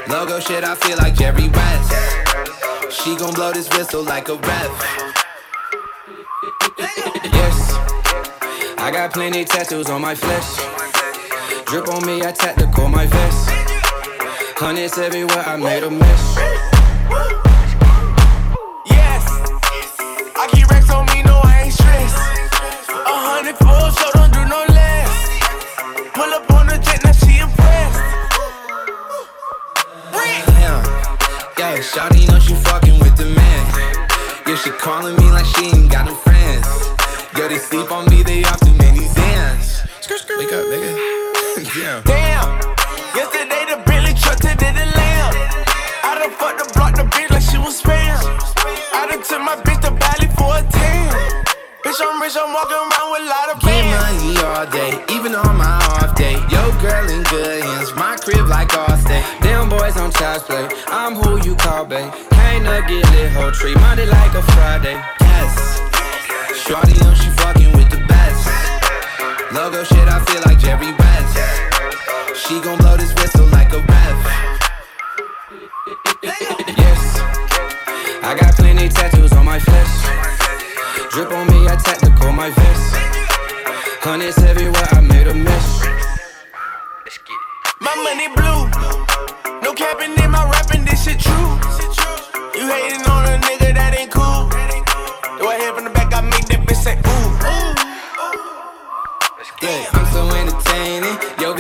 Logo 0.09 0.41
shit, 0.41 0.65
I 0.65 0.75
feel 0.75 0.99
like 0.99 1.15
Jerry 1.15 1.49
West. 1.49 1.93
She 2.93 3.17
gon' 3.17 3.33
blow 3.33 3.53
this 3.53 3.69
whistle 3.71 4.03
like 4.03 4.29
a 4.29 4.37
ref. 4.37 5.14
I 8.85 8.91
got 8.91 9.15
plenty 9.15 9.47
tattoos 9.47 9.89
on 9.89 10.03
my 10.03 10.15
flesh. 10.15 10.57
Drip 11.65 11.89
on 11.89 12.05
me, 12.05 12.21
I 12.23 12.33
tactical 12.33 12.87
my 12.87 13.07
vest. 13.07 13.49
Hundreds 14.59 14.99
everywhere, 14.99 15.43
I 15.47 15.57
made 15.57 15.85
a 15.85 15.91
mess. 15.91 16.37
Yes. 18.85 19.25
I 20.37 20.49
keep 20.53 20.69
racks 20.69 20.91
on 20.91 21.07
me, 21.07 21.23
no, 21.23 21.41
I 21.43 21.63
ain't 21.65 21.73
stressed. 21.73 22.15
A 22.93 23.17
hundred 23.25 23.57
full, 23.57 23.91
so 23.91 24.07
don't 24.13 24.31
do 24.35 24.45
no 24.45 24.61
less. 24.69 25.09
Pull 26.13 26.35
up 26.35 26.51
on 26.53 26.67
the 26.67 26.77
jet, 26.77 27.03
now 27.05 27.13
she 27.13 27.39
impressed. 27.41 28.01
Damn, 30.13 30.85
yeah, 31.57 31.79
Shawty 31.81 32.29
know 32.29 32.39
she 32.39 32.55
fucking 32.55 33.01
with 33.01 33.17
the 33.17 33.25
man. 33.25 33.65
Yeah, 34.47 34.57
she 34.57 34.69
calling 34.73 35.17
me 35.17 35.31
like 35.31 35.47
she 35.57 35.69
ain't 35.69 35.91
got 35.91 36.05
no 36.05 36.15
friends. 36.17 36.34
Yo, 37.37 37.49
they 37.49 37.59
sleep 37.59 37.91
on 37.91 38.07
me, 38.11 38.23
they 38.23 38.45
off 38.45 38.61
too 38.61 38.73
many 38.75 39.01
Zans. 39.11 39.83
Wake 40.39 40.53
up, 40.55 40.67
nigga. 40.71 40.95
yeah. 41.83 42.01
Damn. 42.07 42.47
Yesterday 43.11 43.67
the 43.67 43.83
Bentley 43.85 44.15
truck, 44.15 44.39
today 44.39 44.71
the 44.71 44.87
lamb. 44.95 45.35
I 46.07 46.15
done 46.23 46.31
fucked 46.39 46.63
the 46.63 46.71
block, 46.79 46.95
the 46.95 47.03
bitch 47.03 47.31
like 47.35 47.43
she 47.43 47.59
was 47.59 47.83
spam. 47.83 48.23
I 48.95 49.11
done 49.11 49.23
took 49.27 49.43
my 49.43 49.57
bitch 49.67 49.83
to 49.83 49.91
Bali 49.91 50.31
for 50.39 50.55
a 50.55 50.63
tan. 50.63 51.11
Bitch, 51.83 51.99
I'm 51.99 52.23
rich, 52.23 52.39
I'm 52.39 52.55
walking 52.55 52.79
around 52.79 53.11
with 53.11 53.27
a 53.27 53.31
lot 53.31 53.49
of 53.51 53.59
Get 53.67 53.83
money 53.83 54.39
all 54.39 54.67
day, 54.71 54.95
even 55.11 55.35
on 55.35 55.57
my 55.59 55.75
off 55.99 56.15
day. 56.15 56.39
Yo, 56.55 56.63
girl 56.79 57.11
in 57.11 57.27
good 57.35 57.65
hands, 57.65 57.93
my 57.99 58.15
crib 58.15 58.47
like 58.47 58.69
Allstate. 58.71 59.27
Them 59.43 59.69
boys 59.69 59.97
on 59.97 60.13
child's 60.13 60.45
play, 60.45 60.71
I'm 60.87 61.17
who 61.19 61.43
you 61.43 61.57
call, 61.57 61.85
babe. 61.85 62.15
Can't 62.31 62.65
up 62.65 62.87
get 62.87 63.03
lit, 63.11 63.33
whole 63.33 63.51
tree, 63.51 63.75
Monday 63.75 64.07
like 64.07 64.35
a 64.35 64.43
Friday. 64.55 64.95
Yes, 65.19 65.84
Shorty 66.67 66.95
know 66.95 67.13
she 67.13 67.29
fucking 67.29 67.73
with 67.77 67.91
the 67.91 67.99
best. 68.09 68.49
Logo 69.53 69.85
shit, 69.85 70.09
I 70.09 70.19
feel 70.25 70.41
like 70.47 70.59
Jerry 70.59 70.93
West. 70.97 71.37
She 72.41 72.59
gon' 72.61 72.79
blow 72.79 72.97
this 72.97 73.15
whistle 73.17 73.47
like 73.49 73.71
a 73.75 73.81
ref. 73.81 74.19
Yes, 76.23 77.21
I 78.23 78.35
got 78.41 78.55
plenty 78.57 78.89
tattoos 78.89 79.33
on 79.33 79.45
my 79.45 79.59
flesh. 79.59 79.95
Drip 81.13 81.31
on 81.33 81.47
me, 81.49 81.69
I 81.69 81.77
tactical 81.77 82.33
my 82.33 82.49
vest. 82.49 82.97
Hundreds 84.01 84.39
everywhere, 84.39 84.89
I 84.93 85.01
made 85.03 85.27
a 85.27 85.35
mess. 85.35 85.85
My 87.79 87.95
money 88.05 88.29
blue. 88.37 89.61
No 89.61 89.75
capping 89.75 90.17
in 90.17 90.31
my 90.31 90.49
rapping, 90.49 90.87
this 90.87 91.05
shit 91.05 91.21
true. 91.21 91.61
You 92.57 92.67
hating 92.73 93.05
on 93.05 93.25
a 93.27 93.37
nigga 93.45 93.54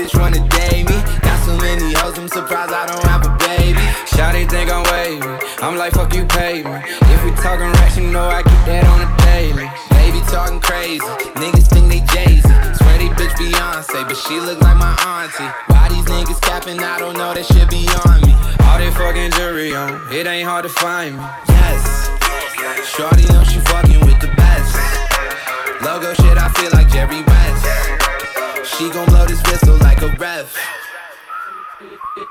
bitch 0.04 0.20
wanna 0.20 0.48
date 0.48 0.84
me. 0.88 0.96
Got 1.24 1.38
so 1.44 1.56
many 1.56 1.92
hoes, 1.94 2.18
I'm 2.18 2.28
surprised 2.28 2.72
I 2.72 2.86
don't 2.86 3.04
have 3.08 3.24
a 3.24 3.32
baby. 3.48 3.80
Shawty 4.12 4.48
think 4.48 4.70
I'm 4.70 4.84
wavy. 4.92 5.24
I'm 5.64 5.76
like, 5.76 5.92
fuck 5.92 6.12
you, 6.14 6.26
pay 6.26 6.62
me. 6.62 6.76
If 7.08 7.24
we 7.24 7.30
talking 7.40 7.72
racks, 7.80 7.96
you 7.96 8.10
know 8.10 8.28
I 8.28 8.42
keep 8.42 8.62
that 8.68 8.84
on 8.84 9.00
the 9.00 9.08
daily. 9.24 9.68
Baby 9.96 10.20
talking 10.28 10.60
crazy. 10.60 11.00
Niggas 11.40 11.68
think 11.72 11.88
they 11.88 12.02
Jay 12.12 12.36
Z. 12.36 12.48
Swear 12.76 12.98
they 13.00 13.08
bitch 13.16 13.34
Beyonce, 13.40 14.04
but 14.04 14.16
she 14.16 14.40
look 14.40 14.60
like 14.60 14.76
my 14.76 14.92
auntie. 15.08 15.48
Why 15.72 15.88
these 15.88 16.04
niggas 16.04 16.40
capping? 16.42 16.80
I 16.80 16.98
don't 16.98 17.16
know. 17.16 17.32
That 17.32 17.46
shit 17.46 17.68
beyond 17.70 18.20
me. 18.28 18.32
All 18.68 18.78
that 18.78 18.92
fucking 18.96 19.32
jewelry 19.32 19.74
on, 19.74 20.12
it 20.12 20.26
ain't 20.26 20.46
hard 20.46 20.64
to 20.64 20.68
find 20.68 21.16
me. 21.16 21.24
Yes, 21.48 21.80
Shorty 22.92 23.24
know 23.32 23.42
she 23.44 23.58
fucking 23.72 24.00
with 24.04 24.20
the 24.20 24.28
best. 24.36 24.76
Logo 25.80 26.12
shit, 26.14 26.36
I 26.36 26.48
feel 26.52 26.70
like 26.72 26.88
Jerry 26.92 27.22
West. 27.22 28.03
She 28.66 28.90
gon' 28.90 29.06
blow 29.06 29.26
this 29.26 29.42
whistle 29.42 29.76
like 29.78 30.00
a 30.02 30.08
ref. 30.18 30.56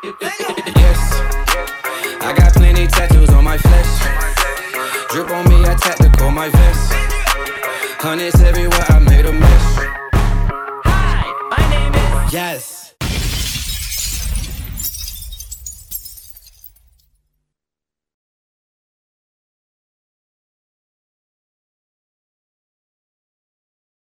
Yes, 0.03 0.99
I 2.21 2.33
got 2.35 2.53
plenty 2.53 2.87
tattoos 2.87 3.29
on 3.29 3.43
my 3.43 3.57
flesh. 3.57 3.91
Drip 5.11 5.29
on 5.29 5.47
me, 5.47 5.63
I 5.63 5.75
tactical 5.75 6.31
my 6.31 6.49
vest. 6.49 6.93
Hundreds 7.99 8.41
everywhere, 8.41 8.85
I 8.89 8.99
made 8.99 9.25
a 9.25 9.31
mess. 9.31 9.77
Hi. 10.85 11.23
My 11.49 11.69
name 11.69 11.93
is. 12.25 12.33
Yes. 12.33 12.72